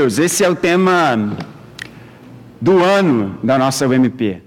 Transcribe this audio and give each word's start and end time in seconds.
Deus, 0.00 0.16
esse 0.16 0.44
é 0.44 0.48
o 0.48 0.54
tema 0.54 1.16
do 2.60 2.78
ano 2.84 3.36
da 3.42 3.58
nossa 3.58 3.84
UMP. 3.84 4.40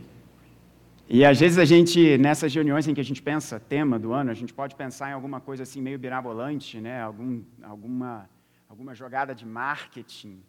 E 1.10 1.26
às 1.26 1.38
vezes 1.42 1.58
a 1.58 1.66
gente, 1.66 2.18
nessas 2.18 2.56
reuniões 2.56 2.88
em 2.88 2.94
que 2.94 3.02
a 3.02 3.04
gente 3.04 3.22
pensa 3.22 3.60
tema 3.60 4.00
do 4.00 4.14
ano, 4.14 4.32
a 4.32 4.34
gente 4.34 4.54
pode 4.54 4.76
pensar 4.76 5.10
em 5.10 5.14
alguma 5.14 5.42
coisa 5.42 5.64
assim 5.64 5.82
meio 5.82 6.00
birabolante, 6.00 6.80
né? 6.80 7.02
Algum, 7.02 7.42
alguma, 7.64 8.30
alguma 8.70 8.96
jogada 8.96 9.36
de 9.36 9.46
marketing. 9.46 10.40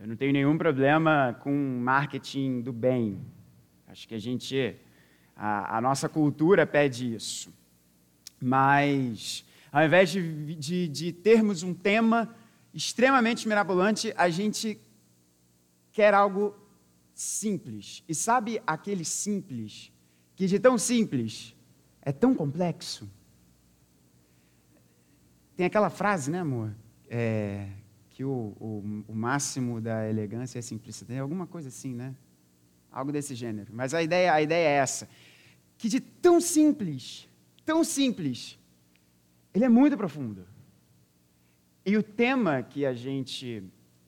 Eu 0.00 0.08
não 0.08 0.16
tenho 0.16 0.32
nenhum 0.32 0.58
problema 0.58 1.38
com 1.38 1.54
marketing 1.80 2.62
do 2.62 2.72
bem. 2.72 3.20
Acho 3.86 4.08
que 4.08 4.16
a 4.16 4.20
gente, 4.20 4.74
a, 5.36 5.78
a 5.78 5.80
nossa 5.80 6.08
cultura 6.08 6.66
pede 6.66 7.14
isso. 7.14 7.48
Mas, 8.40 9.44
ao 9.70 9.84
invés 9.84 10.10
de, 10.10 10.56
de, 10.56 10.88
de 10.88 11.12
termos 11.12 11.62
um 11.62 11.72
tema 11.72 12.28
extremamente 12.72 13.46
mirabolante, 13.46 14.12
a 14.16 14.28
gente 14.28 14.80
quer 15.92 16.14
algo 16.14 16.56
simples. 17.14 18.02
E 18.08 18.14
sabe 18.14 18.62
aquele 18.66 19.04
simples, 19.04 19.92
que 20.34 20.46
de 20.46 20.58
tão 20.58 20.78
simples 20.78 21.54
é 22.00 22.12
tão 22.12 22.34
complexo? 22.34 23.08
Tem 25.56 25.66
aquela 25.66 25.90
frase, 25.90 26.30
né, 26.30 26.40
amor? 26.40 26.74
É, 27.08 27.68
que 28.10 28.24
o, 28.24 28.56
o, 28.58 29.04
o, 29.08 29.14
máximo 29.14 29.80
da 29.80 30.08
elegância 30.08 30.58
é 30.58 30.62
simplicidade. 30.62 31.20
Alguma 31.20 31.46
coisa 31.46 31.68
assim, 31.68 31.94
né? 31.94 32.14
Algo 32.90 33.12
desse 33.12 33.34
gênero. 33.34 33.72
Mas 33.72 33.92
a 33.92 34.02
ideia, 34.02 34.32
a 34.32 34.40
ideia 34.40 34.68
é 34.68 34.72
essa. 34.72 35.08
Que 35.76 35.88
de 35.88 36.00
tão 36.00 36.40
simples, 36.40 37.28
tão 37.64 37.84
simples, 37.84 38.58
ele 39.52 39.64
é 39.64 39.68
muito 39.68 39.96
profundo. 39.96 40.46
E 41.84 41.96
o 41.96 42.02
tema 42.02 42.62
que 42.62 42.86
a 42.86 42.94
gente 42.94 43.64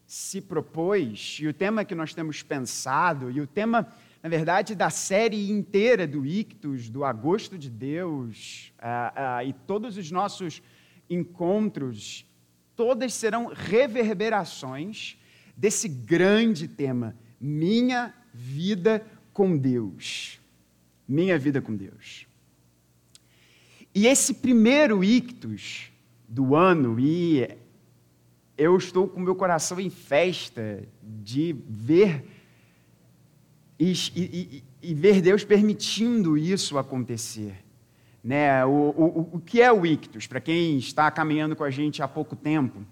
se 0.07 0.41
propôs, 0.41 1.39
e 1.41 1.49
o 1.49 1.53
tema 1.53 1.85
que 1.85 1.95
nós 1.95 2.15
temos 2.15 2.41
pensado, 2.41 3.31
e 3.33 3.41
o 3.41 3.47
tema, 3.49 3.93
na 4.23 4.29
verdade, 4.29 4.77
da 4.77 4.91
série 4.91 5.51
inteira 5.51 6.07
do 6.07 6.25
Ictus, 6.25 6.89
do 6.89 7.05
Agosto 7.05 7.59
de 7.59 7.69
Deus, 7.69 8.73
uh, 8.79 9.43
uh, 9.43 9.49
e 9.49 9.53
todos 9.67 9.97
os 9.97 10.11
nossos 10.13 10.63
encontros, 11.11 12.25
todas 12.77 13.13
serão 13.13 13.47
reverberações 13.47 15.19
desse 15.57 15.89
grande 15.89 16.69
tema, 16.69 17.17
minha 17.41 18.15
vida 18.33 19.05
com 19.33 19.57
Deus. 19.57 20.41
Minha 21.07 21.39
vida 21.39 21.61
com 21.61 21.75
Deus. 21.75 22.27
E 23.93 24.07
esse 24.07 24.35
primeiro 24.35 25.05
ictus 25.05 25.91
do 26.29 26.55
ano, 26.55 26.99
e 26.99 27.49
eu 28.57 28.77
estou 28.77 29.09
com 29.09 29.21
meu 29.21 29.35
coração 29.35 29.81
em 29.81 29.91
festa 29.91 30.83
de 31.03 31.57
ver 31.69 32.25
e, 33.79 33.93
e, 34.15 34.65
e 34.83 34.95
ver 34.95 35.21
Deus 35.21 35.45
permitindo 35.45 36.39
isso 36.39 36.79
acontecer. 36.79 37.57
Né? 38.23 38.65
O, 38.65 38.71
o, 38.71 39.29
o 39.33 39.41
que 39.41 39.61
é 39.61 39.73
o 39.73 39.85
ictus? 39.85 40.27
Para 40.27 40.41
quem 40.41 40.79
está 40.79 41.11
caminhando 41.11 41.57
com 41.57 41.65
a 41.65 41.71
gente 41.71 42.03
há 42.03 42.09
pouco 42.09 42.37
tempo, 42.37 42.83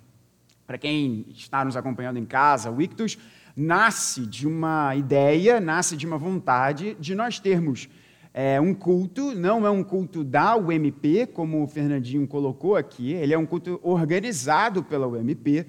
para 0.66 0.76
quem 0.76 1.26
está 1.30 1.64
nos 1.64 1.76
acompanhando 1.76 2.18
em 2.18 2.24
casa, 2.24 2.70
o 2.70 2.82
ictus 2.82 3.18
nasce 3.56 4.26
de 4.26 4.46
uma 4.46 4.94
ideia, 4.96 5.60
nasce 5.60 5.96
de 5.96 6.06
uma 6.06 6.18
vontade 6.18 6.96
de 6.98 7.14
nós 7.14 7.38
termos 7.38 7.88
é 8.34 8.60
um 8.60 8.72
culto, 8.72 9.34
não 9.34 9.66
é 9.66 9.70
um 9.70 9.84
culto 9.84 10.24
da 10.24 10.56
UMP, 10.56 11.26
como 11.34 11.62
o 11.62 11.66
Fernandinho 11.66 12.26
colocou 12.26 12.76
aqui, 12.76 13.12
ele 13.12 13.34
é 13.34 13.38
um 13.38 13.44
culto 13.44 13.78
organizado 13.82 14.82
pela 14.82 15.06
UMP, 15.06 15.66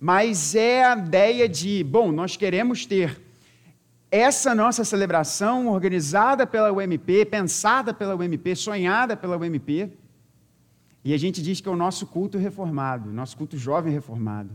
mas 0.00 0.54
é 0.54 0.84
a 0.84 0.96
ideia 0.96 1.48
de, 1.48 1.84
bom, 1.84 2.10
nós 2.10 2.36
queremos 2.36 2.86
ter 2.86 3.20
essa 4.10 4.54
nossa 4.54 4.84
celebração 4.84 5.68
organizada 5.68 6.46
pela 6.46 6.72
UMP, 6.72 7.26
pensada 7.26 7.92
pela 7.92 8.14
UMP, 8.14 8.56
sonhada 8.56 9.16
pela 9.16 9.36
UMP, 9.36 9.92
e 11.04 11.12
a 11.12 11.18
gente 11.18 11.42
diz 11.42 11.60
que 11.60 11.68
é 11.68 11.70
o 11.70 11.76
nosso 11.76 12.06
culto 12.06 12.38
reformado, 12.38 13.12
nosso 13.12 13.36
culto 13.36 13.56
jovem 13.58 13.92
reformado. 13.92 14.50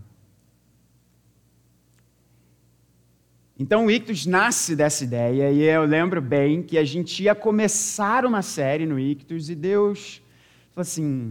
Então 3.62 3.86
o 3.86 3.92
Ictus 3.92 4.26
nasce 4.26 4.76
dessa 4.76 5.04
ideia, 5.04 5.52
e 5.52 5.62
eu 5.62 5.86
lembro 5.86 6.20
bem 6.20 6.64
que 6.64 6.80
a 6.80 6.84
gente 6.84 7.22
ia 7.22 7.36
começar 7.36 8.26
uma 8.26 8.42
série 8.42 8.88
no 8.88 9.00
Ictus, 9.00 9.52
e 9.52 9.56
Deus 9.56 10.20
falou 10.72 10.82
assim: 10.82 11.30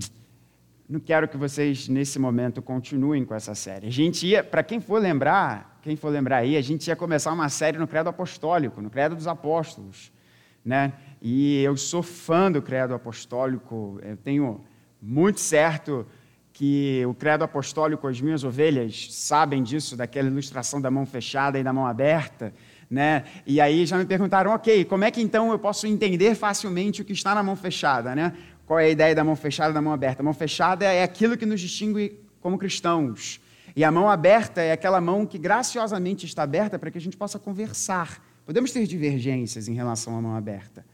não 0.89 1.01
quero 1.01 1.27
que 1.27 1.37
vocês 1.37 1.89
nesse 1.89 2.21
momento 2.21 2.63
continuem 2.63 3.25
com 3.25 3.35
essa 3.35 3.53
série. 3.57 3.89
A 3.89 3.91
gente 3.91 4.29
ia, 4.29 4.45
para 4.45 4.63
quem 4.63 4.81
for 4.81 5.03
lembrar, 5.03 5.81
quem 5.83 5.97
for 5.97 6.09
lembrar 6.09 6.37
aí, 6.37 6.57
a 6.57 6.61
gente 6.61 6.87
ia 6.87 6.95
começar 6.95 7.33
uma 7.33 7.49
série 7.49 7.79
no 7.79 7.89
Credo 7.89 8.11
Apostólico, 8.11 8.81
no 8.81 8.91
Credo 8.91 9.17
dos 9.17 9.27
Apóstolos, 9.27 10.13
né? 10.65 10.93
E 11.21 11.61
eu 11.65 11.77
sou 11.77 12.01
fã 12.01 12.49
do 12.49 12.63
Credo 12.63 12.95
Apostólico, 12.95 13.99
eu 14.05 14.17
tenho 14.17 14.61
muito 15.03 15.41
certo 15.41 16.07
que 16.61 17.03
o 17.07 17.15
credo 17.15 17.43
apostólico, 17.43 18.07
as 18.07 18.21
minhas 18.21 18.45
ovelhas 18.45 19.09
sabem 19.13 19.63
disso, 19.63 19.97
daquela 19.97 20.29
ilustração 20.29 20.79
da 20.79 20.91
mão 20.91 21.07
fechada 21.07 21.59
e 21.59 21.65
da 21.65 21.73
mão 21.73 21.87
aberta, 21.87 22.53
né? 22.91 23.25
E 23.47 23.63
aí 23.63 23.87
já 23.87 23.97
me 23.97 24.05
perguntaram, 24.05 24.51
ok, 24.51 24.85
como 24.85 25.05
é 25.05 25.11
que 25.11 25.23
então 25.23 25.51
eu 25.53 25.59
posso 25.59 25.87
entender 25.87 26.35
facilmente 26.35 27.01
o 27.01 27.05
que 27.07 27.15
está 27.15 27.35
na 27.35 27.43
mão 27.43 27.57
fechada, 27.57 28.15
né? 28.15 28.37
Qual 28.67 28.79
é 28.79 28.85
a 28.85 28.89
ideia 28.91 29.15
da 29.15 29.25
mão 29.25 29.35
fechada 29.37 29.71
e 29.71 29.73
da 29.73 29.81
mão 29.81 29.91
aberta? 29.91 30.21
A 30.21 30.23
mão 30.23 30.35
fechada 30.35 30.85
é 30.85 31.03
aquilo 31.03 31.35
que 31.35 31.47
nos 31.47 31.63
distingue 31.63 32.21
como 32.43 32.59
cristãos. 32.59 33.41
E 33.75 33.83
a 33.83 33.91
mão 33.91 34.11
aberta 34.11 34.61
é 34.61 34.73
aquela 34.73 35.01
mão 35.01 35.25
que 35.25 35.39
graciosamente 35.39 36.27
está 36.27 36.43
aberta 36.43 36.79
para 36.79 36.91
que 36.91 36.99
a 36.99 37.01
gente 37.01 37.17
possa 37.17 37.39
conversar. 37.39 38.23
Podemos 38.45 38.71
ter 38.71 38.87
divergências 38.87 39.67
em 39.67 39.73
relação 39.73 40.15
à 40.15 40.21
mão 40.21 40.37
aberta, 40.37 40.85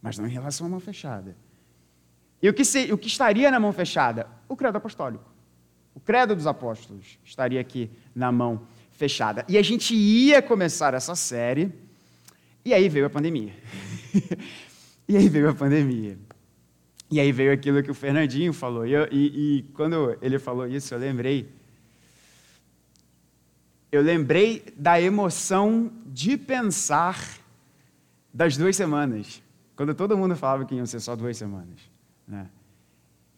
mas 0.00 0.16
não 0.18 0.28
em 0.28 0.30
relação 0.30 0.68
à 0.68 0.70
mão 0.70 0.78
fechada. 0.78 1.36
E 2.40 2.48
o 2.48 2.54
que, 2.54 2.64
se, 2.64 2.92
o 2.92 2.96
que 2.96 3.08
estaria 3.08 3.50
na 3.50 3.58
mão 3.58 3.72
fechada? 3.72 4.38
O 4.50 4.56
credo 4.56 4.78
apostólico. 4.78 5.30
O 5.94 6.00
credo 6.00 6.34
dos 6.34 6.44
apóstolos 6.44 7.20
estaria 7.24 7.60
aqui 7.60 7.88
na 8.12 8.32
mão 8.32 8.62
fechada. 8.90 9.44
E 9.48 9.56
a 9.56 9.62
gente 9.62 9.94
ia 9.94 10.42
começar 10.42 10.92
essa 10.92 11.14
série, 11.14 11.72
e 12.64 12.74
aí 12.74 12.88
veio 12.88 13.06
a 13.06 13.10
pandemia. 13.10 13.54
e 15.08 15.16
aí 15.16 15.28
veio 15.28 15.48
a 15.48 15.54
pandemia. 15.54 16.18
E 17.08 17.20
aí 17.20 17.30
veio 17.30 17.52
aquilo 17.52 17.80
que 17.80 17.92
o 17.92 17.94
Fernandinho 17.94 18.52
falou. 18.52 18.84
E, 18.84 18.90
eu, 18.90 19.06
e, 19.12 19.58
e 19.58 19.62
quando 19.72 20.18
ele 20.20 20.36
falou 20.40 20.66
isso, 20.66 20.92
eu 20.92 20.98
lembrei. 20.98 21.48
Eu 23.92 24.02
lembrei 24.02 24.64
da 24.76 25.00
emoção 25.00 25.92
de 26.06 26.36
pensar 26.36 27.38
das 28.34 28.56
duas 28.56 28.74
semanas. 28.74 29.40
Quando 29.76 29.94
todo 29.94 30.18
mundo 30.18 30.34
falava 30.34 30.64
que 30.64 30.74
iam 30.74 30.86
ser 30.86 30.98
só 30.98 31.14
duas 31.14 31.36
semanas. 31.36 31.78
Né? 32.26 32.48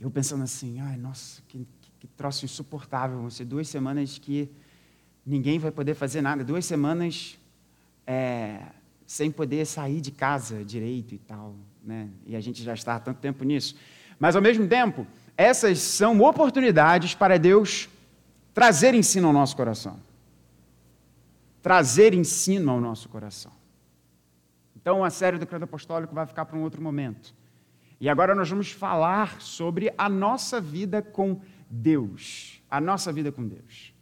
Eu 0.02 0.10
pensando 0.10 0.42
assim, 0.42 0.80
ai, 0.80 0.96
nossa, 0.96 1.40
que, 1.46 1.64
que, 2.00 2.08
troço 2.08 2.44
insuportável, 2.44 3.20
vão 3.20 3.30
ser 3.30 3.44
duas 3.44 3.68
semanas 3.68 4.18
que 4.18 4.50
ninguém 5.24 5.60
vai 5.60 5.70
poder 5.70 5.94
fazer 5.94 6.20
nada, 6.20 6.42
duas 6.42 6.66
semanas 6.66 7.38
é, 8.04 8.62
sem 9.06 9.30
poder 9.30 9.64
sair 9.64 10.00
de 10.00 10.10
casa 10.10 10.64
direito 10.64 11.14
e 11.14 11.18
tal, 11.18 11.54
né? 11.84 12.08
E 12.26 12.34
a 12.34 12.40
gente 12.40 12.64
já 12.64 12.74
está 12.74 12.96
há 12.96 12.98
tanto 12.98 13.20
tempo 13.20 13.44
nisso. 13.44 13.76
Mas 14.18 14.34
ao 14.34 14.42
mesmo 14.42 14.66
tempo, 14.66 15.06
essas 15.36 15.78
são 15.78 16.20
oportunidades 16.20 17.14
para 17.14 17.38
Deus 17.38 17.88
trazer 18.52 18.94
ensino 18.94 19.28
ao 19.28 19.32
nosso 19.32 19.54
coração. 19.54 20.00
Trazer 21.62 22.12
ensino 22.12 22.72
ao 22.72 22.80
nosso 22.80 23.08
coração. 23.08 23.52
Então 24.74 25.04
a 25.04 25.10
série 25.10 25.38
do 25.38 25.46
Credo 25.46 25.62
Apostólico 25.62 26.12
vai 26.12 26.26
ficar 26.26 26.44
para 26.44 26.58
um 26.58 26.62
outro 26.62 26.82
momento. 26.82 27.32
E 28.02 28.08
agora 28.08 28.34
nós 28.34 28.50
vamos 28.50 28.72
falar 28.72 29.40
sobre 29.40 29.94
a 29.96 30.08
nossa 30.08 30.60
vida 30.60 31.00
com 31.00 31.40
Deus. 31.70 32.60
A 32.68 32.80
nossa 32.80 33.12
vida 33.12 33.30
com 33.30 33.46
Deus. 33.46 33.94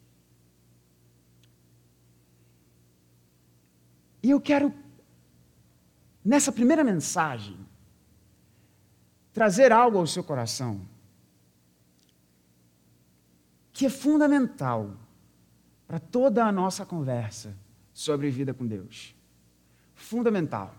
E 4.23 4.31
eu 4.31 4.41
quero, 4.41 4.73
nessa 6.25 6.51
primeira 6.51 6.83
mensagem, 6.83 7.59
trazer 9.35 9.71
algo 9.71 9.99
ao 9.99 10.07
seu 10.07 10.25
coração 10.25 10.81
que 13.71 13.85
é 13.85 13.91
fundamental 13.91 14.97
para 15.87 16.01
toda 16.01 16.47
a 16.47 16.51
nossa 16.51 16.87
conversa 16.87 17.55
sobre 17.93 18.31
vida 18.31 18.55
com 18.55 18.67
Deus. 18.67 19.15
Fundamental. 19.95 20.75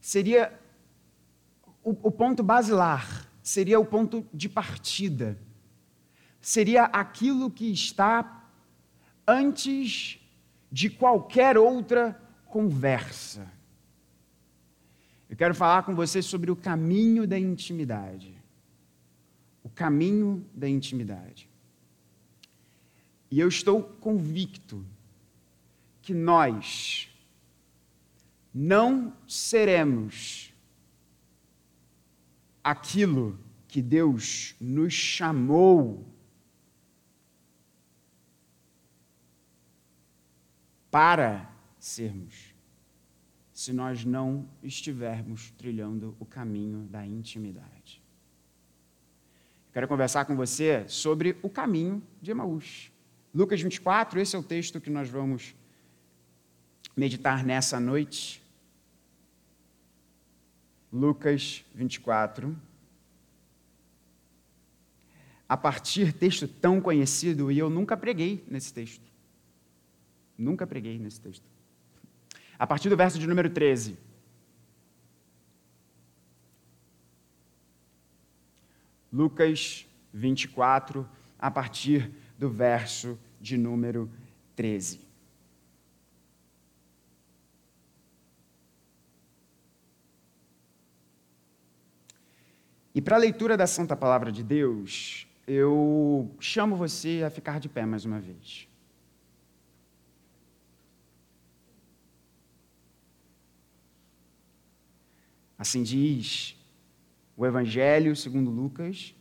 Seria 0.00 0.58
o, 1.86 1.90
o 2.02 2.10
ponto 2.10 2.42
basilar, 2.42 3.30
seria 3.40 3.78
o 3.78 3.84
ponto 3.84 4.26
de 4.34 4.48
partida. 4.48 5.38
Seria 6.40 6.82
aquilo 6.86 7.48
que 7.48 7.70
está 7.70 8.44
antes 9.24 10.18
de 10.70 10.90
qualquer 10.90 11.56
outra 11.56 12.20
conversa. 12.46 13.48
Eu 15.30 15.36
quero 15.36 15.54
falar 15.54 15.84
com 15.84 15.94
você 15.94 16.20
sobre 16.20 16.50
o 16.50 16.56
caminho 16.56 17.24
da 17.24 17.38
intimidade. 17.38 18.34
O 19.62 19.68
caminho 19.68 20.44
da 20.52 20.68
intimidade. 20.68 21.48
E 23.30 23.38
eu 23.38 23.46
estou 23.46 23.80
convicto 23.80 24.84
que 26.02 26.12
nós 26.12 27.08
não 28.52 29.12
seremos 29.28 30.45
aquilo 32.66 33.38
que 33.68 33.80
Deus 33.80 34.56
nos 34.60 34.92
chamou 34.92 36.04
para 40.90 41.48
sermos, 41.78 42.52
se 43.52 43.72
nós 43.72 44.04
não 44.04 44.48
estivermos 44.64 45.52
trilhando 45.52 46.16
o 46.18 46.26
caminho 46.26 46.88
da 46.88 47.06
intimidade. 47.06 48.02
Quero 49.72 49.86
conversar 49.86 50.24
com 50.24 50.34
você 50.34 50.88
sobre 50.88 51.38
o 51.44 51.48
caminho 51.48 52.02
de 52.20 52.32
Emaús. 52.32 52.90
Lucas 53.32 53.60
24, 53.60 54.18
esse 54.18 54.34
é 54.34 54.38
o 54.40 54.42
texto 54.42 54.80
que 54.80 54.90
nós 54.90 55.08
vamos 55.08 55.54
meditar 56.96 57.44
nessa 57.44 57.78
noite. 57.78 58.42
Lucas 60.92 61.64
24. 61.74 62.56
A 65.48 65.56
partir 65.56 66.12
texto 66.12 66.48
tão 66.48 66.80
conhecido, 66.80 67.52
e 67.52 67.58
eu 67.58 67.70
nunca 67.70 67.96
preguei 67.96 68.44
nesse 68.48 68.72
texto. 68.72 69.04
Nunca 70.36 70.66
preguei 70.66 70.98
nesse 70.98 71.20
texto. 71.20 71.44
A 72.58 72.66
partir 72.66 72.88
do 72.88 72.96
verso 72.96 73.18
de 73.18 73.26
número 73.26 73.48
13. 73.50 73.96
Lucas 79.12 79.86
24, 80.12 81.08
a 81.38 81.50
partir 81.50 82.10
do 82.38 82.50
verso 82.50 83.18
de 83.40 83.56
número 83.56 84.10
13. 84.54 85.05
E 92.96 93.00
para 93.02 93.16
a 93.16 93.18
leitura 93.18 93.58
da 93.58 93.66
Santa 93.66 93.94
Palavra 93.94 94.32
de 94.32 94.42
Deus, 94.42 95.28
eu 95.46 96.34
chamo 96.40 96.74
você 96.74 97.22
a 97.26 97.28
ficar 97.28 97.60
de 97.60 97.68
pé 97.68 97.84
mais 97.84 98.06
uma 98.06 98.18
vez. 98.18 98.66
Assim 105.58 105.82
diz 105.82 106.56
o 107.36 107.44
Evangelho 107.44 108.16
segundo 108.16 108.50
Lucas, 108.50 109.14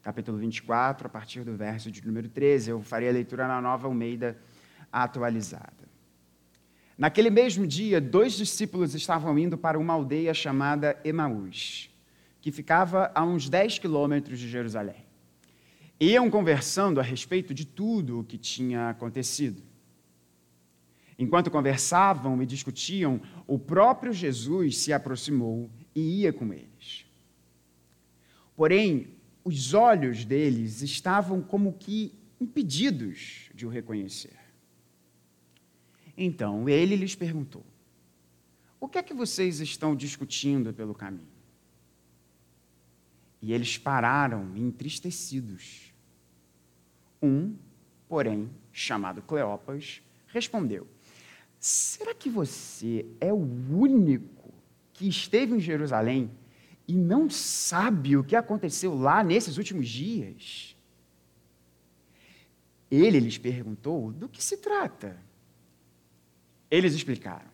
capítulo 0.00 0.38
24, 0.38 1.08
a 1.08 1.10
partir 1.10 1.42
do 1.42 1.56
verso 1.56 1.90
de 1.90 2.06
número 2.06 2.28
13. 2.28 2.70
Eu 2.70 2.80
farei 2.82 3.08
a 3.08 3.12
leitura 3.12 3.48
na 3.48 3.60
nova 3.60 3.88
Almeida 3.88 4.38
atualizada. 4.92 5.88
Naquele 6.96 7.30
mesmo 7.30 7.66
dia, 7.66 8.00
dois 8.00 8.34
discípulos 8.34 8.94
estavam 8.94 9.36
indo 9.36 9.58
para 9.58 9.76
uma 9.76 9.92
aldeia 9.92 10.32
chamada 10.32 10.96
Emaús, 11.04 11.90
que 12.46 12.52
ficava 12.52 13.10
a 13.12 13.24
uns 13.24 13.48
10 13.48 13.80
quilômetros 13.80 14.38
de 14.38 14.48
Jerusalém. 14.48 15.04
Iam 15.98 16.30
conversando 16.30 17.00
a 17.00 17.02
respeito 17.02 17.52
de 17.52 17.66
tudo 17.66 18.20
o 18.20 18.24
que 18.24 18.38
tinha 18.38 18.88
acontecido. 18.88 19.64
Enquanto 21.18 21.50
conversavam 21.50 22.40
e 22.40 22.46
discutiam, 22.46 23.20
o 23.48 23.58
próprio 23.58 24.12
Jesus 24.12 24.78
se 24.78 24.92
aproximou 24.92 25.68
e 25.92 26.20
ia 26.20 26.32
com 26.32 26.52
eles. 26.52 27.04
Porém, 28.54 29.08
os 29.42 29.74
olhos 29.74 30.24
deles 30.24 30.82
estavam 30.82 31.42
como 31.42 31.72
que 31.72 32.14
impedidos 32.40 33.50
de 33.56 33.66
o 33.66 33.68
reconhecer. 33.68 34.38
Então 36.16 36.68
ele 36.68 36.94
lhes 36.94 37.16
perguntou: 37.16 37.66
O 38.78 38.86
que 38.86 38.98
é 38.98 39.02
que 39.02 39.12
vocês 39.12 39.58
estão 39.58 39.96
discutindo 39.96 40.72
pelo 40.72 40.94
caminho? 40.94 41.35
E 43.40 43.52
eles 43.52 43.78
pararam 43.78 44.56
entristecidos. 44.56 45.92
Um, 47.22 47.56
porém, 48.08 48.50
chamado 48.72 49.22
Cleopas, 49.22 50.02
respondeu: 50.28 50.86
Será 51.58 52.14
que 52.14 52.28
você 52.28 53.06
é 53.20 53.32
o 53.32 53.36
único 53.36 54.52
que 54.92 55.08
esteve 55.08 55.54
em 55.54 55.60
Jerusalém 55.60 56.30
e 56.86 56.94
não 56.94 57.28
sabe 57.28 58.16
o 58.16 58.24
que 58.24 58.36
aconteceu 58.36 58.94
lá 58.94 59.22
nesses 59.22 59.56
últimos 59.58 59.88
dias? 59.88 60.76
Ele 62.90 63.18
lhes 63.18 63.38
perguntou 63.38 64.12
do 64.12 64.28
que 64.28 64.42
se 64.42 64.58
trata. 64.58 65.16
Eles 66.70 66.94
explicaram. 66.94 67.50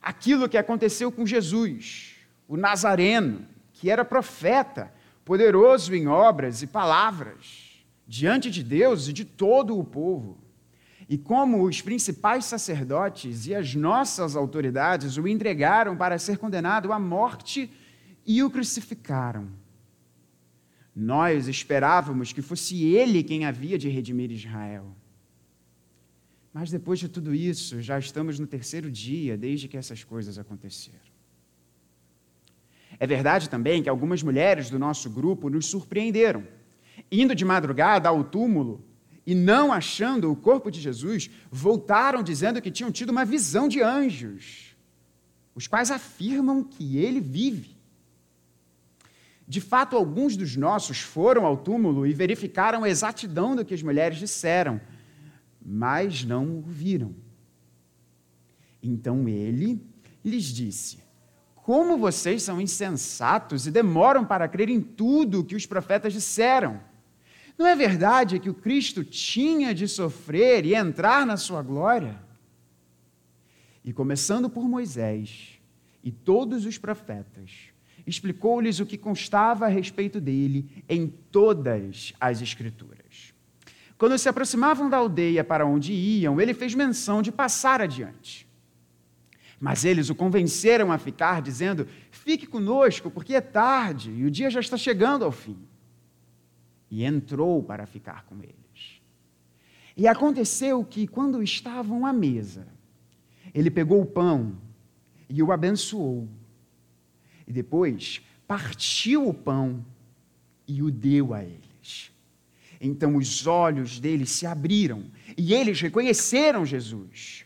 Aquilo 0.00 0.48
que 0.48 0.58
aconteceu 0.58 1.10
com 1.10 1.26
Jesus, 1.26 2.16
o 2.46 2.56
Nazareno, 2.56 3.46
que 3.72 3.90
era 3.90 4.04
profeta, 4.04 4.92
poderoso 5.24 5.94
em 5.94 6.06
obras 6.06 6.62
e 6.62 6.66
palavras, 6.66 7.84
diante 8.06 8.50
de 8.50 8.62
Deus 8.62 9.08
e 9.08 9.12
de 9.12 9.24
todo 9.24 9.78
o 9.78 9.84
povo. 9.84 10.38
E 11.08 11.18
como 11.18 11.64
os 11.64 11.80
principais 11.80 12.44
sacerdotes 12.44 13.46
e 13.46 13.54
as 13.54 13.74
nossas 13.74 14.36
autoridades 14.36 15.16
o 15.16 15.28
entregaram 15.28 15.96
para 15.96 16.18
ser 16.18 16.38
condenado 16.38 16.92
à 16.92 16.98
morte 16.98 17.70
e 18.26 18.42
o 18.42 18.50
crucificaram. 18.50 19.48
Nós 20.94 21.48
esperávamos 21.48 22.32
que 22.32 22.40
fosse 22.40 22.84
ele 22.84 23.22
quem 23.22 23.44
havia 23.44 23.76
de 23.76 23.88
redimir 23.88 24.30
Israel. 24.30 24.94
Mas 26.52 26.70
depois 26.70 27.00
de 27.00 27.08
tudo 27.08 27.34
isso, 27.34 27.82
já 27.82 27.98
estamos 27.98 28.38
no 28.38 28.46
terceiro 28.46 28.90
dia 28.90 29.36
desde 29.36 29.66
que 29.66 29.76
essas 29.76 30.04
coisas 30.04 30.38
aconteceram. 30.38 31.13
É 32.98 33.06
verdade 33.06 33.50
também 33.50 33.82
que 33.82 33.88
algumas 33.88 34.22
mulheres 34.22 34.70
do 34.70 34.78
nosso 34.78 35.10
grupo 35.10 35.50
nos 35.50 35.66
surpreenderam. 35.66 36.46
Indo 37.10 37.34
de 37.34 37.44
madrugada 37.44 38.08
ao 38.08 38.24
túmulo, 38.24 38.84
e 39.26 39.34
não 39.34 39.72
achando 39.72 40.30
o 40.30 40.36
corpo 40.36 40.70
de 40.70 40.80
Jesus, 40.80 41.30
voltaram 41.50 42.22
dizendo 42.22 42.60
que 42.60 42.70
tinham 42.70 42.92
tido 42.92 43.10
uma 43.10 43.24
visão 43.24 43.68
de 43.68 43.80
anjos, 43.80 44.76
os 45.54 45.66
quais 45.66 45.90
afirmam 45.90 46.62
que 46.62 46.98
ele 46.98 47.20
vive. 47.20 47.74
De 49.46 49.60
fato, 49.60 49.96
alguns 49.96 50.36
dos 50.36 50.56
nossos 50.56 51.00
foram 51.00 51.44
ao 51.44 51.56
túmulo 51.56 52.06
e 52.06 52.12
verificaram 52.12 52.84
a 52.84 52.88
exatidão 52.88 53.54
do 53.54 53.64
que 53.64 53.74
as 53.74 53.82
mulheres 53.82 54.18
disseram, 54.18 54.80
mas 55.64 56.24
não 56.24 56.58
o 56.58 56.62
viram. 56.62 57.14
Então 58.82 59.28
ele 59.28 59.82
lhes 60.24 60.44
disse: 60.44 61.03
Como 61.64 61.96
vocês 61.96 62.42
são 62.42 62.60
insensatos 62.60 63.66
e 63.66 63.70
demoram 63.70 64.22
para 64.22 64.46
crer 64.46 64.68
em 64.68 64.82
tudo 64.82 65.40
o 65.40 65.44
que 65.44 65.56
os 65.56 65.64
profetas 65.64 66.12
disseram? 66.12 66.78
Não 67.56 67.66
é 67.66 67.74
verdade 67.74 68.38
que 68.38 68.50
o 68.50 68.54
Cristo 68.54 69.02
tinha 69.02 69.74
de 69.74 69.88
sofrer 69.88 70.66
e 70.66 70.74
entrar 70.74 71.24
na 71.24 71.38
sua 71.38 71.62
glória? 71.62 72.20
E 73.82 73.94
começando 73.94 74.50
por 74.50 74.68
Moisés 74.68 75.58
e 76.02 76.12
todos 76.12 76.66
os 76.66 76.76
profetas, 76.76 77.70
explicou-lhes 78.06 78.78
o 78.78 78.84
que 78.84 78.98
constava 78.98 79.64
a 79.64 79.70
respeito 79.70 80.20
dele 80.20 80.84
em 80.86 81.06
todas 81.06 82.12
as 82.20 82.42
Escrituras. 82.42 83.32
Quando 83.96 84.18
se 84.18 84.28
aproximavam 84.28 84.90
da 84.90 84.98
aldeia 84.98 85.42
para 85.42 85.64
onde 85.64 85.94
iam, 85.94 86.38
ele 86.38 86.52
fez 86.52 86.74
menção 86.74 87.22
de 87.22 87.32
passar 87.32 87.80
adiante. 87.80 88.46
Mas 89.64 89.82
eles 89.82 90.10
o 90.10 90.14
convenceram 90.14 90.92
a 90.92 90.98
ficar, 90.98 91.40
dizendo: 91.40 91.88
Fique 92.10 92.46
conosco, 92.46 93.10
porque 93.10 93.34
é 93.34 93.40
tarde 93.40 94.10
e 94.10 94.26
o 94.26 94.30
dia 94.30 94.50
já 94.50 94.60
está 94.60 94.76
chegando 94.76 95.24
ao 95.24 95.32
fim 95.32 95.56
e 96.90 97.02
entrou 97.02 97.62
para 97.62 97.86
ficar 97.86 98.26
com 98.26 98.42
eles. 98.42 99.00
E 99.96 100.06
aconteceu 100.06 100.84
que, 100.84 101.06
quando 101.06 101.42
estavam 101.42 102.04
à 102.04 102.12
mesa, 102.12 102.66
ele 103.54 103.70
pegou 103.70 104.02
o 104.02 104.06
pão 104.06 104.54
e 105.30 105.42
o 105.42 105.50
abençoou. 105.50 106.28
E 107.48 107.50
depois 107.50 108.20
partiu 108.46 109.26
o 109.26 109.32
pão 109.32 109.82
e 110.68 110.82
o 110.82 110.90
deu 110.90 111.32
a 111.32 111.42
eles. 111.42 112.12
Então 112.78 113.16
os 113.16 113.46
olhos 113.46 113.98
deles 113.98 114.30
se 114.30 114.44
abriram 114.44 115.04
e 115.38 115.54
eles 115.54 115.80
reconheceram 115.80 116.66
Jesus. 116.66 117.43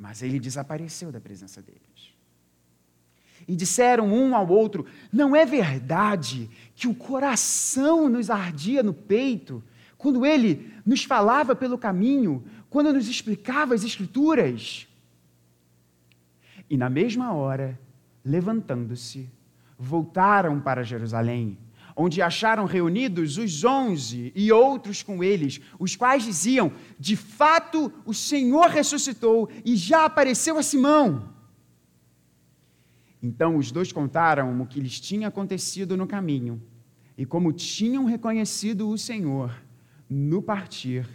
Mas 0.00 0.22
ele 0.22 0.40
desapareceu 0.40 1.12
da 1.12 1.20
presença 1.20 1.60
deles 1.60 2.14
e 3.46 3.54
disseram 3.54 4.06
um 4.06 4.34
ao 4.34 4.48
outro: 4.48 4.86
Não 5.12 5.36
é 5.36 5.44
verdade 5.44 6.48
que 6.74 6.88
o 6.88 6.94
coração 6.94 8.08
nos 8.08 8.30
ardia 8.30 8.82
no 8.82 8.94
peito 8.94 9.62
quando 9.98 10.24
ele 10.24 10.72
nos 10.86 11.04
falava 11.04 11.54
pelo 11.54 11.76
caminho, 11.76 12.42
quando 12.70 12.94
nos 12.94 13.08
explicava 13.08 13.74
as 13.74 13.84
Escrituras? 13.84 14.88
E 16.70 16.78
na 16.78 16.88
mesma 16.88 17.34
hora, 17.34 17.78
levantando-se, 18.24 19.28
voltaram 19.78 20.58
para 20.58 20.82
Jerusalém, 20.82 21.58
onde 21.96 22.22
acharam 22.22 22.64
reunidos 22.64 23.38
os 23.38 23.64
onze 23.64 24.32
e 24.34 24.50
outros 24.52 25.02
com 25.02 25.22
eles, 25.22 25.60
os 25.78 25.96
quais 25.96 26.24
diziam: 26.24 26.72
De 26.98 27.16
fato, 27.16 27.92
o 28.04 28.14
Senhor 28.14 28.68
ressuscitou 28.68 29.48
e 29.64 29.76
já 29.76 30.04
apareceu 30.04 30.58
a 30.58 30.62
Simão. 30.62 31.30
Então 33.22 33.56
os 33.56 33.70
dois 33.70 33.92
contaram 33.92 34.60
o 34.60 34.66
que 34.66 34.80
lhes 34.80 34.98
tinha 34.98 35.28
acontecido 35.28 35.96
no 35.96 36.06
caminho 36.06 36.62
e 37.16 37.26
como 37.26 37.52
tinham 37.52 38.04
reconhecido 38.04 38.88
o 38.88 38.96
Senhor 38.96 39.54
no 40.08 40.40
partir 40.40 41.06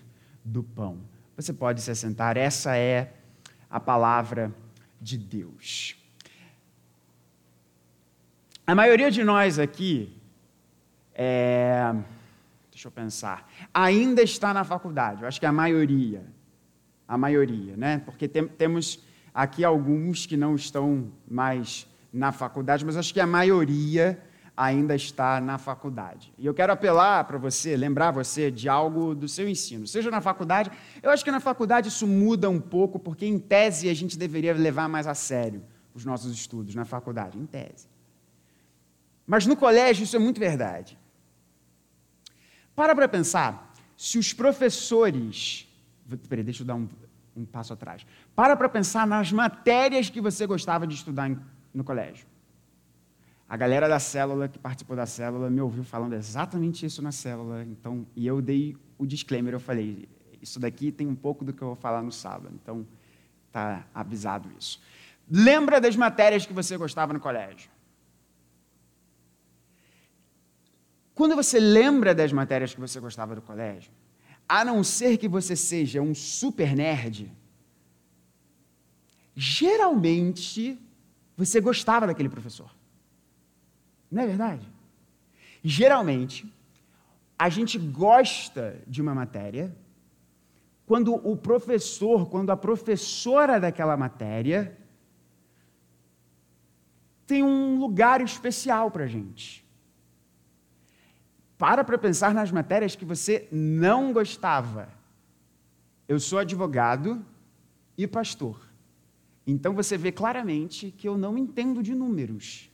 do 0.43 0.63
pão. 0.63 0.99
Você 1.35 1.51
pode 1.51 1.81
se 1.81 1.91
assentar, 1.91 2.37
essa 2.37 2.77
é 2.77 3.13
a 3.69 3.79
palavra 3.79 4.53
de 5.01 5.17
Deus. 5.17 5.97
A 8.65 8.73
maioria 8.73 9.11
de 9.11 9.23
nós 9.23 9.59
aqui, 9.59 10.14
é, 11.15 11.95
deixa 12.69 12.87
eu 12.87 12.91
pensar, 12.91 13.49
ainda 13.73 14.21
está 14.21 14.53
na 14.53 14.63
faculdade. 14.63 15.21
Eu 15.21 15.27
acho 15.27 15.39
que 15.39 15.45
a 15.45 15.51
maioria, 15.51 16.23
a 17.07 17.17
maioria, 17.17 17.77
né? 17.77 18.01
Porque 18.05 18.27
tem, 18.27 18.45
temos 18.47 18.99
aqui 19.33 19.63
alguns 19.63 20.25
que 20.25 20.35
não 20.35 20.55
estão 20.55 21.09
mais 21.27 21.87
na 22.11 22.31
faculdade, 22.31 22.85
mas 22.85 22.97
acho 22.97 23.13
que 23.13 23.19
a 23.19 23.27
maioria 23.27 24.21
ainda 24.57 24.95
está 24.95 25.41
na 25.41 25.57
faculdade. 25.57 26.33
E 26.37 26.45
eu 26.45 26.53
quero 26.53 26.71
apelar 26.71 27.23
para 27.25 27.37
você, 27.37 27.75
lembrar 27.75 28.11
você 28.11 28.49
de 28.49 28.69
algo 28.69 29.13
do 29.13 29.27
seu 29.27 29.49
ensino, 29.49 29.85
seja 29.85 30.09
na 30.09 30.21
faculdade. 30.21 30.71
Eu 31.03 31.11
acho 31.11 31.23
que 31.23 31.31
na 31.31 31.39
faculdade 31.39 31.89
isso 31.89 32.07
muda 32.07 32.49
um 32.49 32.59
pouco, 32.59 32.97
porque 32.97 33.25
em 33.25 33.37
tese 33.37 33.89
a 33.89 33.93
gente 33.93 34.17
deveria 34.17 34.53
levar 34.53 34.87
mais 34.87 35.07
a 35.07 35.13
sério 35.13 35.61
os 35.93 36.05
nossos 36.05 36.33
estudos 36.33 36.75
na 36.75 36.85
faculdade, 36.85 37.37
em 37.37 37.45
tese. 37.45 37.87
Mas 39.25 39.45
no 39.45 39.55
colégio 39.55 40.03
isso 40.03 40.15
é 40.15 40.19
muito 40.19 40.39
verdade. 40.39 40.97
Para 42.75 42.93
para 42.93 43.07
pensar, 43.07 43.73
se 43.95 44.17
os 44.17 44.33
professores. 44.33 45.67
Peraí, 46.27 46.43
deixa 46.43 46.63
eu 46.63 46.67
dar 46.67 46.75
um, 46.75 46.87
um 47.35 47.45
passo 47.45 47.73
atrás. 47.73 48.05
Para 48.35 48.55
para 48.55 48.67
pensar 48.67 49.07
nas 49.07 49.31
matérias 49.31 50.09
que 50.09 50.21
você 50.21 50.45
gostava 50.45 50.85
de 50.85 50.95
estudar 50.95 51.29
em, 51.29 51.39
no 51.73 51.83
colégio. 51.83 52.27
A 53.47 53.55
galera 53.55 53.87
da 53.87 53.99
célula 53.99 54.47
que 54.47 54.57
participou 54.57 54.95
da 54.95 55.05
célula 55.05 55.49
me 55.49 55.61
ouviu 55.61 55.83
falando 55.83 56.13
exatamente 56.13 56.85
isso 56.85 57.01
na 57.01 57.11
célula, 57.11 57.63
então, 57.63 58.05
e 58.15 58.25
eu 58.25 58.41
dei 58.41 58.75
o 58.97 59.05
disclaimer, 59.05 59.53
eu 59.53 59.59
falei, 59.59 60.09
isso 60.41 60.59
daqui 60.59 60.91
tem 60.91 61.05
um 61.05 61.13
pouco 61.13 61.45
do 61.45 61.53
que 61.53 61.61
eu 61.61 61.67
vou 61.67 61.75
falar 61.75 62.01
no 62.01 62.11
sábado, 62.11 62.49
então 62.55 62.87
tá 63.51 63.85
avisado 63.93 64.49
isso. 64.59 64.81
Lembra 65.29 65.79
das 65.79 65.95
matérias 65.95 66.45
que 66.45 66.53
você 66.53 66.75
gostava 66.75 67.13
no 67.13 67.19
colégio? 67.19 67.69
Quando 71.15 71.35
você 71.35 71.59
lembra 71.59 72.13
das 72.13 72.33
matérias 72.33 72.73
que 72.73 72.79
você 72.79 72.99
gostava 72.99 73.33
do 73.33 73.41
colégio, 73.41 73.91
a 74.47 74.65
não 74.65 74.83
ser 74.83 75.17
que 75.17 75.29
você 75.29 75.55
seja 75.55 76.01
um 76.01 76.13
super 76.13 76.75
nerd, 76.75 77.31
geralmente 79.33 80.77
você 81.37 81.61
gostava 81.61 82.05
daquele 82.05 82.29
professor. 82.29 82.69
Não 84.11 84.23
é 84.23 84.27
verdade? 84.27 84.67
Geralmente, 85.63 86.53
a 87.39 87.49
gente 87.49 87.79
gosta 87.79 88.79
de 88.85 89.01
uma 89.01 89.15
matéria 89.15 89.75
quando 90.85 91.15
o 91.15 91.35
professor, 91.35 92.29
quando 92.29 92.51
a 92.51 92.57
professora 92.57 93.59
daquela 93.59 93.97
matéria 93.97 94.77
tem 97.25 97.41
um 97.41 97.79
lugar 97.79 98.21
especial 98.21 98.91
para 98.91 99.05
a 99.05 99.07
gente. 99.07 99.64
Para 101.57 101.83
para 101.83 101.97
pensar 101.97 102.33
nas 102.33 102.51
matérias 102.51 102.95
que 102.95 103.05
você 103.05 103.47
não 103.51 104.11
gostava. 104.11 104.89
Eu 106.07 106.19
sou 106.19 106.39
advogado 106.39 107.25
e 107.97 108.05
pastor. 108.05 108.59
Então 109.47 109.73
você 109.73 109.97
vê 109.97 110.11
claramente 110.11 110.91
que 110.91 111.07
eu 111.07 111.17
não 111.17 111.37
entendo 111.37 111.81
de 111.81 111.93
números. 111.93 112.69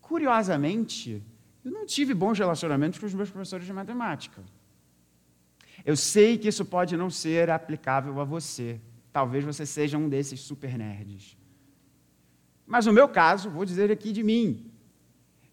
Curiosamente, 0.00 1.22
eu 1.64 1.70
não 1.70 1.86
tive 1.86 2.12
bons 2.12 2.38
relacionamentos 2.38 2.98
com 2.98 3.06
os 3.06 3.14
meus 3.14 3.30
professores 3.30 3.66
de 3.66 3.72
matemática. 3.72 4.42
Eu 5.84 5.96
sei 5.96 6.36
que 6.36 6.48
isso 6.48 6.64
pode 6.64 6.96
não 6.96 7.08
ser 7.08 7.50
aplicável 7.50 8.20
a 8.20 8.24
você. 8.24 8.80
Talvez 9.12 9.44
você 9.44 9.64
seja 9.64 9.96
um 9.96 10.08
desses 10.08 10.40
super 10.40 10.76
nerds. 10.76 11.36
Mas 12.66 12.86
no 12.86 12.92
meu 12.92 13.08
caso, 13.08 13.50
vou 13.50 13.64
dizer 13.64 13.90
aqui 13.90 14.12
de 14.12 14.22
mim. 14.22 14.69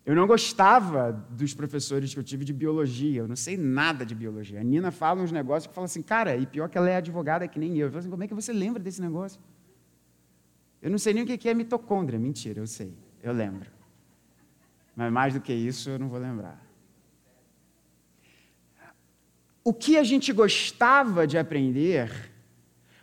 Eu 0.07 0.15
não 0.15 0.25
gostava 0.25 1.11
dos 1.11 1.53
professores 1.53 2.13
que 2.13 2.19
eu 2.21 2.23
tive 2.23 2.45
de 2.45 2.53
biologia, 2.53 3.19
eu 3.19 3.27
não 3.27 3.35
sei 3.35 3.57
nada 3.57 4.05
de 4.05 4.15
biologia. 4.15 4.61
A 4.61 4.63
Nina 4.63 4.89
fala 4.89 5.21
uns 5.21 5.33
negócios 5.33 5.67
que 5.67 5.73
fala 5.75 5.83
assim, 5.83 6.01
cara, 6.01 6.37
e 6.37 6.45
pior 6.45 6.69
que 6.69 6.77
ela 6.77 6.89
é 6.89 6.95
advogada 6.95 7.45
que 7.45 7.59
nem 7.59 7.77
eu. 7.77 7.87
Eu 7.87 7.91
falo 7.91 7.99
assim, 7.99 8.09
como 8.09 8.23
é 8.23 8.27
que 8.27 8.33
você 8.33 8.53
lembra 8.53 8.81
desse 8.81 9.01
negócio? 9.01 9.37
Eu 10.81 10.89
não 10.89 10.97
sei 10.97 11.13
nem 11.13 11.23
o 11.23 11.27
que 11.27 11.49
é 11.49 11.53
mitocôndria. 11.53 12.17
Mentira, 12.17 12.61
eu 12.61 12.67
sei, 12.67 12.93
eu 13.21 13.33
lembro. 13.33 13.69
Mas 14.95 15.11
mais 15.11 15.33
do 15.33 15.41
que 15.41 15.51
isso, 15.51 15.89
eu 15.89 15.99
não 15.99 16.07
vou 16.07 16.19
lembrar. 16.19 16.65
O 19.61 19.73
que 19.73 19.97
a 19.97 20.05
gente 20.05 20.31
gostava 20.31 21.27
de 21.27 21.37
aprender, 21.37 22.31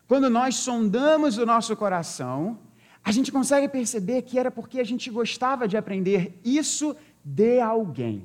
quando 0.09 0.31
nós 0.31 0.55
sondamos 0.55 1.37
o 1.37 1.45
nosso 1.45 1.77
coração, 1.77 2.59
a 3.05 3.13
gente 3.13 3.31
consegue 3.31 3.69
perceber 3.69 4.23
que 4.23 4.39
era 4.39 4.51
porque 4.51 4.81
a 4.81 4.85
gente 4.85 5.11
gostava 5.11 5.69
de 5.69 5.77
aprender 5.77 6.41
isso 6.43 6.97
de 7.23 7.61
alguém. 7.61 8.25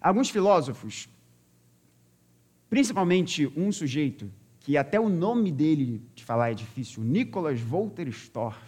Alguns 0.00 0.28
filósofos, 0.28 1.08
principalmente 2.68 3.50
um 3.56 3.72
sujeito 3.72 4.30
que 4.60 4.76
até 4.76 5.00
o 5.00 5.08
nome 5.08 5.50
dele 5.50 6.02
de 6.14 6.24
falar 6.24 6.50
é 6.50 6.54
difícil, 6.54 7.02
Nicholas 7.02 7.60
Wolterstorff, 7.60 8.60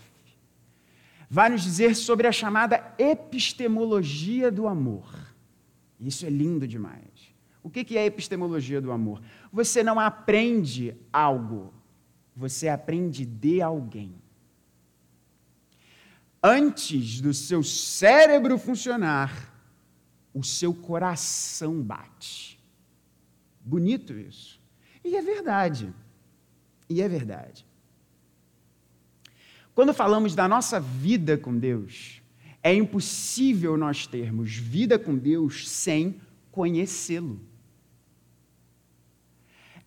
vai 1.28 1.50
nos 1.50 1.62
dizer 1.62 1.94
sobre 1.94 2.26
a 2.26 2.32
chamada 2.32 2.94
epistemologia 2.98 4.50
do 4.50 4.66
amor. 4.66 5.12
Isso 6.00 6.24
é 6.24 6.30
lindo 6.30 6.66
demais. 6.66 7.02
O 7.62 7.68
que 7.68 7.98
é 7.98 8.02
a 8.02 8.06
epistemologia 8.06 8.80
do 8.80 8.90
amor? 8.90 9.20
Você 9.52 9.82
não 9.82 10.00
aprende 10.00 10.94
algo, 11.12 11.74
você 12.38 12.68
aprende 12.68 13.24
de 13.24 13.60
alguém. 13.60 14.14
Antes 16.40 17.20
do 17.20 17.34
seu 17.34 17.64
cérebro 17.64 18.56
funcionar, 18.56 19.52
o 20.32 20.44
seu 20.44 20.72
coração 20.72 21.82
bate. 21.82 22.56
Bonito 23.60 24.12
isso. 24.12 24.60
E 25.04 25.16
é 25.16 25.20
verdade. 25.20 25.92
E 26.88 27.02
é 27.02 27.08
verdade. 27.08 27.66
Quando 29.74 29.92
falamos 29.92 30.36
da 30.36 30.46
nossa 30.46 30.78
vida 30.78 31.36
com 31.36 31.58
Deus, 31.58 32.22
é 32.62 32.72
impossível 32.72 33.76
nós 33.76 34.06
termos 34.06 34.54
vida 34.54 34.96
com 34.96 35.16
Deus 35.18 35.68
sem 35.68 36.20
conhecê-lo. 36.52 37.40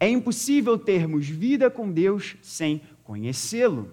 É 0.01 0.10
impossível 0.10 0.79
termos 0.79 1.29
vida 1.29 1.70
com 1.70 1.91
Deus 1.91 2.36
sem 2.41 2.81
conhecê-lo. 3.03 3.91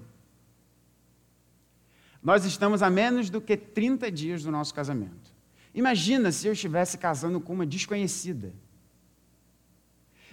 Nós 2.23 2.47
estamos 2.47 2.83
a 2.83 2.89
menos 2.89 3.29
do 3.29 3.43
que 3.43 3.59
30 3.59 4.11
dias 4.11 4.43
do 4.43 4.51
nosso 4.51 4.73
casamento. 4.73 5.31
Imagina 5.75 6.33
se 6.33 6.47
eu 6.47 6.55
estivesse 6.55 6.97
casando 6.97 7.39
com 7.39 7.53
uma 7.53 7.67
desconhecida. 7.67 8.55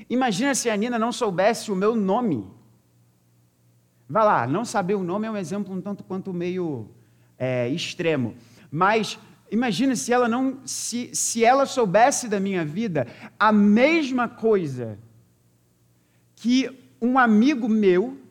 Imagina 0.10 0.56
se 0.56 0.70
a 0.70 0.78
Nina 0.78 0.98
não 0.98 1.12
soubesse 1.12 1.70
o 1.70 1.76
meu 1.76 1.94
nome. 1.94 2.48
Vá 4.08 4.24
lá, 4.24 4.48
não 4.48 4.64
saber 4.64 4.96
o 4.96 5.04
nome 5.04 5.28
é 5.28 5.32
um 5.32 5.36
exemplo 5.36 5.76
um 5.76 5.82
tanto 5.82 6.06
quanto 6.06 6.32
meio 6.32 6.90
é, 7.38 7.68
extremo. 7.68 8.34
Mas 8.72 9.20
imagine 9.52 9.98
se 9.98 10.14
ela 10.14 10.30
não, 10.30 10.58
se, 10.64 11.14
se 11.14 11.44
ela 11.44 11.66
soubesse 11.66 12.30
da 12.30 12.40
minha 12.40 12.64
vida 12.64 13.08
a 13.38 13.52
mesma 13.52 14.30
coisa 14.30 14.98
que 16.46 16.70
um 17.02 17.18
amigo 17.18 17.68
meu, 17.68 18.22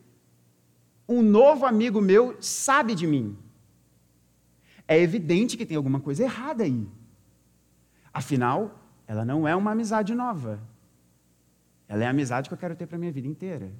um 1.08 1.20
novo 1.20 1.66
amigo 1.66 2.00
meu, 2.00 2.40
sabe 2.40 2.94
de 2.94 3.08
mim. 3.08 3.36
É 4.86 4.96
evidente 4.96 5.56
que 5.56 5.66
tem 5.66 5.76
alguma 5.76 5.98
coisa 5.98 6.22
errada 6.22 6.62
aí. 6.62 6.88
Afinal, 8.12 8.80
ela 9.04 9.24
não 9.24 9.48
é 9.48 9.56
uma 9.56 9.72
amizade 9.72 10.14
nova. 10.14 10.60
Ela 11.88 12.04
é 12.04 12.06
a 12.06 12.10
amizade 12.10 12.48
que 12.48 12.54
eu 12.54 12.58
quero 12.58 12.76
ter 12.76 12.86
para 12.86 12.96
minha 12.96 13.10
vida 13.10 13.26
inteira. 13.26 13.72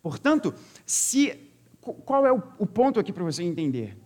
Portanto, 0.00 0.54
se 0.86 1.50
qual 1.80 2.24
é 2.24 2.32
o, 2.32 2.40
o 2.56 2.66
ponto 2.66 3.00
aqui 3.00 3.12
para 3.12 3.24
você 3.24 3.42
entender? 3.42 3.98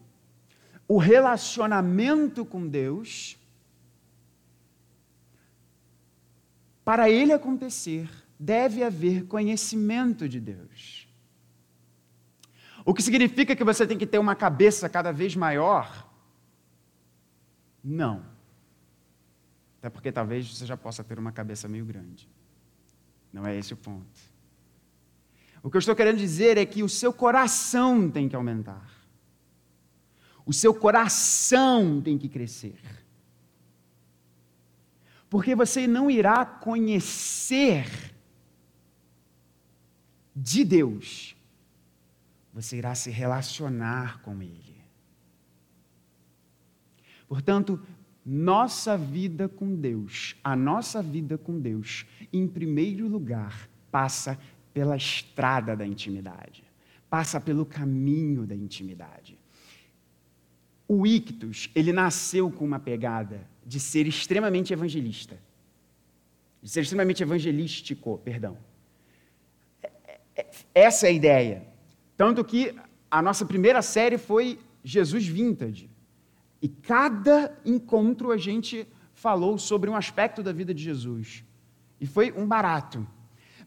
O 0.88 0.96
relacionamento 0.96 2.46
com 2.46 2.66
Deus, 2.66 3.36
para 6.82 7.10
ele 7.10 7.34
acontecer, 7.34 8.23
deve 8.44 8.84
haver 8.84 9.24
conhecimento 9.24 10.28
de 10.28 10.38
Deus. 10.38 11.08
O 12.84 12.92
que 12.92 13.02
significa 13.02 13.56
que 13.56 13.64
você 13.64 13.86
tem 13.86 13.96
que 13.96 14.06
ter 14.06 14.18
uma 14.18 14.36
cabeça 14.36 14.86
cada 14.86 15.10
vez 15.10 15.34
maior? 15.34 16.06
Não. 17.82 18.22
Até 19.78 19.88
porque 19.88 20.12
talvez 20.12 20.46
você 20.46 20.66
já 20.66 20.76
possa 20.76 21.02
ter 21.02 21.18
uma 21.18 21.32
cabeça 21.32 21.66
meio 21.66 21.86
grande. 21.86 22.28
Não 23.32 23.46
é 23.46 23.56
esse 23.56 23.72
o 23.72 23.78
ponto. 23.78 24.20
O 25.62 25.70
que 25.70 25.76
eu 25.78 25.80
estou 25.80 25.96
querendo 25.96 26.18
dizer 26.18 26.58
é 26.58 26.66
que 26.66 26.82
o 26.82 26.88
seu 26.88 27.14
coração 27.14 28.10
tem 28.10 28.28
que 28.28 28.36
aumentar. 28.36 28.86
O 30.44 30.52
seu 30.52 30.74
coração 30.74 32.02
tem 32.02 32.18
que 32.18 32.28
crescer. 32.28 32.78
Porque 35.30 35.54
você 35.54 35.86
não 35.86 36.10
irá 36.10 36.44
conhecer 36.44 38.13
de 40.34 40.64
Deus, 40.64 41.36
você 42.52 42.76
irá 42.76 42.94
se 42.94 43.10
relacionar 43.10 44.20
com 44.22 44.40
Ele. 44.42 44.74
Portanto, 47.28 47.80
nossa 48.24 48.96
vida 48.96 49.48
com 49.48 49.74
Deus, 49.74 50.36
a 50.42 50.56
nossa 50.56 51.02
vida 51.02 51.36
com 51.36 51.60
Deus, 51.60 52.06
em 52.32 52.46
primeiro 52.46 53.06
lugar, 53.06 53.68
passa 53.90 54.38
pela 54.72 54.96
estrada 54.96 55.76
da 55.76 55.86
intimidade, 55.86 56.64
passa 57.10 57.40
pelo 57.40 57.66
caminho 57.66 58.46
da 58.46 58.54
intimidade. 58.54 59.38
O 60.86 61.06
Ictus, 61.06 61.70
ele 61.74 61.92
nasceu 61.92 62.50
com 62.50 62.64
uma 62.64 62.78
pegada 62.78 63.46
de 63.64 63.80
ser 63.80 64.06
extremamente 64.06 64.72
evangelista, 64.72 65.38
de 66.62 66.68
ser 66.68 66.82
extremamente 66.82 67.22
evangelístico, 67.22 68.18
perdão. 68.18 68.56
Essa 70.74 71.06
é 71.06 71.10
a 71.10 71.12
ideia. 71.12 71.66
Tanto 72.16 72.44
que 72.44 72.74
a 73.10 73.22
nossa 73.22 73.44
primeira 73.44 73.82
série 73.82 74.18
foi 74.18 74.58
Jesus 74.82 75.26
Vintage. 75.26 75.90
E 76.60 76.68
cada 76.68 77.56
encontro 77.64 78.30
a 78.30 78.36
gente 78.36 78.86
falou 79.12 79.58
sobre 79.58 79.88
um 79.88 79.96
aspecto 79.96 80.42
da 80.42 80.52
vida 80.52 80.74
de 80.74 80.82
Jesus. 80.82 81.44
E 82.00 82.06
foi 82.06 82.32
um 82.32 82.46
barato. 82.46 83.06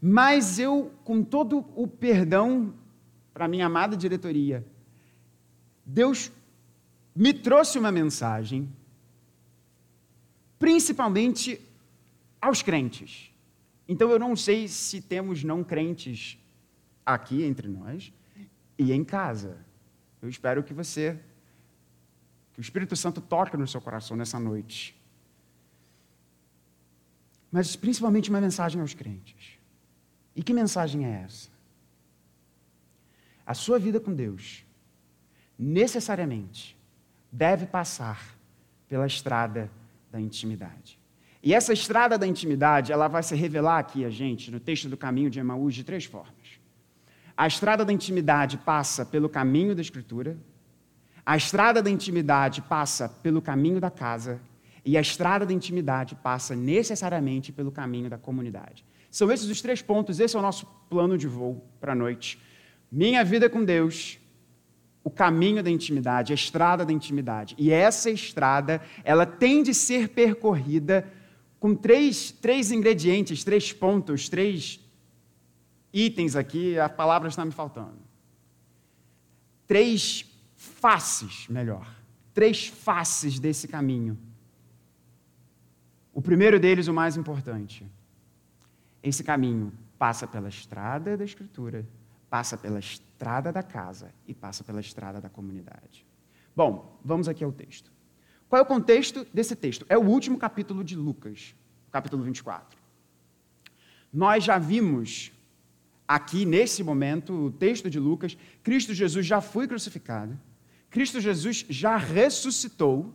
Mas 0.01 0.59
eu, 0.59 0.91
com 1.03 1.24
todo 1.24 1.65
o 1.75 1.88
perdão 1.88 2.74
para 3.33 3.47
minha 3.47 3.65
amada 3.65 3.95
diretoria, 3.95 4.65
Deus 5.86 6.31
me 7.15 7.33
trouxe 7.33 7.79
uma 7.79 7.91
mensagem, 7.91 8.69
principalmente 10.59 11.59
aos 12.41 12.62
crentes. 12.62 13.31
Então 13.88 14.12
eu 14.12 14.19
não 14.19 14.36
sei 14.36 14.67
se 14.67 15.01
temos 15.01 15.43
não 15.43 15.63
crentes 15.63 16.38
aqui 17.08 17.44
entre 17.44 17.70
nós 17.70 18.12
e 18.78 18.92
em 18.92 19.04
casa. 19.04 19.58
Eu 20.22 20.28
espero 20.28 20.62
que 20.62 20.74
você, 20.74 21.18
que 22.54 22.60
o 22.60 22.62
Espírito 22.62 22.96
Santo 22.98 23.22
toque 23.22 23.56
no 23.56 23.66
seu 23.66 23.80
coração 23.80 24.18
nessa 24.18 24.38
noite. 24.38 24.94
Mas 27.50 27.78
principalmente 27.78 28.30
uma 28.30 28.42
mensagem 28.42 28.82
aos 28.82 28.94
crentes. 28.94 29.58
E 30.36 30.44
que 30.44 30.54
mensagem 30.54 31.06
é 31.06 31.24
essa? 31.24 31.50
A 33.46 33.54
sua 33.54 33.80
vida 33.80 34.00
com 34.00 34.14
Deus, 34.14 34.66
necessariamente, 35.58 36.78
deve 37.32 37.66
passar 37.66 38.38
pela 38.90 39.08
estrada 39.08 39.72
da 40.12 40.20
intimidade. 40.20 41.00
E 41.42 41.54
essa 41.54 41.72
estrada 41.72 42.18
da 42.18 42.28
intimidade, 42.28 42.92
ela 42.92 43.08
vai 43.08 43.24
se 43.24 43.34
revelar 43.34 43.80
aqui 43.80 44.04
a 44.04 44.10
gente, 44.10 44.52
no 44.52 44.60
texto 44.60 44.90
do 44.90 44.98
caminho 44.98 45.30
de 45.30 45.40
Emaús, 45.40 45.74
de 45.74 45.84
três 45.84 46.04
formas. 46.04 46.37
A 47.38 47.46
estrada 47.46 47.86
da 47.86 47.94
intimidade 47.94 48.58
passa 48.58 49.06
pelo 49.06 49.29
caminho 49.29 49.75
da 49.75 49.82
Escritura, 49.82 50.36
a 51.24 51.38
estrada 51.38 51.84
da 51.84 51.89
intimidade 51.89 52.63
passa 52.63 53.08
pelo 53.22 53.44
caminho 53.44 53.79
da 53.79 53.91
casa, 53.91 54.41
e 54.84 54.98
a 54.98 55.01
estrada 55.01 55.46
da 55.46 55.53
intimidade 55.53 56.15
passa 56.15 56.56
necessariamente 56.56 57.51
pelo 57.51 57.72
caminho 57.72 58.10
da 58.10 58.17
comunidade. 58.17 58.84
São 59.12 59.32
esses 59.32 59.48
os 59.50 59.62
três 59.62 59.84
pontos, 59.84 60.20
esse 60.20 60.36
é 60.36 60.39
o 60.39 60.41
nosso 60.41 60.65
plano 60.89 61.15
de 61.15 61.27
voo 61.27 61.63
para 61.79 61.91
a 61.91 61.96
noite. 61.96 62.41
Minha 62.91 63.23
vida 63.23 63.47
com 63.50 63.63
Deus, 63.63 64.17
o 65.04 65.12
caminho 65.12 65.62
da 65.62 65.69
intimidade, 65.69 66.34
a 66.34 66.36
estrada 66.36 66.84
da 66.84 66.93
intimidade. 66.93 67.54
E 67.58 67.69
essa 67.69 68.10
estrada, 68.10 68.82
ela 69.04 69.26
tem 69.26 69.62
de 69.62 69.73
ser 69.73 70.10
percorrida 70.10 71.06
com 71.60 71.76
três, 71.76 72.32
três 72.32 72.71
ingredientes, 72.71 73.43
três 73.43 73.71
pontos, 73.71 74.28
três 74.28 74.80
itens 76.05 76.36
aqui, 76.36 76.77
a 76.79 76.88
palavra 76.88 77.27
está 77.27 77.43
me 77.43 77.51
faltando. 77.51 77.97
Três 79.65 80.25
faces, 80.55 81.47
melhor. 81.47 81.88
Três 82.33 82.67
faces 82.67 83.39
desse 83.39 83.67
caminho. 83.67 84.17
O 86.13 86.21
primeiro 86.21 86.60
deles, 86.60 86.88
o 86.88 86.93
mais 86.93 87.17
importante. 87.17 87.86
Esse 89.01 89.23
caminho 89.23 89.73
passa 89.97 90.27
pela 90.27 90.49
estrada 90.49 91.17
da 91.17 91.25
Escritura, 91.25 91.88
passa 92.29 92.57
pela 92.57 92.79
estrada 92.79 93.51
da 93.51 93.63
casa 93.63 94.13
e 94.27 94.33
passa 94.33 94.63
pela 94.63 94.79
estrada 94.79 95.19
da 95.19 95.29
comunidade. 95.29 96.05
Bom, 96.55 96.99
vamos 97.03 97.27
aqui 97.27 97.43
ao 97.43 97.51
texto. 97.51 97.91
Qual 98.49 98.60
é 98.60 98.63
o 98.63 98.65
contexto 98.65 99.25
desse 99.33 99.55
texto? 99.55 99.86
É 99.89 99.97
o 99.97 100.01
último 100.01 100.38
capítulo 100.38 100.83
de 100.83 100.95
Lucas, 100.95 101.55
capítulo 101.91 102.23
24. 102.23 102.79
Nós 104.12 104.43
já 104.43 104.57
vimos 104.57 105.31
aqui, 106.08 106.46
nesse 106.46 106.84
momento, 106.84 107.34
o 107.34 107.52
texto 107.52 107.89
de 107.89 108.00
Lucas, 108.00 108.38
Cristo 108.63 108.93
Jesus 108.93 109.26
já 109.26 109.41
foi 109.41 109.67
crucificado, 109.67 110.39
Cristo 110.89 111.20
Jesus 111.20 111.65
já 111.70 111.98
ressuscitou, 111.98 113.13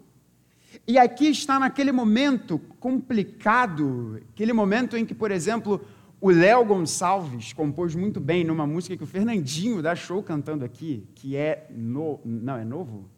e 0.87 0.99
aqui 0.99 1.27
está 1.27 1.59
naquele 1.59 1.93
momento 1.93 2.59
complicado, 2.81 4.21
aquele 4.33 4.53
momento 4.53 4.97
em 4.97 5.05
que, 5.05 5.15
por 5.15 5.31
exemplo, 5.31 5.81
o 6.21 6.31
Léo 6.31 6.65
Gonçalves 6.65 7.53
compôs 7.53 7.95
muito 7.95 8.21
bem 8.21 8.45
numa 8.45 8.67
música 8.67 8.97
que 8.97 9.03
o 9.03 9.07
Fernandinho 9.07 9.83
da 9.83 9.95
Show 9.95 10.23
cantando 10.23 10.65
aqui, 10.65 11.07
que 11.15 11.37
é 11.37 11.67
no, 11.71 12.21
não 12.25 12.57
é 12.57 12.65
novo, 12.65 13.09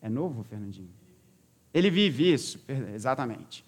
é 0.00 0.08
novo, 0.08 0.42
Fernandinho. 0.44 0.88
Ele 1.72 1.90
vive 1.90 2.32
isso, 2.32 2.64
exatamente. 2.94 3.64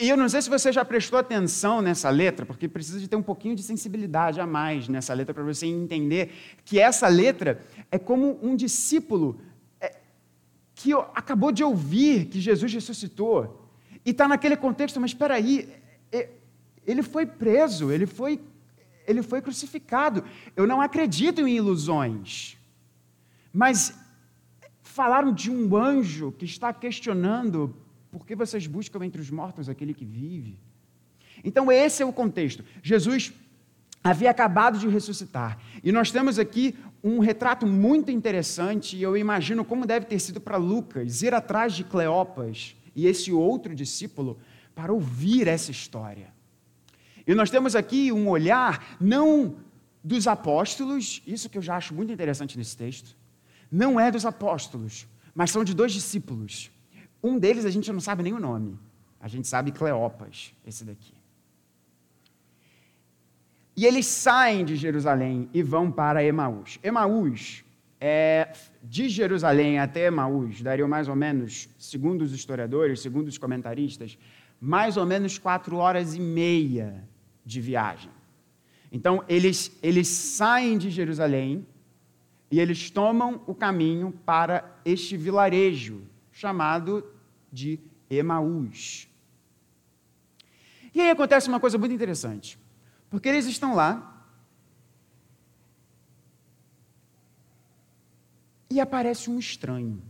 E 0.00 0.08
eu 0.08 0.16
não 0.16 0.28
sei 0.28 0.40
se 0.40 0.48
você 0.48 0.70
já 0.70 0.84
prestou 0.84 1.18
atenção 1.18 1.82
nessa 1.82 2.08
letra, 2.08 2.46
porque 2.46 2.68
precisa 2.68 3.00
de 3.00 3.08
ter 3.08 3.16
um 3.16 3.22
pouquinho 3.22 3.56
de 3.56 3.62
sensibilidade 3.64 4.40
a 4.40 4.46
mais 4.46 4.86
nessa 4.88 5.12
letra 5.12 5.34
para 5.34 5.42
você 5.42 5.66
entender 5.66 6.32
que 6.64 6.78
essa 6.78 7.08
letra 7.08 7.60
é 7.90 7.98
como 7.98 8.38
um 8.40 8.54
discípulo 8.54 9.40
é, 9.80 9.96
que 10.74 10.92
acabou 11.14 11.50
de 11.50 11.64
ouvir 11.64 12.26
que 12.26 12.40
Jesus 12.40 12.72
ressuscitou 12.72 13.68
e 14.04 14.10
está 14.10 14.28
naquele 14.28 14.56
contexto, 14.56 15.00
mas 15.00 15.10
espera 15.10 15.34
aí, 15.34 15.68
é, 16.12 16.28
ele 16.86 17.02
foi 17.02 17.26
preso, 17.26 17.90
ele 17.90 18.06
foi, 18.06 18.40
ele 19.04 19.22
foi 19.22 19.42
crucificado. 19.42 20.22
Eu 20.54 20.66
não 20.66 20.80
acredito 20.80 21.40
em 21.40 21.56
ilusões, 21.56 22.56
mas 23.52 23.98
falaram 24.82 25.32
de 25.32 25.50
um 25.50 25.76
anjo 25.76 26.30
que 26.32 26.44
está 26.44 26.72
questionando 26.72 27.74
por 28.10 28.26
que 28.26 28.34
vocês 28.34 28.66
buscam 28.66 29.04
entre 29.04 29.20
os 29.20 29.30
mortos 29.30 29.68
aquele 29.68 29.94
que 29.94 30.04
vive? 30.04 30.58
Então, 31.44 31.70
esse 31.70 32.02
é 32.02 32.06
o 32.06 32.12
contexto. 32.12 32.64
Jesus 32.82 33.32
havia 34.02 34.30
acabado 34.30 34.78
de 34.78 34.88
ressuscitar. 34.88 35.58
E 35.82 35.92
nós 35.92 36.10
temos 36.10 36.38
aqui 36.38 36.74
um 37.02 37.20
retrato 37.20 37.66
muito 37.66 38.10
interessante, 38.10 38.96
e 38.96 39.02
eu 39.02 39.16
imagino 39.16 39.64
como 39.64 39.86
deve 39.86 40.06
ter 40.06 40.18
sido 40.18 40.40
para 40.40 40.56
Lucas 40.56 41.22
ir 41.22 41.34
atrás 41.34 41.74
de 41.74 41.84
Cleopas 41.84 42.74
e 42.94 43.06
esse 43.06 43.30
outro 43.32 43.74
discípulo 43.74 44.38
para 44.74 44.92
ouvir 44.92 45.46
essa 45.46 45.70
história. 45.70 46.32
E 47.26 47.34
nós 47.34 47.50
temos 47.50 47.76
aqui 47.76 48.10
um 48.10 48.28
olhar 48.28 48.96
não 49.00 49.56
dos 50.02 50.26
apóstolos, 50.26 51.22
isso 51.26 51.48
que 51.48 51.58
eu 51.58 51.62
já 51.62 51.76
acho 51.76 51.94
muito 51.94 52.12
interessante 52.12 52.56
nesse 52.56 52.76
texto, 52.76 53.16
não 53.70 54.00
é 54.00 54.10
dos 54.10 54.24
apóstolos, 54.24 55.06
mas 55.34 55.50
são 55.50 55.62
de 55.62 55.74
dois 55.74 55.92
discípulos. 55.92 56.70
Um 57.22 57.38
deles 57.38 57.64
a 57.64 57.70
gente 57.70 57.92
não 57.92 58.00
sabe 58.00 58.22
nem 58.22 58.32
o 58.32 58.40
nome. 58.40 58.78
A 59.20 59.26
gente 59.26 59.48
sabe 59.48 59.72
Cleopas, 59.72 60.54
esse 60.66 60.84
daqui. 60.84 61.12
E 63.76 63.84
eles 63.86 64.06
saem 64.06 64.64
de 64.64 64.76
Jerusalém 64.76 65.48
e 65.52 65.62
vão 65.62 65.90
para 65.90 66.24
Emaús. 66.24 66.78
Emaús, 66.82 67.64
é, 68.00 68.52
de 68.82 69.08
Jerusalém 69.08 69.78
até 69.78 70.06
Emaús, 70.06 70.62
daria 70.62 70.86
mais 70.86 71.08
ou 71.08 71.16
menos, 71.16 71.68
segundo 71.78 72.22
os 72.22 72.32
historiadores, 72.32 73.00
segundo 73.00 73.28
os 73.28 73.38
comentaristas, 73.38 74.18
mais 74.60 74.96
ou 74.96 75.06
menos 75.06 75.38
quatro 75.38 75.76
horas 75.76 76.14
e 76.14 76.20
meia 76.20 77.04
de 77.44 77.60
viagem. 77.60 78.10
Então, 78.90 79.22
eles, 79.28 79.76
eles 79.82 80.08
saem 80.08 80.78
de 80.78 80.90
Jerusalém 80.90 81.66
e 82.50 82.58
eles 82.58 82.90
tomam 82.90 83.42
o 83.46 83.54
caminho 83.54 84.12
para 84.24 84.76
este 84.84 85.16
vilarejo 85.16 86.02
chamado 86.38 87.04
de 87.52 87.80
Emaús. 88.08 89.08
E 90.94 91.00
aí 91.00 91.10
acontece 91.10 91.48
uma 91.48 91.58
coisa 91.58 91.76
muito 91.76 91.92
interessante, 91.92 92.56
porque 93.10 93.28
eles 93.28 93.46
estão 93.46 93.74
lá, 93.74 94.24
e 98.70 98.78
aparece 98.78 99.28
um 99.28 99.38
estranho. 99.38 100.00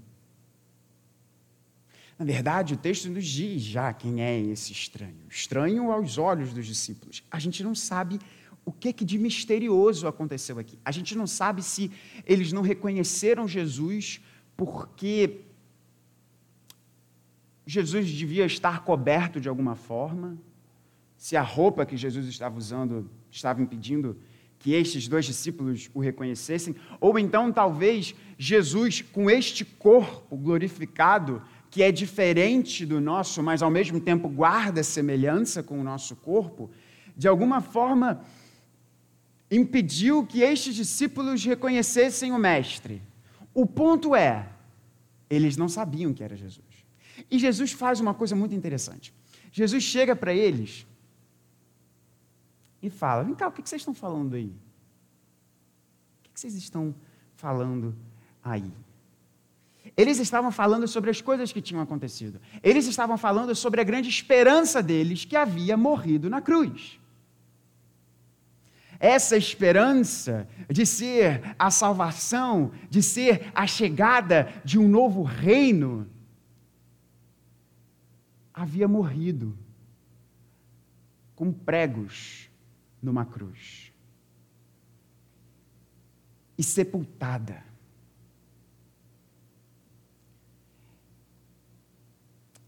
Na 2.18 2.26
verdade, 2.26 2.74
o 2.74 2.76
texto 2.76 3.08
nos 3.08 3.26
diz 3.26 3.62
já 3.62 3.90
quem 3.94 4.22
é 4.22 4.38
esse 4.38 4.72
estranho. 4.72 5.24
Estranho 5.30 5.90
aos 5.90 6.18
olhos 6.18 6.52
dos 6.52 6.66
discípulos. 6.66 7.22
A 7.30 7.38
gente 7.38 7.62
não 7.62 7.74
sabe 7.74 8.18
o 8.66 8.72
que, 8.72 8.92
que 8.92 9.04
de 9.04 9.16
misterioso 9.16 10.06
aconteceu 10.06 10.58
aqui. 10.58 10.78
A 10.84 10.90
gente 10.90 11.16
não 11.16 11.26
sabe 11.26 11.62
se 11.62 11.90
eles 12.26 12.52
não 12.52 12.60
reconheceram 12.60 13.48
Jesus 13.48 14.20
porque 14.56 15.47
Jesus 17.68 18.08
devia 18.08 18.46
estar 18.46 18.82
coberto 18.82 19.38
de 19.38 19.46
alguma 19.46 19.74
forma, 19.74 20.38
se 21.18 21.36
a 21.36 21.42
roupa 21.42 21.84
que 21.84 21.98
Jesus 21.98 22.26
estava 22.26 22.56
usando 22.56 23.10
estava 23.30 23.60
impedindo 23.60 24.16
que 24.58 24.72
estes 24.72 25.06
dois 25.06 25.26
discípulos 25.26 25.90
o 25.92 26.00
reconhecessem, 26.00 26.74
ou 26.98 27.18
então 27.18 27.52
talvez 27.52 28.14
Jesus, 28.38 29.02
com 29.02 29.28
este 29.28 29.66
corpo 29.66 30.34
glorificado, 30.34 31.42
que 31.70 31.82
é 31.82 31.92
diferente 31.92 32.86
do 32.86 33.02
nosso, 33.02 33.42
mas 33.42 33.60
ao 33.60 33.70
mesmo 33.70 34.00
tempo 34.00 34.30
guarda 34.30 34.82
semelhança 34.82 35.62
com 35.62 35.78
o 35.78 35.84
nosso 35.84 36.16
corpo, 36.16 36.70
de 37.14 37.28
alguma 37.28 37.60
forma 37.60 38.24
impediu 39.50 40.24
que 40.24 40.40
estes 40.40 40.74
discípulos 40.74 41.44
reconhecessem 41.44 42.32
o 42.32 42.38
Mestre. 42.38 43.02
O 43.52 43.66
ponto 43.66 44.16
é, 44.16 44.48
eles 45.28 45.58
não 45.58 45.68
sabiam 45.68 46.14
que 46.14 46.24
era 46.24 46.34
Jesus. 46.34 46.67
E 47.30 47.38
Jesus 47.38 47.72
faz 47.72 48.00
uma 48.00 48.14
coisa 48.14 48.34
muito 48.36 48.54
interessante. 48.54 49.12
Jesus 49.50 49.82
chega 49.82 50.14
para 50.14 50.32
eles 50.32 50.86
e 52.82 52.90
fala: 52.90 53.22
Vem 53.24 53.34
cá, 53.34 53.48
o 53.48 53.52
que 53.52 53.68
vocês 53.68 53.80
estão 53.80 53.94
falando 53.94 54.34
aí? 54.34 54.54
O 56.20 56.22
que 56.34 56.40
vocês 56.40 56.54
estão 56.54 56.94
falando 57.36 57.94
aí? 58.42 58.72
Eles 59.96 60.18
estavam 60.18 60.52
falando 60.52 60.86
sobre 60.86 61.10
as 61.10 61.20
coisas 61.20 61.52
que 61.52 61.60
tinham 61.60 61.82
acontecido. 61.82 62.40
Eles 62.62 62.86
estavam 62.86 63.18
falando 63.18 63.54
sobre 63.54 63.80
a 63.80 63.84
grande 63.84 64.08
esperança 64.08 64.82
deles 64.82 65.24
que 65.24 65.36
havia 65.36 65.76
morrido 65.76 66.30
na 66.30 66.40
cruz. 66.40 67.00
Essa 69.00 69.36
esperança 69.36 70.48
de 70.68 70.84
ser 70.84 71.54
a 71.58 71.70
salvação, 71.70 72.72
de 72.90 73.02
ser 73.02 73.50
a 73.54 73.66
chegada 73.66 74.52
de 74.64 74.78
um 74.78 74.88
novo 74.88 75.22
reino, 75.22 76.08
havia 78.58 78.88
morrido 78.88 79.56
com 81.36 81.52
pregos 81.52 82.50
numa 83.00 83.24
cruz 83.24 83.92
e 86.56 86.62
sepultada. 86.62 87.64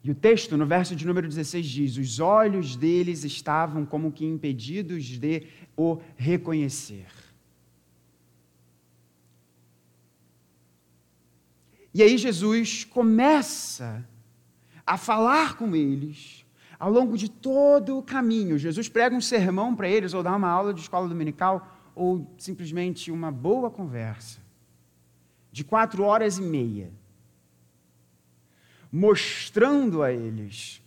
E 0.03 0.11
o 0.11 0.14
texto, 0.14 0.57
no 0.57 0.64
verso 0.64 0.94
de 0.94 1.05
número 1.05 1.29
16, 1.29 1.66
diz: 1.66 1.96
Os 1.96 2.20
olhos 2.20 2.76
deles 2.76 3.24
estavam 3.24 3.85
como 3.85 4.12
que 4.12 4.24
impedidos 4.24 5.05
de 5.05 5.48
o 5.76 6.00
reconhecer. 6.16 7.09
E 11.92 12.03
aí 12.03 12.16
Jesus 12.16 12.85
começa 12.85 14.07
a 14.18 14.20
falar 14.96 15.57
com 15.57 15.74
eles 15.74 16.44
ao 16.79 16.90
longo 16.90 17.16
de 17.16 17.31
todo 17.31 17.98
o 17.98 18.03
caminho. 18.03 18.59
Jesus 18.59 18.88
prega 18.88 19.14
um 19.14 19.20
sermão 19.20 19.74
para 19.74 19.88
eles, 19.88 20.14
ou 20.14 20.22
dá 20.22 20.35
uma 20.35 20.48
aula 20.48 20.72
de 20.72 20.81
escola 20.81 21.09
dominical, 21.09 21.76
ou 21.94 22.35
simplesmente 22.38 23.11
uma 23.11 23.31
boa 23.31 23.70
conversa, 23.70 24.40
de 25.53 25.62
quatro 25.62 26.05
horas 26.05 26.38
e 26.38 26.42
meia 26.42 26.90
mostrando 28.90 30.03
a 30.03 30.12
eles 30.12 30.83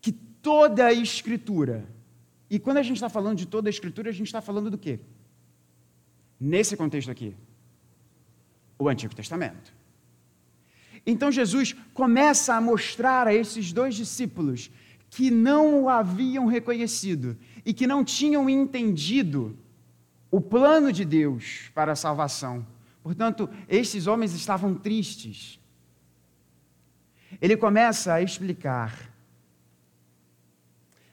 que 0.00 0.10
toda 0.12 0.86
a 0.86 0.92
Escritura, 0.92 1.86
e 2.50 2.58
quando 2.58 2.78
a 2.78 2.82
gente 2.82 2.96
está 2.96 3.08
falando 3.08 3.38
de 3.38 3.46
toda 3.46 3.68
a 3.68 3.70
Escritura, 3.70 4.10
a 4.10 4.12
gente 4.12 4.26
está 4.26 4.40
falando 4.40 4.70
do 4.70 4.78
quê? 4.78 4.98
Nesse 6.38 6.76
contexto 6.76 7.10
aqui, 7.10 7.34
o 8.78 8.88
Antigo 8.88 9.14
Testamento. 9.14 9.72
Então 11.06 11.30
Jesus 11.30 11.74
começa 11.92 12.54
a 12.54 12.60
mostrar 12.60 13.26
a 13.26 13.34
esses 13.34 13.72
dois 13.72 13.94
discípulos 13.94 14.70
que 15.10 15.30
não 15.30 15.82
o 15.82 15.88
haviam 15.88 16.46
reconhecido 16.46 17.36
e 17.64 17.72
que 17.72 17.86
não 17.86 18.04
tinham 18.04 18.48
entendido 18.48 19.56
o 20.30 20.40
plano 20.40 20.92
de 20.92 21.04
Deus 21.04 21.70
para 21.74 21.92
a 21.92 21.96
salvação. 21.96 22.66
Portanto, 23.02 23.48
estes 23.68 24.06
homens 24.06 24.32
estavam 24.32 24.74
tristes 24.74 25.60
ele 27.40 27.56
começa 27.56 28.14
a 28.14 28.22
explicar. 28.22 29.10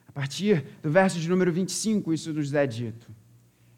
A 0.07 0.11
partir 0.11 0.65
do 0.81 0.89
verso 0.89 1.19
de 1.19 1.29
número 1.29 1.51
25, 1.51 2.13
isso 2.13 2.33
nos 2.33 2.53
é 2.53 2.67
dito. 2.67 3.07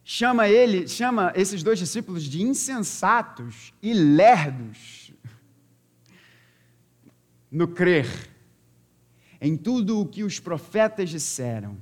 Chama 0.04 0.50
ele, 0.50 0.88
chama 0.88 1.32
esses 1.36 1.64
dois 1.64 1.80
discípulos 1.80 2.24
de 2.24 2.42
insensatos 2.42 3.74
e 3.82 3.94
lerdos 3.94 5.03
no 7.54 7.70
crer 7.70 8.08
em 9.40 9.56
tudo 9.56 10.02
o 10.02 10.06
que 10.06 10.24
os 10.24 10.40
profetas 10.40 11.10
disseram 11.10 11.78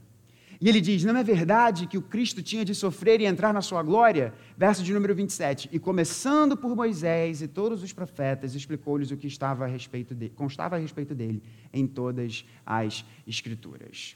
e 0.61 0.69
ele 0.69 0.79
diz: 0.79 1.03
Não 1.03 1.17
é 1.17 1.23
verdade 1.23 1.87
que 1.87 1.97
o 1.97 2.01
Cristo 2.03 2.43
tinha 2.43 2.63
de 2.63 2.75
sofrer 2.75 3.19
e 3.19 3.25
entrar 3.25 3.51
na 3.51 3.63
sua 3.63 3.81
glória? 3.81 4.31
Verso 4.55 4.83
de 4.83 4.93
número 4.93 5.15
27. 5.15 5.67
E 5.71 5.79
começando 5.79 6.55
por 6.55 6.75
Moisés 6.75 7.41
e 7.41 7.47
todos 7.47 7.81
os 7.81 7.91
profetas, 7.91 8.53
explicou-lhes 8.53 9.09
o 9.09 9.17
que 9.17 9.25
estava 9.25 9.65
a 9.65 9.67
respeito 9.67 10.13
de, 10.13 10.29
constava 10.29 10.75
a 10.75 10.79
respeito 10.79 11.15
dele 11.15 11.41
em 11.73 11.87
todas 11.87 12.45
as 12.63 13.03
Escrituras. 13.25 14.15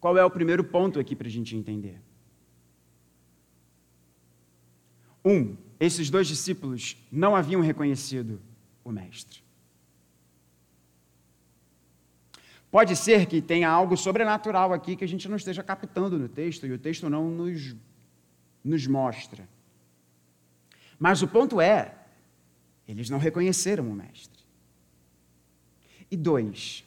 Qual 0.00 0.16
é 0.16 0.24
o 0.24 0.30
primeiro 0.30 0.64
ponto 0.64 0.98
aqui 0.98 1.14
para 1.14 1.28
a 1.28 1.30
gente 1.30 1.54
entender? 1.54 2.00
Um, 5.22 5.54
esses 5.78 6.08
dois 6.08 6.26
discípulos 6.26 6.96
não 7.12 7.36
haviam 7.36 7.60
reconhecido 7.60 8.40
o 8.82 8.90
Mestre. 8.90 9.42
Pode 12.72 12.96
ser 12.96 13.26
que 13.26 13.40
tenha 13.42 13.68
algo 13.68 13.96
sobrenatural 13.98 14.72
aqui 14.72 14.96
que 14.96 15.04
a 15.04 15.06
gente 15.06 15.28
não 15.28 15.36
esteja 15.36 15.62
captando 15.62 16.18
no 16.18 16.26
texto 16.26 16.66
e 16.66 16.72
o 16.72 16.78
texto 16.78 17.10
não 17.10 17.30
nos, 17.30 17.76
nos 18.64 18.86
mostra. 18.86 19.46
Mas 20.98 21.20
o 21.20 21.28
ponto 21.28 21.60
é, 21.60 21.94
eles 22.88 23.10
não 23.10 23.18
reconheceram 23.18 23.90
o 23.90 23.94
Mestre. 23.94 24.42
E 26.10 26.16
dois, 26.16 26.82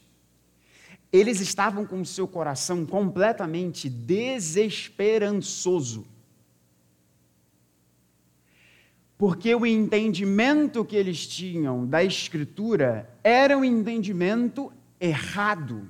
eles 1.14 1.40
estavam 1.40 1.86
com 1.86 2.02
o 2.02 2.06
seu 2.06 2.28
coração 2.28 2.84
completamente 2.84 3.88
desesperançoso. 3.88 6.04
Porque 9.20 9.54
o 9.54 9.68
entendimento 9.68 10.84
que 10.84 10.96
eles 10.96 11.28
tinham 11.28 11.86
da 11.86 12.04
Escritura 12.04 13.08
era 13.24 13.56
um 13.56 13.64
entendimento 13.64 14.74
errado. 15.06 15.90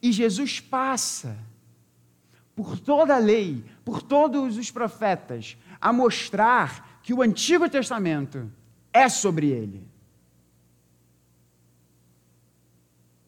E 0.00 0.12
Jesus 0.12 0.60
passa 0.60 1.38
por 2.54 2.78
toda 2.78 3.16
a 3.16 3.18
lei, 3.18 3.64
por 3.84 4.02
todos 4.02 4.56
os 4.56 4.70
profetas, 4.70 5.56
a 5.80 5.92
mostrar 5.92 7.00
que 7.02 7.12
o 7.12 7.22
Antigo 7.22 7.68
Testamento 7.68 8.50
é 8.92 9.08
sobre 9.08 9.48
ele. 9.48 9.86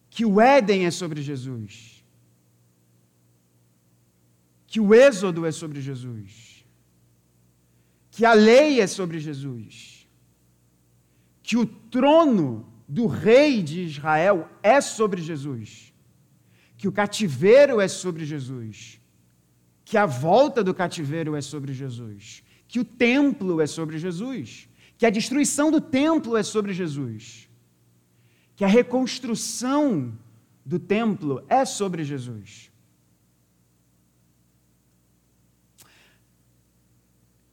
Que 0.09 0.23
o 0.23 0.39
Éden 0.39 0.85
é 0.85 0.91
sobre 0.91 1.21
Jesus. 1.21 2.03
Que 4.67 4.79
o 4.79 4.93
Êxodo 4.93 5.45
é 5.45 5.51
sobre 5.51 5.81
Jesus. 5.81 6.65
Que 8.11 8.23
a 8.23 8.33
lei 8.33 8.79
é 8.79 8.87
sobre 8.87 9.19
Jesus. 9.19 10.07
Que 11.43 11.57
o 11.57 11.65
trono 11.65 12.74
do 12.87 13.07
rei 13.07 13.63
de 13.63 13.81
Israel 13.81 14.49
é 14.61 14.79
sobre 14.79 15.21
Jesus, 15.21 15.93
que 16.77 16.87
o 16.87 16.91
cativeiro 16.91 17.81
é 17.81 17.87
sobre 17.87 18.25
Jesus, 18.25 19.01
que 19.83 19.97
a 19.97 20.05
volta 20.05 20.63
do 20.63 20.73
cativeiro 20.73 21.35
é 21.35 21.41
sobre 21.41 21.73
Jesus, 21.73 22.43
que 22.67 22.79
o 22.79 22.85
templo 22.85 23.61
é 23.61 23.67
sobre 23.67 23.97
Jesus, 23.97 24.69
que 24.97 25.05
a 25.05 25.09
destruição 25.09 25.71
do 25.71 25.81
templo 25.81 26.37
é 26.37 26.43
sobre 26.43 26.73
Jesus, 26.73 27.49
que 28.55 28.63
a 28.63 28.67
reconstrução 28.67 30.17
do 30.65 30.79
templo 30.79 31.43
é 31.49 31.65
sobre 31.65 32.03
Jesus. 32.03 32.71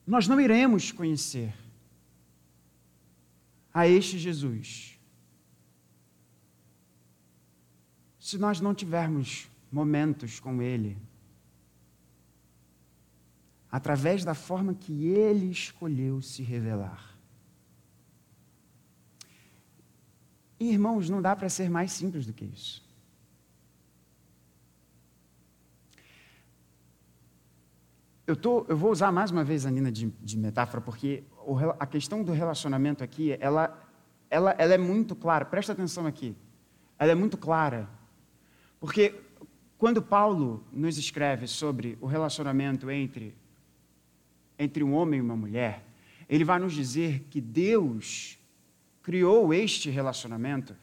Nós 0.06 0.26
não 0.28 0.40
iremos 0.40 0.92
conhecer 0.92 1.54
a 3.72 3.88
este 3.88 4.18
Jesus 4.18 4.98
se 8.32 8.38
nós 8.38 8.62
não 8.62 8.74
tivermos 8.74 9.46
momentos 9.70 10.40
com 10.40 10.62
Ele, 10.62 10.96
através 13.70 14.24
da 14.24 14.32
forma 14.32 14.72
que 14.72 15.06
ele 15.08 15.50
escolheu 15.50 16.22
se 16.22 16.42
revelar. 16.42 17.10
irmãos, 20.58 21.10
não 21.10 21.20
dá 21.20 21.34
para 21.36 21.48
ser 21.48 21.68
mais 21.68 21.90
simples 21.92 22.24
do 22.24 22.32
que 22.32 22.44
isso. 22.44 22.82
Eu, 28.26 28.36
tô, 28.36 28.64
eu 28.68 28.76
vou 28.76 28.92
usar 28.92 29.10
mais 29.12 29.30
uma 29.30 29.42
vez 29.42 29.66
a 29.66 29.70
Nina 29.70 29.90
de, 29.90 30.06
de 30.22 30.38
metáfora, 30.38 30.80
porque 30.80 31.24
o, 31.44 31.58
a 31.78 31.86
questão 31.86 32.22
do 32.22 32.32
relacionamento 32.32 33.02
aqui, 33.02 33.36
ela, 33.40 33.76
ela, 34.30 34.52
ela 34.52 34.72
é 34.72 34.78
muito 34.78 35.16
clara. 35.16 35.44
Presta 35.44 35.72
atenção 35.72 36.06
aqui. 36.06 36.34
Ela 36.96 37.10
é 37.10 37.14
muito 37.16 37.36
clara. 37.36 37.88
Porque 38.82 39.14
quando 39.78 40.02
Paulo 40.02 40.66
nos 40.72 40.98
escreve 40.98 41.46
sobre 41.46 41.96
o 42.00 42.06
relacionamento 42.06 42.90
entre 42.90 43.32
entre 44.58 44.82
um 44.82 44.92
homem 44.92 45.18
e 45.18 45.22
uma 45.22 45.36
mulher, 45.36 45.84
ele 46.28 46.42
vai 46.42 46.58
nos 46.58 46.72
dizer 46.72 47.28
que 47.30 47.40
Deus 47.40 48.36
criou 49.00 49.54
este 49.54 49.88
relacionamento 49.88 50.74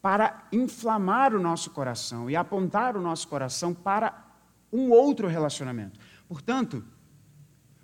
para 0.00 0.46
inflamar 0.52 1.34
o 1.34 1.40
nosso 1.40 1.70
coração 1.70 2.30
e 2.30 2.36
apontar 2.36 2.96
o 2.96 3.00
nosso 3.00 3.26
coração 3.26 3.74
para 3.74 4.32
um 4.72 4.90
outro 4.90 5.26
relacionamento. 5.26 5.98
Portanto, 6.28 6.84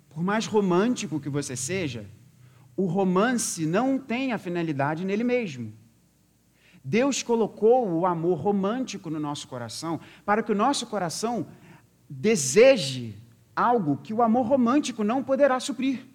por 0.09 0.23
mais 0.23 0.45
romântico 0.45 1.19
que 1.19 1.29
você 1.29 1.57
seja, 1.57 2.09
o 2.77 2.85
romance 2.85 3.65
não 3.65 3.99
tem 3.99 4.31
a 4.31 4.37
finalidade 4.37 5.03
nele 5.03 5.25
mesmo. 5.25 5.73
Deus 6.83 7.21
colocou 7.21 7.87
o 7.87 8.05
amor 8.05 8.39
romântico 8.39 9.09
no 9.09 9.19
nosso 9.19 9.47
coração 9.47 9.99
para 10.25 10.41
que 10.41 10.51
o 10.51 10.55
nosso 10.55 10.87
coração 10.87 11.45
deseje 12.09 13.15
algo 13.55 13.97
que 13.97 14.13
o 14.13 14.21
amor 14.21 14.47
romântico 14.47 15.03
não 15.03 15.23
poderá 15.23 15.59
suprir. 15.59 16.05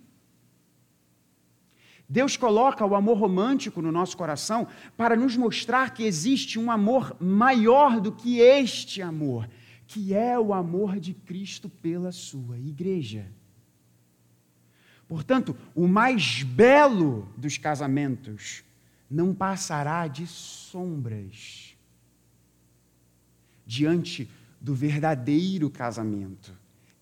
Deus 2.09 2.37
coloca 2.37 2.85
o 2.87 2.94
amor 2.94 3.18
romântico 3.18 3.83
no 3.83 3.90
nosso 3.90 4.16
coração 4.16 4.68
para 4.96 5.16
nos 5.16 5.37
mostrar 5.37 5.92
que 5.92 6.05
existe 6.05 6.59
um 6.59 6.70
amor 6.70 7.16
maior 7.20 8.00
do 8.00 8.12
que 8.12 8.38
este 8.38 9.02
amor, 9.02 9.48
que 9.87 10.14
é 10.14 10.38
o 10.38 10.55
amor 10.55 11.00
de 11.00 11.14
Cristo 11.14 11.68
pela 11.68 12.12
sua 12.12 12.59
igreja. 12.59 13.26
Portanto, 15.09 15.57
o 15.74 15.87
mais 15.87 16.42
belo 16.42 17.29
dos 17.37 17.59
casamentos 17.59 18.64
não 19.11 19.35
passará 19.35 20.09
de 20.09 20.27
sombras 20.27 21.77
diante 23.64 24.31
do 24.61 24.75
verdadeiro 24.75 25.71
casamento 25.71 26.57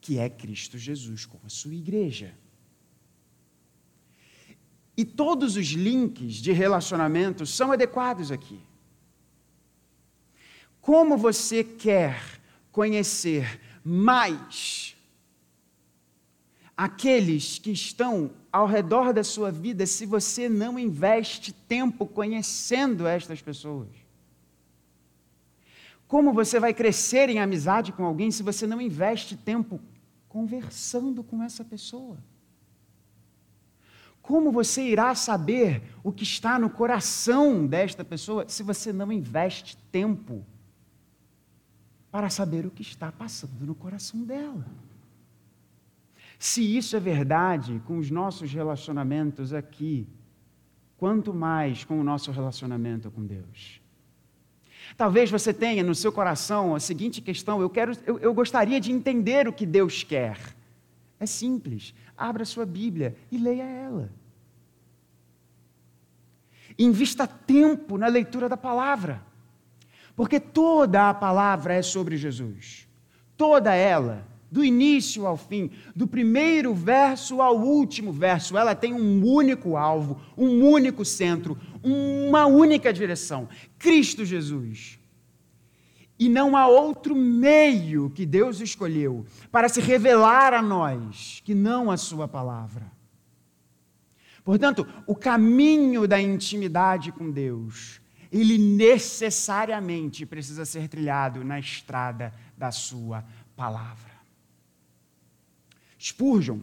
que 0.04 0.18
é 0.18 0.28
Cristo 0.28 0.76
Jesus 0.76 1.24
com 1.24 1.38
a 1.46 1.48
sua 1.48 1.72
igreja. 1.74 2.34
E 4.94 5.02
todos 5.02 5.56
os 5.56 5.68
links 5.68 6.34
de 6.34 6.52
relacionamento 6.52 7.46
são 7.46 7.72
adequados 7.72 8.30
aqui. 8.30 8.60
Como 10.78 11.16
você 11.16 11.64
quer 11.64 12.22
conhecer 12.70 13.58
mais 13.82 14.94
aqueles 16.76 17.58
que 17.58 17.70
estão 17.70 18.30
ao 18.54 18.68
redor 18.68 19.12
da 19.12 19.24
sua 19.24 19.50
vida 19.50 19.84
se 19.84 20.06
você 20.06 20.48
não 20.48 20.78
investe 20.78 21.52
tempo 21.52 22.06
conhecendo 22.06 23.04
estas 23.04 23.42
pessoas? 23.42 23.88
Como 26.06 26.32
você 26.32 26.60
vai 26.60 26.72
crescer 26.72 27.28
em 27.28 27.40
amizade 27.40 27.90
com 27.90 28.04
alguém 28.04 28.30
se 28.30 28.44
você 28.44 28.64
não 28.64 28.80
investe 28.80 29.36
tempo 29.36 29.80
conversando 30.28 31.24
com 31.24 31.42
essa 31.42 31.64
pessoa. 31.64 32.16
Como 34.22 34.52
você 34.52 34.82
irá 34.82 35.12
saber 35.16 35.82
o 36.04 36.12
que 36.12 36.22
está 36.22 36.56
no 36.56 36.70
coração 36.70 37.66
desta 37.66 38.04
pessoa 38.04 38.48
se 38.48 38.62
você 38.62 38.92
não 38.92 39.10
investe 39.10 39.76
tempo 39.90 40.46
para 42.08 42.30
saber 42.30 42.64
o 42.66 42.70
que 42.70 42.82
está 42.82 43.10
passando 43.10 43.66
no 43.66 43.74
coração 43.74 44.22
dela? 44.22 44.64
Se 46.44 46.76
isso 46.76 46.94
é 46.94 47.00
verdade 47.00 47.80
com 47.86 47.96
os 47.96 48.10
nossos 48.10 48.52
relacionamentos 48.52 49.54
aqui, 49.54 50.06
quanto 50.98 51.32
mais 51.32 51.84
com 51.84 51.98
o 51.98 52.04
nosso 52.04 52.30
relacionamento 52.30 53.10
com 53.10 53.24
Deus. 53.24 53.80
Talvez 54.94 55.30
você 55.30 55.54
tenha 55.54 55.82
no 55.82 55.94
seu 55.94 56.12
coração 56.12 56.74
a 56.74 56.80
seguinte 56.80 57.22
questão: 57.22 57.62
eu, 57.62 57.70
quero, 57.70 57.92
eu, 58.04 58.18
eu 58.18 58.34
gostaria 58.34 58.78
de 58.78 58.92
entender 58.92 59.48
o 59.48 59.54
que 59.54 59.64
Deus 59.64 60.04
quer. 60.04 60.38
É 61.18 61.24
simples. 61.24 61.94
Abra 62.14 62.44
sua 62.44 62.66
Bíblia 62.66 63.16
e 63.32 63.38
leia 63.38 63.64
ela. 63.64 64.12
Invista 66.78 67.26
tempo 67.26 67.96
na 67.96 68.06
leitura 68.06 68.50
da 68.50 68.56
palavra. 68.58 69.22
Porque 70.14 70.38
toda 70.38 71.08
a 71.08 71.14
palavra 71.14 71.72
é 71.72 71.80
sobre 71.80 72.18
Jesus. 72.18 72.86
Toda 73.34 73.74
ela 73.74 74.33
do 74.54 74.64
início 74.64 75.26
ao 75.26 75.36
fim, 75.36 75.68
do 75.96 76.06
primeiro 76.06 76.72
verso 76.72 77.42
ao 77.42 77.58
último 77.58 78.12
verso, 78.12 78.56
ela 78.56 78.72
tem 78.72 78.94
um 78.94 79.26
único 79.26 79.76
alvo, 79.76 80.20
um 80.38 80.62
único 80.64 81.04
centro, 81.04 81.58
uma 81.82 82.46
única 82.46 82.92
direção: 82.92 83.48
Cristo 83.76 84.24
Jesus. 84.24 84.96
E 86.16 86.28
não 86.28 86.56
há 86.56 86.68
outro 86.68 87.16
meio 87.16 88.10
que 88.10 88.24
Deus 88.24 88.60
escolheu 88.60 89.26
para 89.50 89.68
se 89.68 89.80
revelar 89.80 90.54
a 90.54 90.62
nós 90.62 91.42
que 91.44 91.52
não 91.52 91.90
a 91.90 91.96
Sua 91.96 92.28
palavra. 92.28 92.88
Portanto, 94.44 94.86
o 95.04 95.16
caminho 95.16 96.06
da 96.06 96.22
intimidade 96.22 97.10
com 97.10 97.28
Deus, 97.28 98.00
ele 98.30 98.56
necessariamente 98.56 100.24
precisa 100.24 100.64
ser 100.64 100.86
trilhado 100.86 101.42
na 101.42 101.58
estrada 101.58 102.32
da 102.56 102.70
Sua 102.70 103.24
palavra. 103.56 104.13
Spurgeon, 106.04 106.58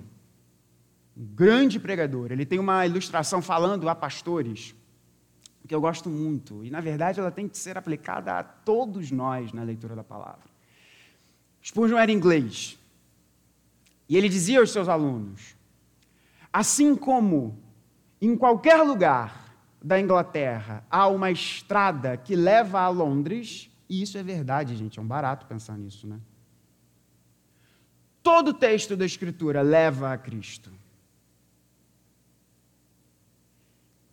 um 1.18 1.26
grande 1.34 1.80
pregador, 1.80 2.32
ele 2.32 2.46
tem 2.46 2.60
uma 2.60 2.86
ilustração 2.86 3.42
falando 3.42 3.90
a 3.90 3.96
pastores, 3.96 4.76
que 5.68 5.74
eu 5.74 5.82
gosto 5.82 6.12
muito, 6.12 6.64
e 6.64 6.70
na 6.70 6.80
verdade 6.80 7.20
ela 7.20 7.32
tem 7.32 7.48
que 7.48 7.58
ser 7.58 7.76
aplicada 7.76 8.34
a 8.34 8.44
todos 8.44 9.10
nós 9.10 9.52
na 9.52 9.64
leitura 9.64 9.96
da 9.96 10.04
palavra. 10.04 10.46
Spurgeon 11.64 11.98
era 11.98 12.12
inglês, 12.12 12.78
e 14.08 14.16
ele 14.16 14.30
dizia 14.30 14.60
aos 14.60 14.72
seus 14.72 14.88
alunos: 14.88 15.56
assim 16.54 16.96
como 16.96 17.58
em 18.22 18.38
qualquer 18.38 18.84
lugar 18.84 19.56
da 19.82 20.00
Inglaterra 20.00 20.86
há 20.88 21.08
uma 21.08 21.32
estrada 21.32 22.16
que 22.16 22.36
leva 22.36 22.82
a 22.82 22.90
Londres, 22.90 23.72
e 23.90 24.04
isso 24.04 24.20
é 24.20 24.24
verdade, 24.24 24.76
gente, 24.76 25.00
é 25.00 25.02
um 25.02 25.08
barato 25.08 25.48
pensar 25.48 25.80
nisso, 25.80 26.06
né? 26.06 26.20
Todo 28.24 28.54
texto 28.54 28.96
da 28.96 29.06
Escritura 29.06 29.62
leva 29.62 30.14
a 30.14 30.18
Cristo. 30.18 30.72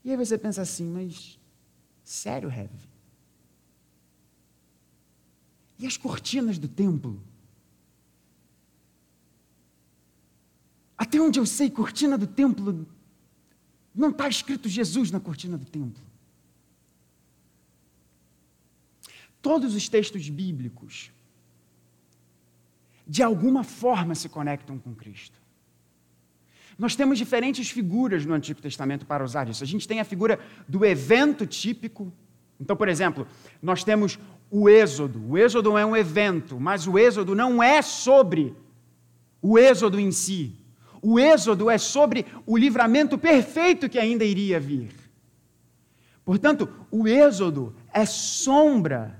E 0.04 0.10
aí 0.10 0.16
você 0.16 0.38
pensa 0.38 0.62
assim, 0.62 0.90
mas 0.90 1.38
sério, 2.02 2.50
Heavy? 2.50 2.88
E 5.78 5.86
as 5.86 5.96
cortinas 5.96 6.58
do 6.58 6.66
templo? 6.66 7.22
Até 10.96 11.20
onde 11.20 11.38
eu 11.38 11.46
sei, 11.46 11.70
cortina 11.70 12.18
do 12.18 12.26
templo, 12.26 12.86
não 13.94 14.10
está 14.10 14.28
escrito 14.28 14.68
Jesus 14.68 15.10
na 15.10 15.20
cortina 15.20 15.56
do 15.56 15.64
templo. 15.64 16.02
Todos 19.40 19.74
os 19.74 19.88
textos 19.88 20.28
bíblicos 20.28 21.12
de 23.08 23.22
alguma 23.22 23.64
forma 23.64 24.14
se 24.14 24.28
conectam 24.28 24.78
com 24.78 24.94
Cristo. 24.94 25.40
Nós 26.78 26.94
temos 26.94 27.18
diferentes 27.18 27.70
figuras 27.70 28.24
no 28.24 28.34
Antigo 28.34 28.60
Testamento 28.60 29.06
para 29.06 29.24
usar 29.24 29.48
isso. 29.48 29.64
A 29.64 29.66
gente 29.66 29.88
tem 29.88 29.98
a 29.98 30.04
figura 30.04 30.38
do 30.68 30.84
evento 30.84 31.46
típico. 31.46 32.12
Então, 32.60 32.76
por 32.76 32.88
exemplo, 32.88 33.26
nós 33.60 33.82
temos 33.82 34.18
o 34.50 34.68
Êxodo. 34.68 35.20
O 35.28 35.36
Êxodo 35.36 35.76
é 35.76 35.84
um 35.84 35.96
evento, 35.96 36.60
mas 36.60 36.86
o 36.86 36.98
Êxodo 36.98 37.34
não 37.34 37.62
é 37.62 37.82
sobre 37.82 38.54
o 39.40 39.58
Êxodo 39.58 39.98
em 39.98 40.12
si. 40.12 40.54
O 41.02 41.18
Êxodo 41.18 41.70
é 41.70 41.78
sobre 41.78 42.26
o 42.46 42.56
livramento 42.56 43.16
perfeito 43.16 43.88
que 43.88 43.98
ainda 43.98 44.24
iria 44.24 44.60
vir. 44.60 44.94
Portanto, 46.24 46.68
o 46.90 47.08
Êxodo 47.08 47.74
é 47.92 48.04
sombra 48.04 49.17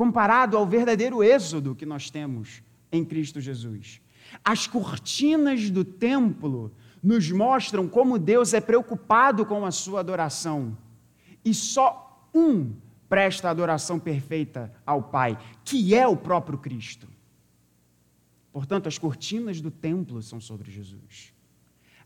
comparado 0.00 0.56
ao 0.56 0.66
verdadeiro 0.66 1.22
êxodo 1.22 1.74
que 1.74 1.84
nós 1.84 2.08
temos 2.08 2.62
em 2.90 3.04
Cristo 3.04 3.38
Jesus. 3.38 4.00
As 4.42 4.66
cortinas 4.66 5.68
do 5.68 5.84
templo 5.84 6.72
nos 7.02 7.30
mostram 7.30 7.86
como 7.86 8.18
Deus 8.18 8.54
é 8.54 8.62
preocupado 8.62 9.44
com 9.44 9.62
a 9.66 9.70
sua 9.70 10.00
adoração. 10.00 10.74
E 11.44 11.52
só 11.52 12.26
um 12.34 12.72
presta 13.10 13.50
adoração 13.50 13.98
perfeita 13.98 14.72
ao 14.86 15.02
Pai, 15.02 15.38
que 15.66 15.94
é 15.94 16.08
o 16.08 16.16
próprio 16.16 16.56
Cristo. 16.56 17.06
Portanto, 18.50 18.86
as 18.86 18.96
cortinas 18.96 19.60
do 19.60 19.70
templo 19.70 20.22
são 20.22 20.40
sobre 20.40 20.70
Jesus. 20.70 21.34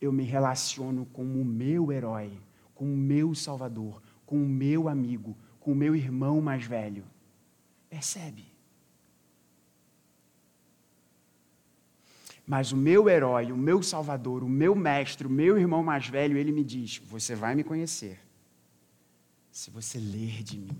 Eu 0.00 0.12
me 0.12 0.22
relaciono 0.22 1.06
com 1.06 1.24
o 1.24 1.44
meu 1.44 1.90
herói, 1.90 2.38
com 2.72 2.84
o 2.84 2.96
meu 2.96 3.34
Salvador, 3.34 4.00
com 4.24 4.36
o 4.36 4.48
meu 4.48 4.88
amigo, 4.88 5.36
com 5.58 5.72
o 5.72 5.76
meu 5.76 5.96
irmão 5.96 6.40
mais 6.40 6.64
velho. 6.64 7.04
Percebe? 7.90 8.53
Mas 12.46 12.72
o 12.72 12.76
meu 12.76 13.08
herói, 13.08 13.50
o 13.50 13.56
meu 13.56 13.82
salvador, 13.82 14.44
o 14.44 14.48
meu 14.48 14.74
mestre, 14.74 15.26
o 15.26 15.30
meu 15.30 15.58
irmão 15.58 15.82
mais 15.82 16.08
velho, 16.08 16.36
ele 16.36 16.52
me 16.52 16.62
diz: 16.62 17.00
Você 17.06 17.34
vai 17.34 17.54
me 17.54 17.64
conhecer 17.64 18.20
se 19.50 19.70
você 19.70 19.98
ler 19.98 20.42
de 20.42 20.58
mim. 20.58 20.76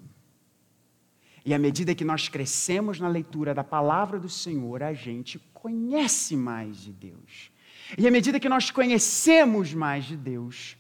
E 1.45 1.55
à 1.55 1.59
medida 1.59 1.95
que 1.95 2.05
nós 2.05 2.29
crescemos 2.29 2.99
na 2.99 3.09
leitura 3.09 3.55
da 3.55 3.63
palavra 3.63 4.19
do 4.19 4.29
Senhor, 4.29 4.83
a 4.83 4.93
gente 4.93 5.39
conhece 5.53 6.37
mais 6.37 6.79
de 6.79 6.93
Deus. 6.93 7.53
E 7.97 8.07
à 8.07 8.11
medida 8.11 8.41
que 8.41 8.49
nós 8.49 8.71
conhecemos 8.71 9.73
mais 9.73 10.05
de 10.05 10.17
Deus, 10.17 10.77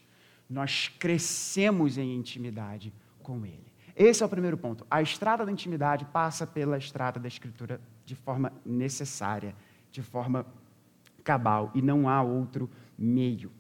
nós 0.49 0.89
crescemos 0.99 1.99
em 1.99 2.15
intimidade 2.15 2.93
com 3.23 3.45
Ele. 3.45 3.73
Esse 3.95 4.23
é 4.23 4.27
o 4.27 4.29
primeiro 4.29 4.57
ponto. 4.57 4.87
A 4.91 5.01
estrada 5.01 5.47
da 5.47 5.53
intimidade 5.53 6.05
passa 6.07 6.47
pela 6.47 6.77
estrada 6.77 7.21
da 7.21 7.29
Escritura 7.29 7.81
de 8.05 8.15
forma 8.15 8.53
necessária, 8.65 9.55
de 9.93 10.03
forma 10.03 10.45
cabal 11.25 11.73
e 11.75 11.83
não 11.83 12.09
há 12.09 12.23
outro 12.23 12.71
meio. 12.97 13.51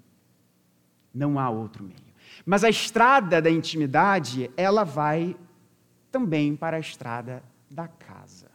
Não 1.12 1.38
há 1.38 1.48
outro 1.48 1.83
meio. 1.83 1.98
Mas 2.44 2.62
a 2.62 2.68
estrada 2.68 3.40
da 3.40 3.50
intimidade, 3.50 4.50
ela 4.57 4.85
vai 4.85 5.37
também 6.11 6.55
para 6.55 6.77
a 6.77 6.81
estrada 6.81 7.42
da 7.70 7.88
casa. 7.88 8.50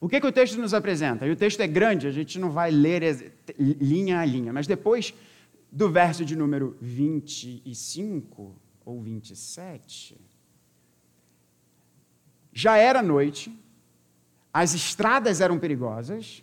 O 0.00 0.08
que, 0.08 0.20
que 0.20 0.26
o 0.26 0.32
texto 0.32 0.58
nos 0.58 0.74
apresenta? 0.74 1.26
E 1.26 1.30
o 1.30 1.36
texto 1.36 1.60
é 1.60 1.66
grande, 1.66 2.08
a 2.08 2.10
gente 2.10 2.38
não 2.38 2.50
vai 2.50 2.72
ler 2.72 3.32
linha 3.56 4.18
a 4.18 4.24
linha, 4.24 4.52
mas 4.52 4.66
depois 4.66 5.14
do 5.70 5.88
verso 5.88 6.24
de 6.24 6.34
número 6.34 6.76
25 6.80 8.54
ou 8.84 9.00
27, 9.00 10.20
já 12.52 12.76
era 12.76 13.00
noite, 13.00 13.56
as 14.52 14.74
estradas 14.74 15.40
eram 15.40 15.58
perigosas, 15.58 16.42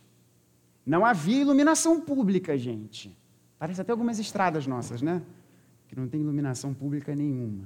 não 0.89 1.06
havia 1.06 1.41
iluminação 1.41 2.02
pública, 2.02 2.58
gente. 2.58 3.15
Parece 3.60 3.80
até 3.80 3.91
algumas 3.91 4.17
estradas 4.17 4.65
nossas, 4.65 5.04
né? 5.04 5.21
Que 5.88 5.95
não 5.95 6.08
tem 6.08 6.19
iluminação 6.19 6.73
pública 6.73 7.15
nenhuma. 7.15 7.65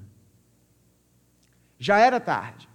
Já 1.80 1.98
era 2.00 2.20
tarde. 2.20 2.68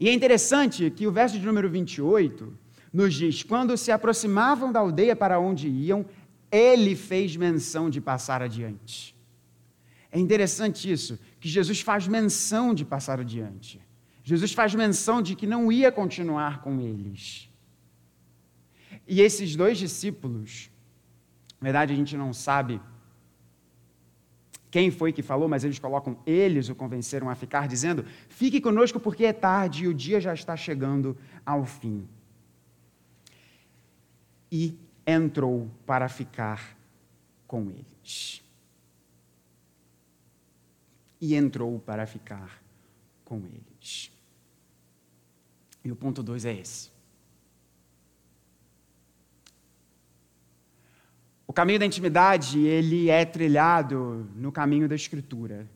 E 0.00 0.08
é 0.08 0.12
interessante 0.12 0.90
que 0.90 1.06
o 1.06 1.12
verso 1.12 1.38
de 1.38 1.46
número 1.46 1.70
28 1.70 2.52
nos 2.92 3.14
diz: 3.14 3.44
quando 3.44 3.76
se 3.76 3.92
aproximavam 3.92 4.72
da 4.72 4.80
aldeia 4.80 5.14
para 5.14 5.38
onde 5.38 5.68
iam, 5.68 6.04
ele 6.50 6.96
fez 6.96 7.36
menção 7.36 7.88
de 7.88 8.00
passar 8.00 8.42
adiante. 8.42 9.14
É 10.10 10.18
interessante 10.18 10.90
isso, 10.90 11.20
que 11.38 11.48
Jesus 11.48 11.80
faz 11.80 12.08
menção 12.08 12.74
de 12.74 12.84
passar 12.84 13.20
adiante. 13.20 13.80
Jesus 14.24 14.52
faz 14.52 14.74
menção 14.74 15.22
de 15.22 15.36
que 15.36 15.46
não 15.46 15.70
ia 15.70 15.92
continuar 15.92 16.62
com 16.62 16.80
eles. 16.80 17.48
E 19.06 19.20
esses 19.20 19.54
dois 19.54 19.78
discípulos, 19.78 20.70
na 21.60 21.66
verdade 21.66 21.92
a 21.92 21.96
gente 21.96 22.16
não 22.16 22.32
sabe 22.32 22.80
quem 24.70 24.90
foi 24.90 25.12
que 25.12 25.22
falou, 25.22 25.48
mas 25.48 25.64
eles 25.64 25.78
colocam, 25.78 26.18
eles 26.26 26.68
o 26.68 26.74
convenceram 26.74 27.30
a 27.30 27.34
ficar, 27.34 27.66
dizendo: 27.68 28.04
Fique 28.28 28.60
conosco 28.60 28.98
porque 29.00 29.24
é 29.24 29.32
tarde 29.32 29.84
e 29.84 29.88
o 29.88 29.94
dia 29.94 30.20
já 30.20 30.34
está 30.34 30.56
chegando 30.56 31.16
ao 31.44 31.64
fim. 31.64 32.06
E 34.50 34.78
entrou 35.06 35.70
para 35.86 36.08
ficar 36.08 36.76
com 37.46 37.70
eles. 37.70 38.42
E 41.20 41.34
entrou 41.34 41.78
para 41.78 42.06
ficar 42.06 42.62
com 43.24 43.38
eles. 43.46 44.12
E 45.82 45.90
o 45.90 45.96
ponto 45.96 46.22
dois 46.22 46.44
é 46.44 46.52
esse. 46.52 46.95
O 51.46 51.52
caminho 51.52 51.78
da 51.78 51.86
intimidade, 51.86 52.58
ele 52.58 53.08
é 53.08 53.24
trilhado 53.24 54.28
no 54.34 54.50
caminho 54.50 54.88
da 54.88 54.94
escritura. 54.94 55.68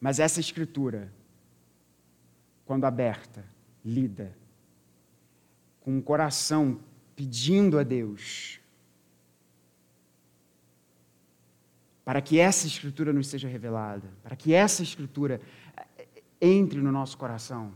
Mas 0.00 0.18
essa 0.18 0.40
escritura, 0.40 1.12
quando 2.66 2.84
aberta, 2.84 3.44
lida, 3.84 4.36
com 5.80 5.96
o 5.98 6.02
coração 6.02 6.80
pedindo 7.14 7.78
a 7.78 7.84
Deus, 7.84 8.60
para 12.04 12.20
que 12.20 12.40
essa 12.40 12.66
escritura 12.66 13.12
nos 13.12 13.28
seja 13.28 13.46
revelada, 13.46 14.08
para 14.22 14.34
que 14.34 14.52
essa 14.52 14.82
escritura 14.82 15.40
entre 16.40 16.80
no 16.80 16.90
nosso 16.90 17.16
coração, 17.16 17.72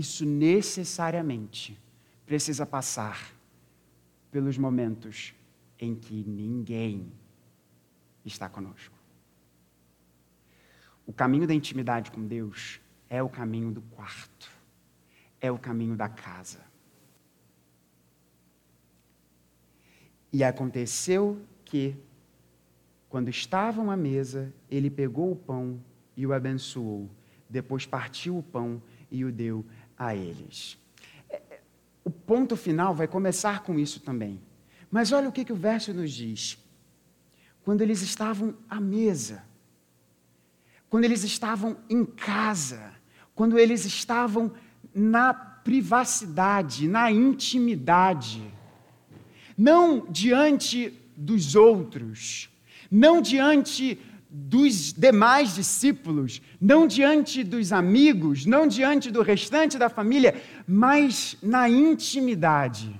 isso 0.00 0.24
necessariamente 0.24 1.78
precisa 2.24 2.64
passar 2.64 3.34
pelos 4.30 4.56
momentos 4.56 5.34
em 5.78 5.94
que 5.94 6.24
ninguém 6.24 7.12
está 8.24 8.48
conosco. 8.48 8.96
O 11.06 11.12
caminho 11.12 11.46
da 11.46 11.52
intimidade 11.52 12.10
com 12.10 12.26
Deus 12.26 12.80
é 13.10 13.22
o 13.22 13.28
caminho 13.28 13.70
do 13.70 13.82
quarto, 13.82 14.50
é 15.40 15.50
o 15.50 15.58
caminho 15.58 15.96
da 15.96 16.08
casa. 16.08 16.60
E 20.32 20.42
aconteceu 20.42 21.44
que, 21.64 21.94
quando 23.08 23.28
estavam 23.28 23.90
à 23.90 23.96
mesa, 23.96 24.50
ele 24.70 24.88
pegou 24.88 25.32
o 25.32 25.36
pão 25.36 25.78
e 26.16 26.26
o 26.26 26.32
abençoou. 26.32 27.10
Depois 27.48 27.84
partiu 27.84 28.38
o 28.38 28.42
pão 28.42 28.80
e 29.10 29.24
o 29.24 29.32
deu 29.32 29.64
a 30.00 30.16
eles. 30.16 30.78
É, 31.28 31.36
é, 31.36 31.60
o 32.02 32.10
ponto 32.10 32.56
final 32.56 32.94
vai 32.94 33.06
começar 33.06 33.62
com 33.62 33.78
isso 33.78 34.00
também. 34.00 34.40
Mas 34.90 35.12
olha 35.12 35.28
o 35.28 35.32
que, 35.32 35.44
que 35.44 35.52
o 35.52 35.56
verso 35.56 35.92
nos 35.92 36.10
diz. 36.10 36.58
Quando 37.62 37.82
eles 37.82 38.00
estavam 38.00 38.56
à 38.68 38.80
mesa, 38.80 39.44
quando 40.88 41.04
eles 41.04 41.22
estavam 41.22 41.76
em 41.88 42.04
casa, 42.04 42.92
quando 43.34 43.58
eles 43.58 43.84
estavam 43.84 44.52
na 44.94 45.34
privacidade, 45.34 46.88
na 46.88 47.12
intimidade, 47.12 48.42
não 49.56 50.06
diante 50.10 50.98
dos 51.14 51.54
outros, 51.54 52.48
não 52.90 53.20
diante 53.20 54.00
dos 54.30 54.92
demais 54.92 55.54
discípulos, 55.56 56.40
não 56.60 56.86
diante 56.86 57.42
dos 57.42 57.72
amigos, 57.72 58.46
não 58.46 58.66
diante 58.66 59.10
do 59.10 59.22
restante 59.22 59.76
da 59.76 59.88
família, 59.88 60.40
mas 60.66 61.36
na 61.42 61.68
intimidade. 61.68 62.98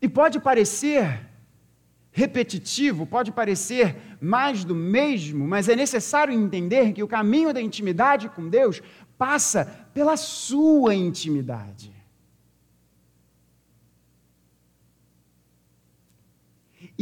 E 0.00 0.08
pode 0.08 0.40
parecer 0.40 1.28
repetitivo, 2.10 3.06
pode 3.06 3.30
parecer 3.30 3.96
mais 4.20 4.64
do 4.64 4.74
mesmo, 4.74 5.46
mas 5.46 5.68
é 5.68 5.76
necessário 5.76 6.32
entender 6.32 6.92
que 6.92 7.02
o 7.02 7.08
caminho 7.08 7.52
da 7.52 7.60
intimidade 7.60 8.28
com 8.30 8.48
Deus 8.48 8.82
passa 9.16 9.64
pela 9.92 10.16
sua 10.16 10.94
intimidade. 10.94 11.99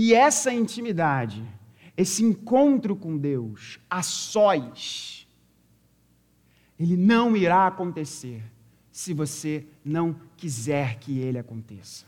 E 0.01 0.15
essa 0.15 0.53
intimidade, 0.55 1.45
esse 1.97 2.23
encontro 2.23 2.95
com 2.95 3.19
Deus, 3.19 3.81
a 3.91 4.01
sós, 4.01 5.27
ele 6.79 6.97
não 6.97 7.37
irá 7.37 7.67
acontecer 7.67 8.41
se 8.93 9.13
você 9.13 9.67
não 9.85 10.15
quiser 10.37 11.01
que 11.01 11.19
ele 11.19 11.37
aconteça. 11.37 12.07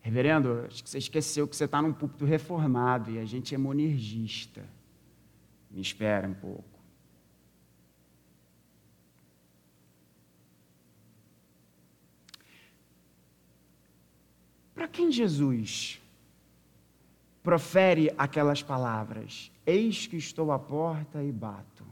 Reverendo, 0.00 0.64
acho 0.66 0.82
que 0.82 0.90
você 0.90 0.98
esqueceu 0.98 1.46
que 1.46 1.54
você 1.54 1.66
está 1.66 1.80
num 1.80 1.92
púlpito 1.92 2.24
reformado 2.24 3.12
e 3.12 3.20
a 3.20 3.24
gente 3.24 3.54
é 3.54 3.58
monergista. 3.58 4.68
Me 5.70 5.80
espera 5.80 6.26
um 6.26 6.34
pouco. 6.34 6.75
Para 14.76 14.86
quem 14.86 15.10
Jesus 15.10 15.98
profere 17.42 18.12
aquelas 18.18 18.62
palavras? 18.62 19.50
Eis 19.64 20.06
que 20.06 20.18
estou 20.18 20.52
à 20.52 20.58
porta 20.58 21.24
e 21.24 21.32
bato. 21.32 21.86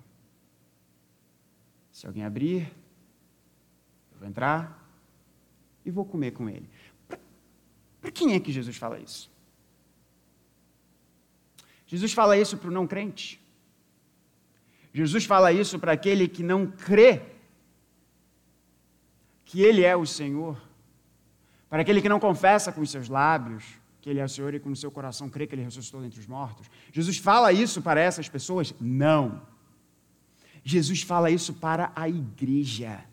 Se 1.90 2.06
alguém 2.06 2.24
abrir, 2.24 2.70
eu 4.12 4.18
vou 4.18 4.28
entrar 4.28 4.86
e 5.82 5.90
vou 5.90 6.04
comer 6.04 6.32
com 6.32 6.46
ele. 6.46 6.68
Para 8.02 8.10
quem 8.12 8.34
é 8.34 8.40
que 8.40 8.52
Jesus 8.52 8.76
fala 8.76 8.98
isso? 8.98 9.30
Jesus 11.86 12.12
fala 12.12 12.36
isso 12.36 12.58
para 12.58 12.68
o 12.68 12.72
não 12.72 12.86
crente. 12.86 13.40
Jesus 14.92 15.24
fala 15.24 15.52
isso 15.52 15.78
para 15.78 15.92
aquele 15.92 16.28
que 16.28 16.42
não 16.42 16.66
crê 16.66 17.22
que 19.46 19.62
Ele 19.62 19.82
é 19.82 19.96
o 19.96 20.04
Senhor. 20.04 20.60
Para 21.74 21.82
aquele 21.82 22.00
que 22.00 22.08
não 22.08 22.20
confessa 22.20 22.70
com 22.70 22.82
os 22.82 22.88
seus 22.88 23.08
lábios 23.08 23.64
que 24.00 24.08
Ele 24.08 24.20
é 24.20 24.24
o 24.24 24.28
Senhor 24.28 24.54
e 24.54 24.60
com 24.60 24.70
o 24.70 24.76
seu 24.76 24.92
coração 24.92 25.28
crê 25.28 25.44
que 25.44 25.56
Ele 25.56 25.64
ressuscitou 25.64 26.00
dentre 26.00 26.20
os 26.20 26.26
mortos. 26.28 26.70
Jesus 26.92 27.18
fala 27.18 27.52
isso 27.52 27.82
para 27.82 28.00
essas 28.00 28.28
pessoas? 28.28 28.72
Não. 28.80 29.42
Jesus 30.62 31.02
fala 31.02 31.32
isso 31.32 31.52
para 31.54 31.90
a 31.96 32.08
igreja. 32.08 33.04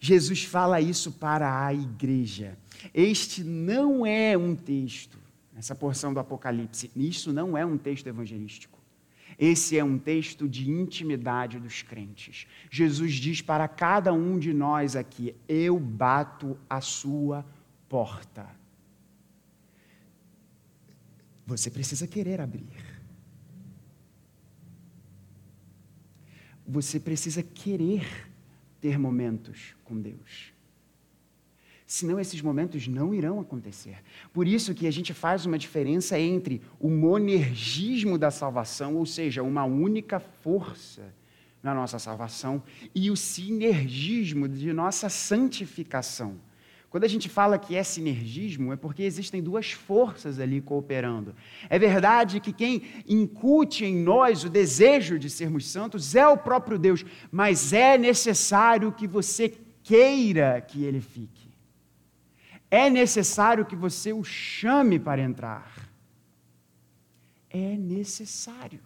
Jesus 0.00 0.42
fala 0.42 0.80
isso 0.80 1.12
para 1.12 1.64
a 1.64 1.72
igreja. 1.72 2.58
Este 2.92 3.44
não 3.44 4.04
é 4.04 4.36
um 4.36 4.56
texto, 4.56 5.16
essa 5.56 5.72
porção 5.72 6.12
do 6.12 6.18
Apocalipse, 6.18 6.90
isso 6.96 7.32
não 7.32 7.56
é 7.56 7.64
um 7.64 7.78
texto 7.78 8.08
evangelístico. 8.08 8.80
Esse 9.38 9.78
é 9.78 9.84
um 9.84 9.96
texto 9.96 10.48
de 10.48 10.68
intimidade 10.68 11.60
dos 11.60 11.82
crentes. 11.82 12.48
Jesus 12.68 13.14
diz 13.14 13.40
para 13.40 13.68
cada 13.68 14.12
um 14.12 14.40
de 14.40 14.52
nós 14.52 14.96
aqui: 14.96 15.36
Eu 15.48 15.78
bato 15.78 16.58
a 16.68 16.80
sua 16.80 17.42
porta. 17.42 17.59
Você 21.44 21.68
precisa 21.68 22.06
querer 22.06 22.40
abrir. 22.40 22.68
Você 26.64 27.00
precisa 27.00 27.42
querer 27.42 28.30
ter 28.80 28.96
momentos 28.96 29.74
com 29.82 30.00
Deus. 30.00 30.52
Senão 31.84 32.20
esses 32.20 32.40
momentos 32.40 32.86
não 32.86 33.12
irão 33.12 33.40
acontecer. 33.40 33.98
Por 34.32 34.46
isso 34.46 34.72
que 34.72 34.86
a 34.86 34.92
gente 34.92 35.12
faz 35.12 35.44
uma 35.44 35.58
diferença 35.58 36.16
entre 36.16 36.62
o 36.78 36.88
monergismo 36.88 38.16
da 38.16 38.30
salvação, 38.30 38.94
ou 38.94 39.04
seja, 39.04 39.42
uma 39.42 39.64
única 39.64 40.20
força 40.20 41.12
na 41.60 41.74
nossa 41.74 41.98
salvação, 41.98 42.62
e 42.94 43.10
o 43.10 43.16
sinergismo 43.16 44.48
de 44.48 44.72
nossa 44.72 45.08
santificação. 45.08 46.38
Quando 46.90 47.04
a 47.04 47.08
gente 47.08 47.28
fala 47.28 47.56
que 47.56 47.76
é 47.76 47.84
sinergismo, 47.84 48.72
é 48.72 48.76
porque 48.76 49.04
existem 49.04 49.40
duas 49.40 49.70
forças 49.70 50.40
ali 50.40 50.60
cooperando. 50.60 51.36
É 51.68 51.78
verdade 51.78 52.40
que 52.40 52.52
quem 52.52 52.82
incute 53.08 53.84
em 53.84 53.96
nós 53.96 54.42
o 54.42 54.50
desejo 54.50 55.16
de 55.16 55.30
sermos 55.30 55.68
santos 55.68 56.16
é 56.16 56.26
o 56.26 56.36
próprio 56.36 56.76
Deus, 56.76 57.04
mas 57.30 57.72
é 57.72 57.96
necessário 57.96 58.90
que 58.90 59.06
você 59.06 59.56
queira 59.84 60.60
que 60.60 60.82
ele 60.82 61.00
fique. 61.00 61.48
É 62.68 62.90
necessário 62.90 63.64
que 63.64 63.76
você 63.76 64.12
o 64.12 64.24
chame 64.24 64.98
para 64.98 65.22
entrar. 65.22 65.88
É 67.48 67.76
necessário. 67.76 68.80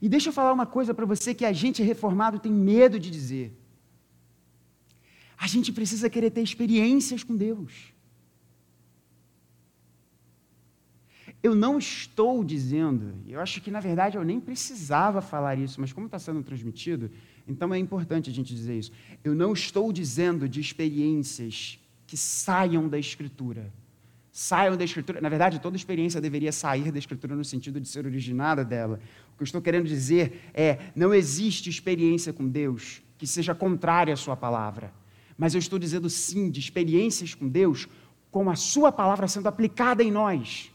E 0.00 0.08
deixa 0.08 0.30
eu 0.30 0.32
falar 0.32 0.54
uma 0.54 0.66
coisa 0.66 0.94
para 0.94 1.04
você 1.04 1.34
que 1.34 1.44
a 1.44 1.52
gente 1.52 1.82
reformado 1.82 2.38
tem 2.38 2.52
medo 2.52 2.98
de 2.98 3.10
dizer. 3.10 3.65
A 5.38 5.46
gente 5.46 5.72
precisa 5.72 6.08
querer 6.08 6.30
ter 6.30 6.42
experiências 6.42 7.22
com 7.22 7.36
Deus. 7.36 7.94
Eu 11.42 11.54
não 11.54 11.78
estou 11.78 12.42
dizendo, 12.42 13.14
eu 13.28 13.38
acho 13.40 13.60
que 13.60 13.70
na 13.70 13.78
verdade 13.78 14.16
eu 14.16 14.24
nem 14.24 14.40
precisava 14.40 15.20
falar 15.20 15.56
isso, 15.56 15.80
mas 15.80 15.92
como 15.92 16.06
está 16.06 16.18
sendo 16.18 16.42
transmitido, 16.42 17.10
então 17.46 17.72
é 17.72 17.78
importante 17.78 18.30
a 18.30 18.32
gente 18.32 18.54
dizer 18.54 18.78
isso. 18.78 18.90
Eu 19.22 19.34
não 19.34 19.52
estou 19.52 19.92
dizendo 19.92 20.48
de 20.48 20.60
experiências 20.60 21.78
que 22.06 22.16
saiam 22.16 22.88
da 22.88 22.98
Escritura. 22.98 23.72
Saiam 24.32 24.76
da 24.76 24.84
Escritura. 24.84 25.20
Na 25.20 25.28
verdade, 25.28 25.60
toda 25.60 25.76
experiência 25.76 26.20
deveria 26.20 26.50
sair 26.52 26.90
da 26.90 26.98
Escritura 26.98 27.36
no 27.36 27.44
sentido 27.44 27.80
de 27.80 27.88
ser 27.88 28.06
originada 28.06 28.64
dela. 28.64 28.98
O 29.32 29.36
que 29.36 29.42
eu 29.42 29.44
estou 29.44 29.62
querendo 29.62 29.86
dizer 29.86 30.50
é: 30.52 30.78
não 30.96 31.14
existe 31.14 31.70
experiência 31.70 32.32
com 32.32 32.48
Deus 32.48 33.02
que 33.18 33.26
seja 33.26 33.54
contrária 33.54 34.12
à 34.12 34.16
Sua 34.16 34.36
palavra 34.36 34.92
mas 35.36 35.54
eu 35.54 35.58
estou 35.58 35.78
dizendo 35.78 36.08
sim 36.08 36.50
de 36.50 36.60
experiências 36.60 37.34
com 37.34 37.48
Deus, 37.48 37.86
com 38.30 38.48
a 38.48 38.56
Sua 38.56 38.90
palavra 38.90 39.28
sendo 39.28 39.48
aplicada 39.48 40.02
em 40.02 40.10
nós. 40.10 40.72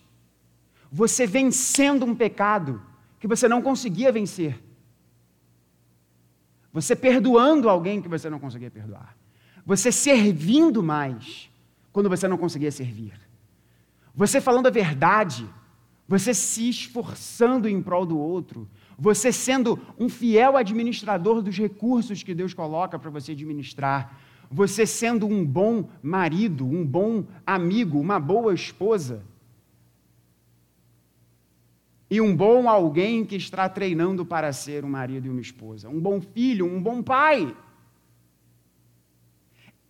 Você 0.91 1.25
vencendo 1.25 2.05
um 2.05 2.13
pecado 2.13 2.81
que 3.19 3.27
você 3.27 3.47
não 3.47 3.61
conseguia 3.61 4.11
vencer. 4.11 4.61
Você 6.73 6.95
perdoando 6.95 7.69
alguém 7.69 8.01
que 8.01 8.07
você 8.07 8.29
não 8.29 8.39
conseguia 8.39 8.69
perdoar. 8.69 9.15
Você 9.65 9.91
servindo 9.91 10.81
mais 10.81 11.49
quando 11.91 12.09
você 12.09 12.27
não 12.27 12.37
conseguia 12.37 12.71
servir. 12.71 13.13
Você 14.15 14.41
falando 14.41 14.67
a 14.67 14.71
verdade. 14.71 15.47
Você 16.07 16.33
se 16.33 16.69
esforçando 16.69 17.69
em 17.69 17.81
prol 17.81 18.05
do 18.05 18.17
outro. 18.17 18.67
Você 18.97 19.31
sendo 19.31 19.79
um 19.97 20.09
fiel 20.09 20.57
administrador 20.57 21.41
dos 21.41 21.57
recursos 21.57 22.23
que 22.23 22.33
Deus 22.33 22.53
coloca 22.53 22.99
para 22.99 23.09
você 23.09 23.31
administrar 23.31 24.17
você 24.51 24.85
sendo 24.85 25.25
um 25.25 25.45
bom 25.45 25.89
marido, 26.03 26.65
um 26.65 26.85
bom 26.85 27.25
amigo, 27.45 27.99
uma 27.99 28.19
boa 28.19 28.53
esposa. 28.53 29.23
E 32.09 32.19
um 32.19 32.35
bom 32.35 32.67
alguém 32.67 33.25
que 33.25 33.37
está 33.37 33.69
treinando 33.69 34.25
para 34.25 34.51
ser 34.51 34.83
um 34.83 34.89
marido 34.89 35.27
e 35.27 35.29
uma 35.29 35.39
esposa. 35.39 35.87
Um 35.87 36.01
bom 36.01 36.19
filho, 36.19 36.65
um 36.65 36.83
bom 36.83 37.01
pai. 37.01 37.55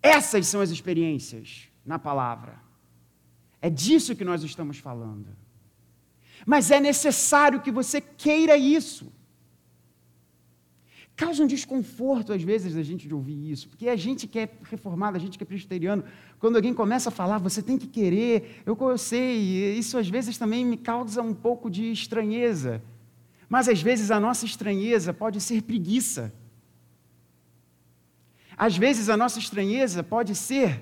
Essas 0.02 0.46
são 0.46 0.62
as 0.62 0.70
experiências 0.70 1.68
na 1.84 1.98
palavra. 1.98 2.60
É 3.60 3.70
disso 3.70 4.16
que 4.16 4.24
nós 4.24 4.44
estamos 4.44 4.78
falando. 4.78 5.28
Mas 6.46 6.70
é 6.70 6.80
necessário 6.80 7.62
que 7.62 7.72
você 7.72 8.00
queira 8.00 8.56
isso. 8.56 9.12
Causa 11.22 11.44
um 11.44 11.48
desconforto, 11.48 12.34
às 12.34 12.42
vezes, 12.42 12.76
a 12.76 12.82
gente 12.82 13.08
de 13.08 13.14
ouvir 13.14 13.52
isso, 13.52 13.70
porque 13.70 13.88
a 13.88 13.96
gente 13.96 14.28
que 14.28 14.40
é 14.40 14.50
reformado, 14.64 15.16
a 15.16 15.20
gente 15.20 15.38
que 15.38 15.44
é 15.44 15.46
presbiteriano, 15.46 16.04
quando 16.40 16.56
alguém 16.56 16.74
começa 16.74 17.10
a 17.10 17.12
falar, 17.12 17.38
você 17.38 17.62
tem 17.62 17.78
que 17.78 17.86
querer, 17.86 18.64
eu, 18.66 18.76
eu 18.82 18.98
sei, 18.98 19.78
isso 19.78 20.00
às 20.00 20.10
vezes 20.10 20.40
também 20.40 20.66
me 20.66 20.78
causa 20.78 21.22
um 21.22 21.36
pouco 21.36 21.70
de 21.70 21.92
estranheza. 21.92 22.82
Mas 23.48 23.70
às 23.70 23.80
vezes 23.84 24.10
a 24.10 24.20
nossa 24.20 24.48
estranheza 24.48 25.14
pode 25.14 25.40
ser 25.40 25.62
preguiça. 25.62 26.34
Às 28.58 28.76
vezes 28.76 29.08
a 29.08 29.16
nossa 29.16 29.38
estranheza 29.38 30.02
pode 30.02 30.34
ser 30.34 30.82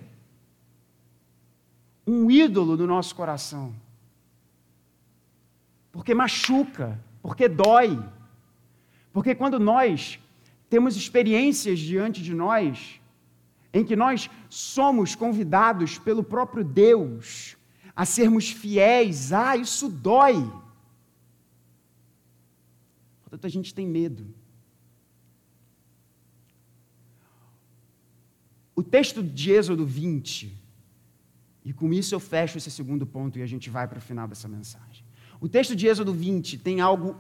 um 2.07 2.31
ídolo 2.31 2.77
no 2.77 2.87
nosso 2.87 3.13
coração. 3.13 3.75
Porque 5.91 6.15
machuca, 6.15 6.97
porque 7.21 7.49
dói. 7.49 8.01
Porque 9.11 9.35
quando 9.35 9.59
nós 9.59 10.17
temos 10.69 10.95
experiências 10.95 11.79
diante 11.79 12.21
de 12.21 12.33
nós, 12.33 13.01
em 13.73 13.83
que 13.83 13.95
nós 13.95 14.29
somos 14.49 15.15
convidados 15.15 15.97
pelo 15.97 16.23
próprio 16.23 16.63
Deus 16.63 17.57
a 17.95 18.05
sermos 18.05 18.49
fiéis, 18.49 19.33
ah, 19.33 19.57
isso 19.57 19.89
dói. 19.89 20.49
Portanto, 23.21 23.45
a 23.45 23.49
gente 23.49 23.73
tem 23.73 23.85
medo. 23.85 24.25
O 28.73 28.81
texto 28.81 29.21
de 29.21 29.51
Êxodo 29.51 29.85
20, 29.85 30.57
e 31.65 31.73
com 31.73 31.91
isso 31.93 32.15
eu 32.15 32.19
fecho 32.19 32.57
esse 32.57 32.71
segundo 32.71 33.05
ponto 33.05 33.37
e 33.37 33.41
a 33.41 33.45
gente 33.45 33.69
vai 33.69 33.85
para 33.85 33.97
o 33.97 34.01
final 34.01 34.27
dessa 34.27 34.47
mensagem. 34.47 35.03
O 35.41 35.49
texto 35.49 35.75
de 35.75 35.85
Êxodo 35.85 36.13
20 36.13 36.57
tem 36.59 36.79
algo 36.79 37.17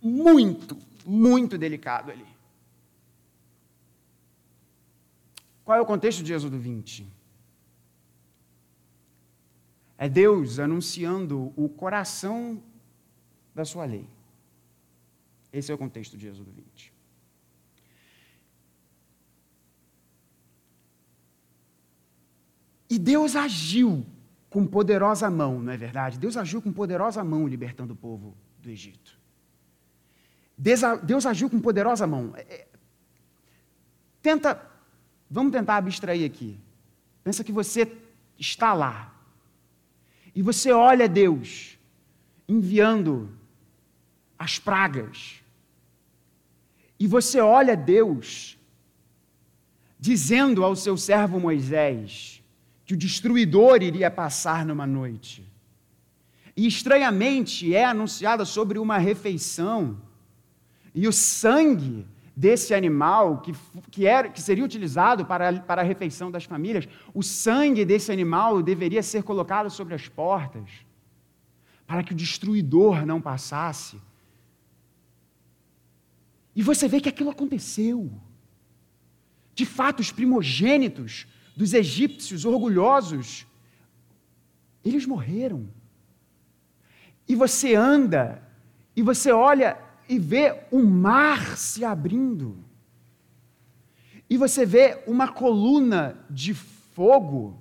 muito, 0.00 0.76
muito 1.08 1.56
delicado 1.56 2.10
ali. 2.10 2.26
Qual 5.64 5.76
é 5.76 5.80
o 5.80 5.86
contexto 5.86 6.22
de 6.22 6.32
Êxodo 6.32 6.58
20? 6.58 7.06
É 9.96 10.08
Deus 10.08 10.58
anunciando 10.58 11.52
o 11.56 11.68
coração 11.68 12.62
da 13.54 13.64
sua 13.64 13.84
lei. 13.84 14.08
Esse 15.52 15.72
é 15.72 15.74
o 15.74 15.78
contexto 15.78 16.16
de 16.16 16.28
Êxodo 16.28 16.50
20. 16.52 16.92
E 22.90 22.98
Deus 22.98 23.34
agiu 23.36 24.06
com 24.48 24.66
poderosa 24.66 25.30
mão, 25.30 25.60
não 25.60 25.72
é 25.72 25.76
verdade? 25.76 26.18
Deus 26.18 26.36
agiu 26.36 26.62
com 26.62 26.72
poderosa 26.72 27.22
mão 27.22 27.46
libertando 27.46 27.92
o 27.92 27.96
povo 27.96 28.34
do 28.60 28.70
Egito. 28.70 29.17
Deus 30.58 31.24
agiu 31.24 31.48
com 31.48 31.60
poderosa 31.60 32.04
mão. 32.04 32.32
É, 32.34 32.40
é, 32.40 32.66
tenta, 34.20 34.60
vamos 35.30 35.52
tentar 35.52 35.76
abstrair 35.76 36.26
aqui. 36.26 36.58
Pensa 37.22 37.44
que 37.44 37.52
você 37.52 37.96
está 38.36 38.74
lá 38.74 39.14
e 40.34 40.42
você 40.42 40.72
olha 40.72 41.08
Deus 41.08 41.78
enviando 42.48 43.30
as 44.36 44.58
pragas. 44.58 45.42
E 46.98 47.06
você 47.06 47.40
olha 47.40 47.76
Deus 47.76 48.58
dizendo 50.00 50.64
ao 50.64 50.74
seu 50.74 50.96
servo 50.96 51.38
Moisés 51.38 52.42
que 52.84 52.94
o 52.94 52.96
destruidor 52.96 53.82
iria 53.82 54.10
passar 54.10 54.64
numa 54.64 54.86
noite. 54.86 55.46
E 56.56 56.66
estranhamente 56.66 57.72
é 57.74 57.84
anunciada 57.84 58.44
sobre 58.44 58.78
uma 58.78 58.98
refeição 58.98 60.00
e 61.00 61.06
o 61.06 61.12
sangue 61.12 62.04
desse 62.34 62.74
animal, 62.74 63.40
que, 63.40 63.52
que, 63.88 64.04
era, 64.04 64.28
que 64.28 64.42
seria 64.42 64.64
utilizado 64.64 65.24
para, 65.24 65.60
para 65.60 65.80
a 65.80 65.84
refeição 65.84 66.28
das 66.28 66.44
famílias, 66.44 66.88
o 67.14 67.22
sangue 67.22 67.84
desse 67.84 68.10
animal 68.10 68.60
deveria 68.60 69.00
ser 69.00 69.22
colocado 69.22 69.70
sobre 69.70 69.94
as 69.94 70.08
portas, 70.08 70.68
para 71.86 72.02
que 72.02 72.12
o 72.12 72.16
destruidor 72.16 73.06
não 73.06 73.20
passasse. 73.20 74.00
E 76.54 76.64
você 76.64 76.88
vê 76.88 77.00
que 77.00 77.08
aquilo 77.08 77.30
aconteceu. 77.30 78.10
De 79.54 79.64
fato, 79.64 80.00
os 80.00 80.10
primogênitos 80.10 81.28
dos 81.56 81.74
egípcios 81.74 82.44
orgulhosos, 82.44 83.46
eles 84.84 85.06
morreram. 85.06 85.68
E 87.28 87.36
você 87.36 87.76
anda, 87.76 88.42
e 88.96 89.02
você 89.02 89.30
olha 89.30 89.87
e 90.08 90.18
vê 90.18 90.64
o 90.70 90.82
mar 90.82 91.56
se 91.56 91.84
abrindo. 91.84 92.56
E 94.30 94.36
você 94.36 94.64
vê 94.64 95.02
uma 95.06 95.28
coluna 95.28 96.18
de 96.30 96.54
fogo. 96.54 97.60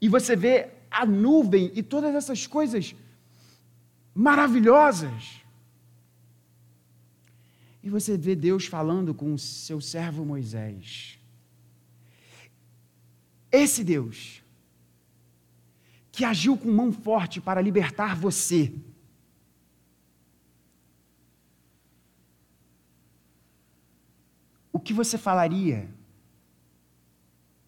E 0.00 0.08
você 0.08 0.36
vê 0.36 0.70
a 0.90 1.04
nuvem 1.04 1.72
e 1.74 1.82
todas 1.82 2.14
essas 2.14 2.46
coisas 2.46 2.94
maravilhosas. 4.14 5.42
E 7.82 7.90
você 7.90 8.16
vê 8.16 8.34
Deus 8.34 8.66
falando 8.66 9.14
com 9.14 9.34
o 9.34 9.38
seu 9.38 9.80
servo 9.80 10.24
Moisés. 10.24 11.18
Esse 13.50 13.84
Deus, 13.84 14.42
que 16.10 16.24
agiu 16.24 16.56
com 16.56 16.70
mão 16.70 16.92
forte 16.92 17.40
para 17.40 17.60
libertar 17.60 18.16
você, 18.16 18.72
que 24.86 24.94
você 24.94 25.18
falaria 25.18 25.88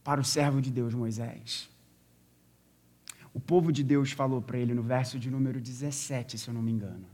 para 0.05 0.21
o 0.21 0.25
servo 0.25 0.61
de 0.63 0.71
Deus 0.71 0.95
Moisés? 0.95 1.69
O 3.35 3.41
povo 3.41 3.73
de 3.73 3.83
Deus 3.83 4.13
falou 4.13 4.41
para 4.41 4.59
ele 4.59 4.73
no 4.73 4.83
verso 4.83 5.19
de 5.19 5.31
número 5.31 5.61
17, 5.61 6.39
se 6.39 6.49
eu 6.49 6.55
não 6.55 6.63
me 6.63 6.73
engano: 6.73 7.07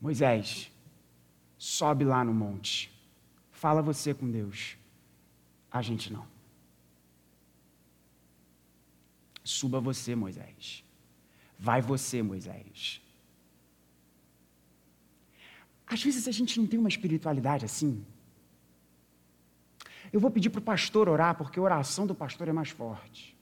Moisés, 0.00 0.72
sobe 1.58 2.04
lá 2.04 2.24
no 2.24 2.34
monte, 2.34 2.90
fala 3.52 3.82
você 3.82 4.14
com 4.14 4.30
Deus, 4.30 4.76
a 5.70 5.82
gente 5.82 6.12
não. 6.12 6.26
Suba 9.44 9.78
você, 9.78 10.14
Moisés. 10.14 10.82
Vai 11.58 11.82
você, 11.82 12.22
Moisés. 12.22 13.02
Às 15.86 16.02
vezes 16.02 16.26
a 16.26 16.32
gente 16.32 16.58
não 16.58 16.66
tem 16.66 16.78
uma 16.78 16.88
espiritualidade 16.88 17.66
assim. 17.66 18.04
Eu 20.14 20.20
vou 20.20 20.30
pedir 20.30 20.48
para 20.48 20.60
o 20.60 20.62
pastor 20.62 21.08
orar, 21.08 21.34
porque 21.34 21.58
a 21.58 21.62
oração 21.62 22.06
do 22.06 22.14
pastor 22.14 22.46
é 22.46 22.52
mais 22.52 22.70
forte. 22.70 23.36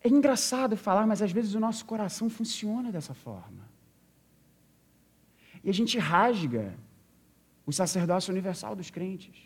É 0.00 0.08
engraçado 0.08 0.78
falar, 0.78 1.06
mas 1.06 1.20
às 1.20 1.30
vezes 1.30 1.52
o 1.54 1.60
nosso 1.60 1.84
coração 1.84 2.30
funciona 2.30 2.90
dessa 2.90 3.12
forma. 3.12 3.68
E 5.62 5.68
a 5.68 5.74
gente 5.74 5.98
rasga 5.98 6.74
o 7.66 7.72
sacerdócio 7.80 8.32
universal 8.32 8.74
dos 8.74 8.88
crentes. 8.90 9.36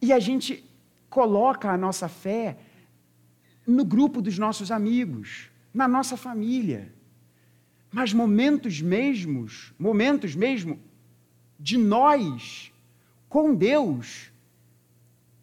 E 0.00 0.10
a 0.10 0.18
gente 0.18 0.64
coloca 1.10 1.70
a 1.70 1.76
nossa 1.76 2.08
fé 2.08 2.56
no 3.66 3.84
grupo 3.84 4.22
dos 4.22 4.38
nossos 4.38 4.70
amigos, 4.70 5.50
na 5.74 5.86
nossa 5.86 6.16
família. 6.16 6.94
Mas 7.92 8.14
momentos 8.14 8.80
mesmos, 8.80 9.74
momentos 9.78 10.34
mesmo 10.34 10.80
de 11.60 11.76
nós 11.76 12.72
com 13.36 13.54
Deus 13.54 14.32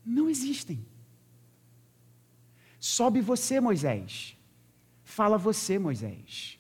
não 0.04 0.28
existem. 0.28 0.84
Sobe 2.80 3.22
você, 3.22 3.60
Moisés. 3.60 4.36
Fala 5.04 5.38
você, 5.38 5.78
Moisés. 5.78 6.58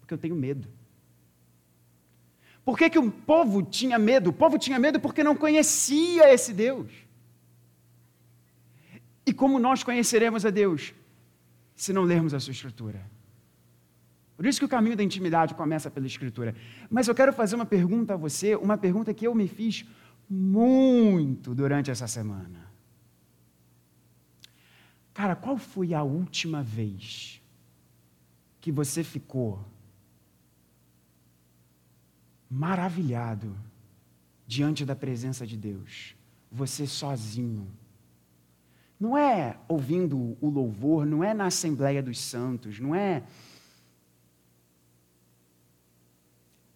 Porque 0.00 0.14
eu 0.14 0.16
tenho 0.16 0.34
medo. 0.34 0.66
Por 2.64 2.78
que, 2.78 2.88
que 2.88 2.98
o 2.98 3.10
povo 3.10 3.62
tinha 3.62 3.98
medo? 3.98 4.30
O 4.30 4.32
povo 4.32 4.58
tinha 4.58 4.78
medo 4.78 4.98
porque 4.98 5.22
não 5.22 5.36
conhecia 5.36 6.32
esse 6.32 6.54
Deus. 6.54 6.90
E 9.26 9.34
como 9.34 9.58
nós 9.58 9.84
conheceremos 9.84 10.46
a 10.46 10.50
Deus 10.50 10.94
se 11.74 11.92
não 11.92 12.04
lermos 12.04 12.32
a 12.32 12.40
sua 12.40 12.52
Escritura? 12.52 13.04
Por 14.34 14.46
isso 14.46 14.58
que 14.58 14.64
o 14.64 14.68
caminho 14.68 14.96
da 14.96 15.02
intimidade 15.02 15.54
começa 15.54 15.90
pela 15.90 16.06
Escritura. 16.06 16.54
Mas 16.88 17.06
eu 17.06 17.14
quero 17.14 17.34
fazer 17.34 17.54
uma 17.54 17.66
pergunta 17.66 18.14
a 18.14 18.16
você, 18.16 18.56
uma 18.56 18.78
pergunta 18.78 19.12
que 19.12 19.26
eu 19.26 19.34
me 19.34 19.46
fiz 19.46 19.84
muito 20.28 21.54
durante 21.54 21.90
essa 21.90 22.06
semana. 22.06 22.66
Cara, 25.14 25.34
qual 25.34 25.56
foi 25.56 25.94
a 25.94 26.02
última 26.02 26.62
vez 26.62 27.40
que 28.60 28.70
você 28.70 29.02
ficou 29.02 29.64
maravilhado 32.50 33.56
diante 34.46 34.84
da 34.84 34.94
presença 34.94 35.46
de 35.46 35.56
Deus? 35.56 36.14
Você 36.50 36.86
sozinho. 36.86 37.66
Não 38.98 39.16
é 39.16 39.58
ouvindo 39.68 40.36
o 40.40 40.48
louvor, 40.48 41.06
não 41.06 41.22
é 41.22 41.32
na 41.32 41.46
Assembleia 41.46 42.02
dos 42.02 42.20
Santos, 42.20 42.80
não 42.80 42.94
é 42.94 43.22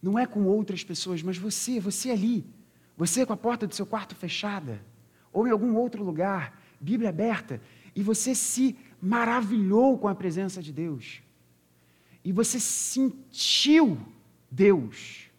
Não 0.02 0.18
é 0.18 0.26
com 0.26 0.44
outras 0.44 0.82
pessoas, 0.82 1.22
mas 1.22 1.36
você, 1.36 1.78
você 1.78 2.10
ali. 2.10 2.44
Você 3.00 3.24
com 3.24 3.32
a 3.32 3.36
porta 3.36 3.66
do 3.66 3.74
seu 3.74 3.86
quarto 3.86 4.14
fechada. 4.14 4.78
Ou 5.32 5.48
em 5.48 5.50
algum 5.50 5.74
outro 5.74 6.04
lugar, 6.04 6.60
Bíblia 6.78 7.08
aberta. 7.08 7.58
E 7.96 8.02
você 8.02 8.34
se 8.34 8.76
maravilhou 9.00 9.96
com 9.96 10.06
a 10.06 10.14
presença 10.14 10.62
de 10.62 10.70
Deus. 10.70 11.22
E 12.22 12.30
você 12.30 12.60
sentiu 12.60 13.98
Deus. 14.50 15.30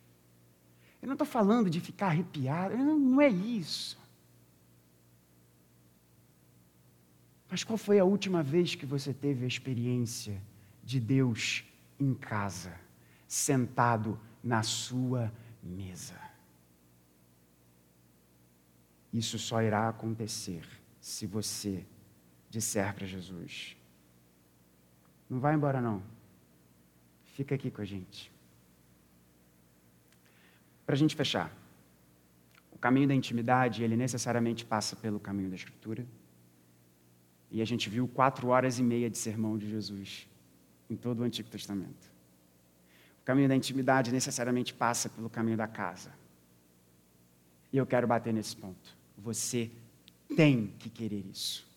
Eu 1.03 1.05
não 1.05 1.13
estou 1.13 1.27
falando 1.27 1.69
de 1.69 1.79
ficar 1.79 2.07
arrepiado, 2.07 2.75
não, 2.75 2.97
não 2.97 3.21
é 3.21 3.29
isso. 3.29 3.95
Mas 7.47 7.63
qual 7.63 7.77
foi 7.77 7.99
a 7.99 8.05
última 8.05 8.41
vez 8.41 8.73
que 8.73 8.87
você 8.87 9.13
teve 9.13 9.45
a 9.45 9.47
experiência 9.47 10.41
de 10.83 10.99
Deus 10.99 11.63
em 11.99 12.15
casa, 12.15 12.73
sentado 13.27 14.19
na 14.43 14.63
sua 14.63 15.31
mesa? 15.61 16.20
Isso 19.13 19.37
só 19.37 19.61
irá 19.61 19.89
acontecer 19.89 20.65
se 20.99 21.25
você 21.25 21.85
disser 22.49 22.93
para 22.93 23.05
Jesus: 23.05 23.75
Não 25.29 25.39
vai 25.39 25.55
embora, 25.55 25.81
não. 25.81 26.01
Fica 27.25 27.55
aqui 27.55 27.71
com 27.71 27.81
a 27.81 27.85
gente. 27.85 28.31
Para 30.85 30.95
a 30.95 30.97
gente 30.97 31.15
fechar, 31.15 31.51
o 32.71 32.77
caminho 32.77 33.07
da 33.07 33.15
intimidade, 33.15 33.83
ele 33.83 33.95
necessariamente 33.95 34.65
passa 34.65 34.95
pelo 34.95 35.19
caminho 35.19 35.49
da 35.49 35.55
Escritura. 35.55 36.05
E 37.49 37.61
a 37.61 37.65
gente 37.65 37.89
viu 37.89 38.07
quatro 38.07 38.47
horas 38.47 38.79
e 38.79 38.83
meia 38.83 39.09
de 39.09 39.17
sermão 39.17 39.57
de 39.57 39.69
Jesus 39.69 40.27
em 40.89 40.95
todo 40.95 41.19
o 41.19 41.23
Antigo 41.23 41.49
Testamento. 41.49 42.11
O 43.21 43.23
caminho 43.25 43.47
da 43.47 43.55
intimidade 43.55 44.11
necessariamente 44.11 44.73
passa 44.73 45.09
pelo 45.09 45.29
caminho 45.29 45.57
da 45.57 45.67
casa. 45.67 46.11
E 47.71 47.77
eu 47.77 47.85
quero 47.85 48.07
bater 48.07 48.33
nesse 48.33 48.55
ponto. 48.55 49.00
Você 49.23 49.69
tem 50.35 50.67
que 50.79 50.89
querer 50.89 51.25
isso. 51.25 51.69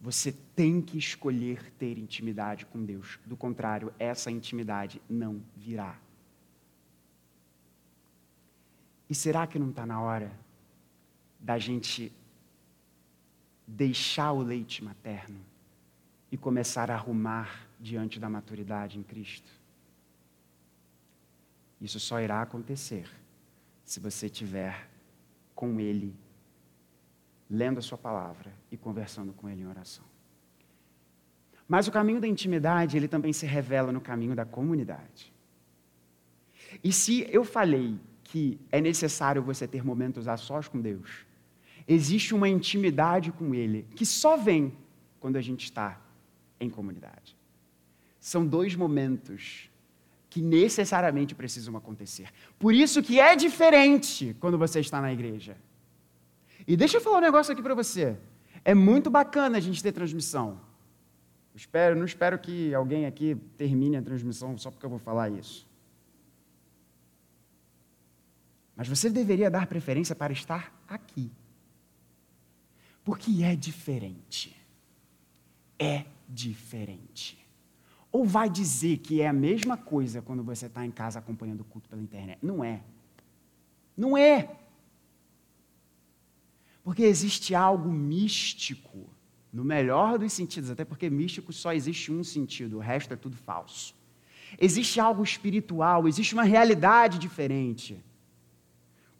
Você 0.00 0.32
tem 0.32 0.80
que 0.82 0.98
escolher 0.98 1.72
ter 1.78 1.96
intimidade 1.98 2.66
com 2.66 2.84
Deus. 2.84 3.20
Do 3.24 3.36
contrário, 3.36 3.92
essa 3.98 4.30
intimidade 4.30 5.00
não 5.08 5.40
virá. 5.56 5.96
E 9.08 9.14
será 9.14 9.46
que 9.46 9.58
não 9.58 9.70
está 9.70 9.86
na 9.86 10.00
hora 10.00 10.32
da 11.38 11.58
gente 11.58 12.12
deixar 13.66 14.32
o 14.32 14.42
leite 14.42 14.82
materno 14.82 15.38
e 16.30 16.36
começar 16.36 16.90
a 16.90 16.94
arrumar 16.94 17.68
diante 17.78 18.18
da 18.18 18.28
maturidade 18.28 18.98
em 18.98 19.02
Cristo? 19.02 19.50
Isso 21.80 22.00
só 22.00 22.20
irá 22.20 22.40
acontecer 22.40 23.08
se 23.84 24.00
você 24.00 24.28
tiver 24.28 24.91
com 25.54 25.80
Ele, 25.80 26.14
lendo 27.48 27.78
a 27.78 27.82
Sua 27.82 27.98
palavra 27.98 28.52
e 28.70 28.76
conversando 28.76 29.32
com 29.32 29.48
Ele 29.48 29.62
em 29.62 29.66
oração. 29.66 30.04
Mas 31.68 31.88
o 31.88 31.92
caminho 31.92 32.20
da 32.20 32.28
intimidade, 32.28 32.96
ele 32.96 33.08
também 33.08 33.32
se 33.32 33.46
revela 33.46 33.92
no 33.92 34.00
caminho 34.00 34.34
da 34.34 34.44
comunidade. 34.44 35.32
E 36.84 36.92
se 36.92 37.26
eu 37.30 37.44
falei 37.44 37.98
que 38.32 38.58
é 38.70 38.80
necessário 38.80 39.42
você 39.42 39.68
ter 39.68 39.84
momentos 39.84 40.26
a 40.26 40.38
sós 40.38 40.66
com 40.66 40.80
Deus. 40.80 41.26
Existe 41.86 42.34
uma 42.34 42.48
intimidade 42.48 43.30
com 43.30 43.54
Ele 43.54 43.86
que 43.94 44.06
só 44.06 44.38
vem 44.38 44.72
quando 45.20 45.36
a 45.36 45.42
gente 45.42 45.64
está 45.64 46.00
em 46.58 46.70
comunidade. 46.70 47.36
São 48.18 48.46
dois 48.46 48.74
momentos 48.74 49.70
que 50.32 50.40
necessariamente 50.40 51.34
precisam 51.34 51.76
acontecer. 51.76 52.30
Por 52.58 52.72
isso 52.72 53.02
que 53.02 53.20
é 53.20 53.36
diferente 53.36 54.34
quando 54.40 54.56
você 54.56 54.80
está 54.80 54.98
na 54.98 55.12
igreja. 55.12 55.58
E 56.66 56.74
deixa 56.74 56.96
eu 56.96 57.02
falar 57.02 57.18
um 57.18 57.20
negócio 57.20 57.52
aqui 57.52 57.60
para 57.60 57.74
você. 57.74 58.16
É 58.64 58.74
muito 58.74 59.10
bacana 59.10 59.58
a 59.58 59.60
gente 59.60 59.82
ter 59.82 59.92
transmissão. 59.92 60.58
Eu 61.52 61.56
espero, 61.56 61.94
não 61.94 62.06
espero 62.06 62.38
que 62.38 62.72
alguém 62.72 63.04
aqui 63.04 63.34
termine 63.58 63.98
a 63.98 64.00
transmissão 64.00 64.56
só 64.56 64.70
porque 64.70 64.86
eu 64.86 64.88
vou 64.88 64.98
falar 64.98 65.28
isso. 65.28 65.68
Mas 68.74 68.88
você 68.88 69.10
deveria 69.10 69.50
dar 69.50 69.66
preferência 69.66 70.16
para 70.16 70.32
estar 70.32 70.74
aqui. 70.88 71.30
Porque 73.04 73.44
é 73.44 73.54
diferente. 73.54 74.56
É 75.78 76.06
diferente. 76.26 77.41
Ou 78.12 78.26
vai 78.26 78.50
dizer 78.50 78.98
que 78.98 79.22
é 79.22 79.26
a 79.26 79.32
mesma 79.32 79.76
coisa 79.76 80.20
quando 80.20 80.44
você 80.44 80.66
está 80.66 80.84
em 80.84 80.90
casa 80.90 81.18
acompanhando 81.18 81.62
o 81.62 81.64
culto 81.64 81.88
pela 81.88 82.02
internet? 82.02 82.38
Não 82.42 82.62
é. 82.62 82.82
Não 83.96 84.16
é. 84.16 84.54
Porque 86.84 87.02
existe 87.02 87.54
algo 87.54 87.90
místico, 87.90 89.08
no 89.50 89.64
melhor 89.64 90.18
dos 90.18 90.32
sentidos, 90.32 90.70
até 90.70 90.84
porque 90.84 91.08
místico 91.08 91.52
só 91.52 91.72
existe 91.72 92.12
um 92.12 92.22
sentido, 92.22 92.76
o 92.76 92.80
resto 92.80 93.14
é 93.14 93.16
tudo 93.16 93.36
falso. 93.36 93.94
Existe 94.60 95.00
algo 95.00 95.22
espiritual, 95.22 96.06
existe 96.06 96.34
uma 96.34 96.42
realidade 96.42 97.18
diferente 97.18 97.98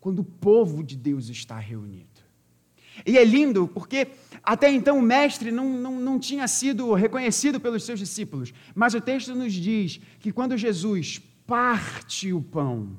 quando 0.01 0.19
o 0.19 0.25
povo 0.25 0.83
de 0.83 0.97
Deus 0.97 1.29
está 1.29 1.59
reunido. 1.59 2.09
E 3.07 3.17
é 3.17 3.25
lindo 3.25 3.67
porque 3.69 4.09
até 4.43 4.71
então 4.71 4.99
o 4.99 5.03
mestre 5.03 5.51
não, 5.51 5.69
não, 5.69 6.01
não 6.01 6.19
tinha 6.19 6.47
sido 6.49 6.93
reconhecido 6.95 7.61
pelos 7.61 7.85
seus 7.85 7.99
discípulos, 7.99 8.53
mas 8.75 8.95
o 8.95 9.01
texto 9.01 9.35
nos 9.35 9.53
diz 9.53 10.01
que 10.19 10.33
quando 10.33 10.57
Jesus 10.57 11.21
parte 11.47 12.33
o 12.33 12.43
pão, 12.43 12.97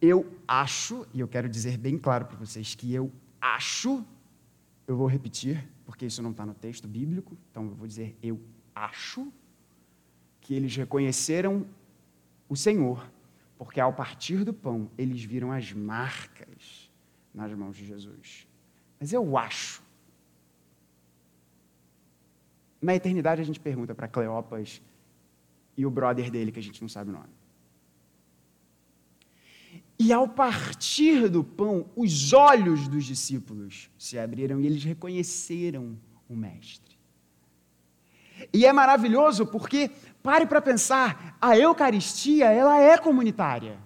eu 0.00 0.26
acho, 0.46 1.06
e 1.12 1.20
eu 1.20 1.28
quero 1.28 1.48
dizer 1.48 1.78
bem 1.78 1.98
claro 1.98 2.26
para 2.26 2.36
vocês 2.36 2.74
que 2.74 2.92
eu 2.92 3.10
acho, 3.40 4.04
eu 4.86 4.96
vou 4.96 5.06
repetir, 5.06 5.66
porque 5.84 6.06
isso 6.06 6.22
não 6.22 6.30
está 6.30 6.46
no 6.46 6.54
texto 6.54 6.86
bíblico, 6.86 7.36
então 7.50 7.64
eu 7.64 7.74
vou 7.74 7.86
dizer 7.86 8.16
eu 8.22 8.40
acho, 8.74 9.32
que 10.40 10.54
eles 10.54 10.76
reconheceram 10.76 11.66
o 12.48 12.54
Senhor 12.54 13.04
porque 13.58 13.80
ao 13.80 13.92
partir 13.92 14.44
do 14.44 14.52
pão, 14.52 14.90
eles 14.98 15.22
viram 15.24 15.50
as 15.50 15.72
marcas 15.72 16.90
nas 17.32 17.52
mãos 17.54 17.76
de 17.76 17.86
Jesus. 17.86 18.46
Mas 18.98 19.12
eu 19.12 19.36
acho. 19.36 19.82
Na 22.80 22.94
eternidade 22.94 23.40
a 23.40 23.44
gente 23.44 23.60
pergunta 23.60 23.94
para 23.94 24.08
Cleopas 24.08 24.80
e 25.76 25.84
o 25.84 25.90
brother 25.90 26.30
dele, 26.30 26.52
que 26.52 26.58
a 26.58 26.62
gente 26.62 26.80
não 26.80 26.88
sabe 26.88 27.10
o 27.10 27.12
nome. 27.12 27.34
E 29.98 30.12
ao 30.12 30.28
partir 30.28 31.28
do 31.28 31.42
pão, 31.42 31.88
os 31.96 32.32
olhos 32.32 32.86
dos 32.86 33.04
discípulos 33.04 33.90
se 33.98 34.18
abriram 34.18 34.60
e 34.60 34.66
eles 34.66 34.84
reconheceram 34.84 35.98
o 36.28 36.36
Mestre. 36.36 36.96
E 38.52 38.66
é 38.66 38.72
maravilhoso 38.72 39.46
porque 39.46 39.90
Pare 40.26 40.44
para 40.44 40.60
pensar, 40.60 41.38
a 41.40 41.56
Eucaristia, 41.56 42.46
ela 42.46 42.80
é 42.80 42.98
comunitária. 42.98 43.78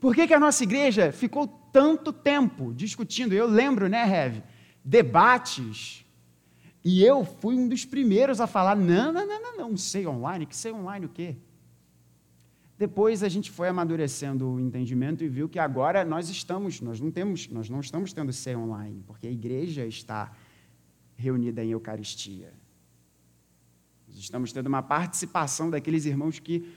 Por 0.00 0.14
que, 0.14 0.26
que 0.26 0.32
a 0.32 0.40
nossa 0.40 0.62
igreja 0.62 1.12
ficou 1.12 1.63
tanto 1.74 2.12
tempo 2.12 2.72
discutindo? 2.72 3.32
Eu 3.32 3.48
lembro, 3.48 3.88
né, 3.88 4.04
Rev? 4.04 4.44
Debates. 4.84 6.06
E 6.84 7.02
eu 7.02 7.24
fui 7.24 7.56
um 7.56 7.68
dos 7.68 7.84
primeiros 7.84 8.40
a 8.40 8.46
falar: 8.46 8.76
não, 8.76 9.12
não, 9.12 9.26
não, 9.26 9.42
não, 9.42 9.70
não, 9.70 9.76
sei 9.76 10.06
online, 10.06 10.46
que 10.46 10.54
sei 10.54 10.70
online 10.70 11.06
o 11.06 11.08
quê? 11.08 11.34
Depois 12.78 13.24
a 13.24 13.28
gente 13.28 13.50
foi 13.50 13.68
amadurecendo 13.68 14.48
o 14.48 14.60
entendimento 14.60 15.24
e 15.24 15.28
viu 15.28 15.48
que 15.48 15.58
agora 15.58 16.04
nós 16.04 16.28
estamos, 16.28 16.80
nós 16.80 17.00
não 17.00 17.10
temos, 17.10 17.48
nós 17.48 17.68
não 17.68 17.80
estamos 17.80 18.12
tendo 18.12 18.32
ser 18.32 18.56
online, 18.56 19.02
porque 19.04 19.26
a 19.26 19.30
igreja 19.30 19.84
está 19.84 20.32
reunida 21.16 21.64
em 21.64 21.70
Eucaristia. 21.70 22.52
Estamos 24.08 24.52
tendo 24.52 24.68
uma 24.68 24.82
participação 24.82 25.70
daqueles 25.70 26.04
irmãos 26.04 26.38
que, 26.38 26.72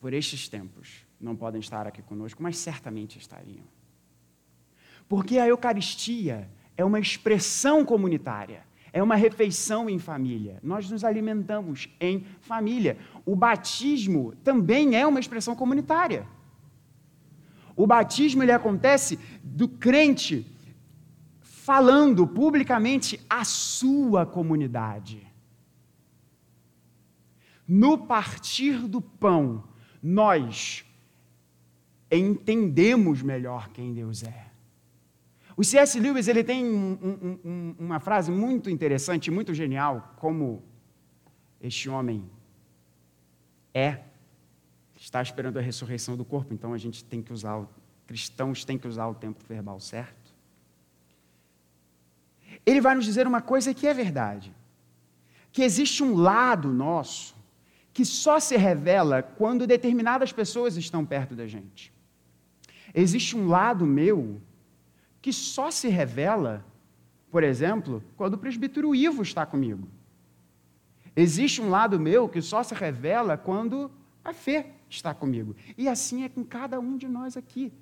por 0.00 0.12
estes 0.12 0.48
tempos, 0.48 1.07
não 1.20 1.34
podem 1.34 1.60
estar 1.60 1.86
aqui 1.86 2.02
conosco, 2.02 2.42
mas 2.42 2.56
certamente 2.56 3.18
estariam. 3.18 3.64
Porque 5.08 5.38
a 5.38 5.48
Eucaristia 5.48 6.48
é 6.76 6.84
uma 6.84 7.00
expressão 7.00 7.84
comunitária, 7.84 8.62
é 8.92 9.02
uma 9.02 9.16
refeição 9.16 9.88
em 9.88 9.98
família. 9.98 10.60
Nós 10.62 10.90
nos 10.90 11.04
alimentamos 11.04 11.88
em 12.00 12.24
família. 12.40 12.98
O 13.24 13.34
batismo 13.34 14.34
também 14.44 14.96
é 14.96 15.06
uma 15.06 15.20
expressão 15.20 15.56
comunitária. 15.56 16.26
O 17.74 17.86
batismo 17.86 18.42
ele 18.42 18.52
acontece 18.52 19.18
do 19.42 19.68
crente 19.68 20.46
falando 21.40 22.26
publicamente 22.26 23.20
à 23.28 23.44
sua 23.44 24.24
comunidade. 24.24 25.26
No 27.66 27.98
partir 27.98 28.88
do 28.88 29.02
pão, 29.02 29.64
nós 30.02 30.84
entendemos 32.10 33.22
melhor 33.22 33.68
quem 33.70 33.92
Deus 33.92 34.22
é. 34.22 34.46
O 35.56 35.64
C.S. 35.64 35.98
Lewis 35.98 36.28
ele 36.28 36.44
tem 36.44 36.64
um, 36.64 36.98
um, 37.02 37.38
um, 37.44 37.74
uma 37.78 37.98
frase 37.98 38.30
muito 38.30 38.70
interessante, 38.70 39.30
muito 39.30 39.52
genial, 39.52 40.14
como 40.16 40.62
este 41.60 41.88
homem 41.88 42.30
é, 43.74 43.98
está 44.96 45.20
esperando 45.20 45.58
a 45.58 45.62
ressurreição 45.62 46.16
do 46.16 46.24
corpo, 46.24 46.54
então 46.54 46.72
a 46.72 46.78
gente 46.78 47.04
tem 47.04 47.20
que 47.20 47.32
usar, 47.32 47.66
cristãos 48.06 48.64
têm 48.64 48.78
que 48.78 48.86
usar 48.86 49.08
o 49.08 49.14
tempo 49.14 49.42
verbal 49.48 49.80
certo. 49.80 50.32
Ele 52.64 52.80
vai 52.80 52.94
nos 52.94 53.04
dizer 53.04 53.26
uma 53.26 53.42
coisa 53.42 53.74
que 53.74 53.86
é 53.86 53.92
verdade: 53.92 54.54
que 55.50 55.62
existe 55.62 56.02
um 56.02 56.14
lado 56.14 56.72
nosso 56.72 57.36
que 57.92 58.04
só 58.04 58.38
se 58.38 58.56
revela 58.56 59.22
quando 59.24 59.66
determinadas 59.66 60.32
pessoas 60.32 60.76
estão 60.76 61.04
perto 61.04 61.34
da 61.34 61.48
gente. 61.48 61.92
Existe 62.94 63.36
um 63.36 63.48
lado 63.48 63.86
meu 63.86 64.40
que 65.20 65.32
só 65.32 65.70
se 65.70 65.88
revela, 65.88 66.64
por 67.30 67.42
exemplo, 67.42 68.02
quando 68.16 68.34
o 68.34 68.38
presbítero 68.38 68.94
Ivo 68.94 69.22
está 69.22 69.44
comigo. 69.44 69.88
Existe 71.14 71.60
um 71.60 71.68
lado 71.68 71.98
meu 71.98 72.28
que 72.28 72.40
só 72.40 72.62
se 72.62 72.74
revela 72.74 73.36
quando 73.36 73.90
a 74.24 74.32
fé 74.32 74.72
está 74.88 75.12
comigo. 75.12 75.54
E 75.76 75.88
assim 75.88 76.24
é 76.24 76.28
com 76.28 76.44
cada 76.44 76.78
um 76.78 76.96
de 76.96 77.08
nós 77.08 77.36
aqui. 77.36 77.72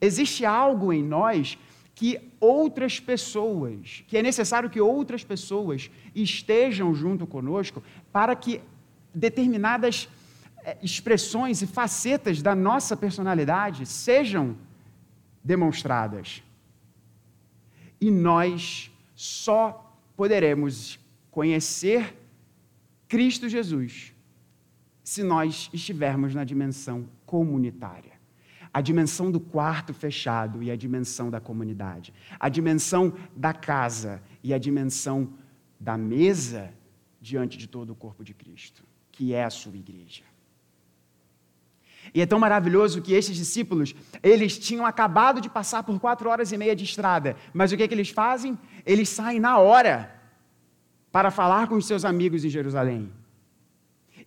Existe 0.00 0.44
algo 0.44 0.92
em 0.92 1.02
nós 1.02 1.58
que 1.94 2.20
outras 2.38 3.00
pessoas, 3.00 4.04
que 4.06 4.16
é 4.16 4.22
necessário 4.22 4.70
que 4.70 4.80
outras 4.80 5.24
pessoas 5.24 5.90
estejam 6.14 6.94
junto 6.94 7.26
conosco 7.26 7.82
para 8.12 8.36
que 8.36 8.60
determinadas 9.12 10.08
expressões 10.82 11.62
e 11.62 11.66
facetas 11.66 12.42
da 12.42 12.54
nossa 12.54 12.96
personalidade 12.96 13.86
sejam 13.86 14.56
demonstradas. 15.42 16.42
E 18.00 18.10
nós 18.10 18.90
só 19.14 19.96
poderemos 20.16 20.98
conhecer 21.30 22.16
Cristo 23.08 23.48
Jesus 23.48 24.14
se 25.02 25.22
nós 25.22 25.70
estivermos 25.72 26.34
na 26.34 26.44
dimensão 26.44 27.08
comunitária. 27.24 28.12
A 28.72 28.82
dimensão 28.82 29.30
do 29.30 29.40
quarto 29.40 29.94
fechado 29.94 30.62
e 30.62 30.70
a 30.70 30.76
dimensão 30.76 31.30
da 31.30 31.40
comunidade. 31.40 32.12
A 32.38 32.48
dimensão 32.48 33.14
da 33.34 33.54
casa 33.54 34.22
e 34.42 34.52
a 34.52 34.58
dimensão 34.58 35.32
da 35.80 35.96
mesa 35.96 36.70
diante 37.20 37.56
de 37.56 37.66
todo 37.66 37.90
o 37.90 37.96
corpo 37.96 38.22
de 38.22 38.34
Cristo, 38.34 38.84
que 39.10 39.32
é 39.32 39.44
a 39.44 39.50
sua 39.50 39.76
igreja. 39.76 40.22
E 42.14 42.20
é 42.20 42.26
tão 42.26 42.38
maravilhoso 42.38 43.02
que 43.02 43.12
estes 43.14 43.36
discípulos, 43.36 43.94
eles 44.22 44.58
tinham 44.58 44.86
acabado 44.86 45.40
de 45.40 45.48
passar 45.48 45.82
por 45.82 45.98
quatro 46.00 46.28
horas 46.28 46.52
e 46.52 46.56
meia 46.56 46.74
de 46.74 46.84
estrada, 46.84 47.36
mas 47.52 47.72
o 47.72 47.76
que, 47.76 47.82
é 47.82 47.88
que 47.88 47.94
eles 47.94 48.10
fazem? 48.10 48.58
Eles 48.84 49.08
saem 49.08 49.40
na 49.40 49.58
hora 49.58 50.14
para 51.10 51.30
falar 51.30 51.68
com 51.68 51.74
os 51.74 51.86
seus 51.86 52.04
amigos 52.04 52.44
em 52.44 52.48
Jerusalém. 52.48 53.10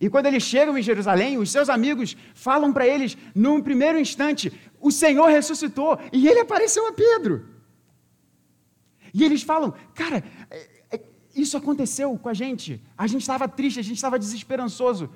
E 0.00 0.10
quando 0.10 0.26
eles 0.26 0.42
chegam 0.42 0.76
em 0.76 0.82
Jerusalém, 0.82 1.38
os 1.38 1.50
seus 1.50 1.68
amigos 1.68 2.16
falam 2.34 2.72
para 2.72 2.86
eles, 2.86 3.16
num 3.34 3.62
primeiro 3.62 4.00
instante, 4.00 4.52
o 4.80 4.90
Senhor 4.90 5.26
ressuscitou 5.26 5.98
e 6.12 6.26
ele 6.28 6.40
apareceu 6.40 6.88
a 6.88 6.92
Pedro. 6.92 7.46
E 9.14 9.22
eles 9.22 9.42
falam, 9.42 9.72
cara, 9.94 10.24
é, 10.50 10.68
é, 10.90 11.00
isso 11.36 11.56
aconteceu 11.56 12.18
com 12.18 12.28
a 12.28 12.34
gente. 12.34 12.82
A 12.98 13.06
gente 13.06 13.20
estava 13.20 13.46
triste, 13.46 13.78
a 13.78 13.82
gente 13.82 13.96
estava 13.96 14.18
desesperançoso. 14.18 15.08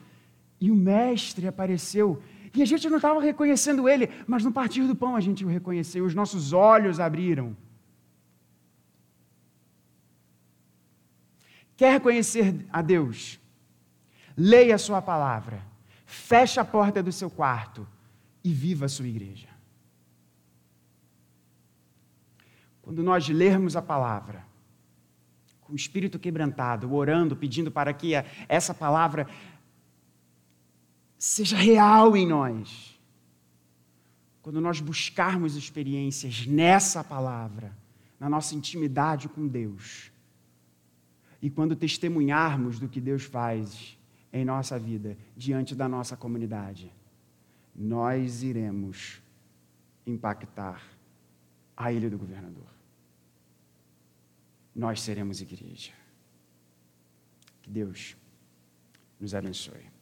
E 0.61 0.71
o 0.71 0.77
Mestre 0.77 1.49
apareceu. 1.49 2.23
E 2.57 2.63
a 2.63 2.67
gente 2.67 2.89
não 2.89 2.97
estava 2.97 3.21
reconhecendo 3.21 3.89
ele, 3.89 4.09
mas 4.27 4.43
no 4.43 4.51
partir 4.51 4.87
do 4.87 4.97
pão 4.97 5.15
a 5.15 5.21
gente 5.21 5.45
o 5.45 5.49
reconheceu, 5.49 6.05
os 6.05 6.15
nossos 6.15 6.53
olhos 6.53 6.99
abriram. 6.99 7.57
Quer 11.77 12.01
conhecer 12.01 12.67
a 12.73 12.81
Deus? 12.81 13.39
leia 14.37 14.75
a 14.75 14.79
sua 14.79 15.01
palavra, 15.01 15.63
feche 16.05 16.61
a 16.61 16.65
porta 16.65 17.03
do 17.03 17.11
seu 17.11 17.31
quarto 17.31 17.89
e 18.45 18.53
viva 18.53 18.85
a 18.85 18.89
sua 18.89 19.09
igreja. 19.09 19.49
Quando 22.83 23.03
nós 23.03 23.29
lermos 23.29 23.75
a 23.75 23.83
palavra, 23.83 24.45
com 25.63 25.73
o 25.73 25.77
espírito 25.77 26.19
quebrantado, 26.19 26.95
orando, 26.95 27.35
pedindo 27.35 27.73
para 27.73 27.93
que 27.93 28.13
essa 28.49 28.73
palavra 28.73 29.27
seja 31.27 31.57
real 31.57 32.17
em 32.17 32.25
nós. 32.25 32.97
Quando 34.43 34.61
nós 34.61 34.81
buscarmos 34.81 35.57
experiências 35.57 36.47
nessa 36.47 37.03
palavra, 37.03 37.77
na 38.19 38.31
nossa 38.31 38.55
intimidade 38.55 39.29
com 39.29 39.47
Deus, 39.49 40.13
e 41.43 41.51
quando 41.51 41.75
testemunharmos 41.75 42.79
do 42.79 42.89
que 42.89 43.01
Deus 43.01 43.25
faz 43.25 43.99
em 44.33 44.45
nossa 44.45 44.79
vida, 44.79 45.19
diante 45.37 45.75
da 45.75 45.89
nossa 45.89 46.17
comunidade, 46.17 46.93
nós 47.75 48.45
iremos 48.45 49.21
impactar 50.07 50.81
a 51.77 51.93
ilha 51.93 52.09
do 52.09 52.17
governador. 52.17 52.71
Nós 54.75 55.03
seremos 55.03 55.41
igreja. 55.41 55.93
Que 57.63 57.71
Deus 57.71 58.17
nos 59.21 59.35
abençoe. 59.35 59.96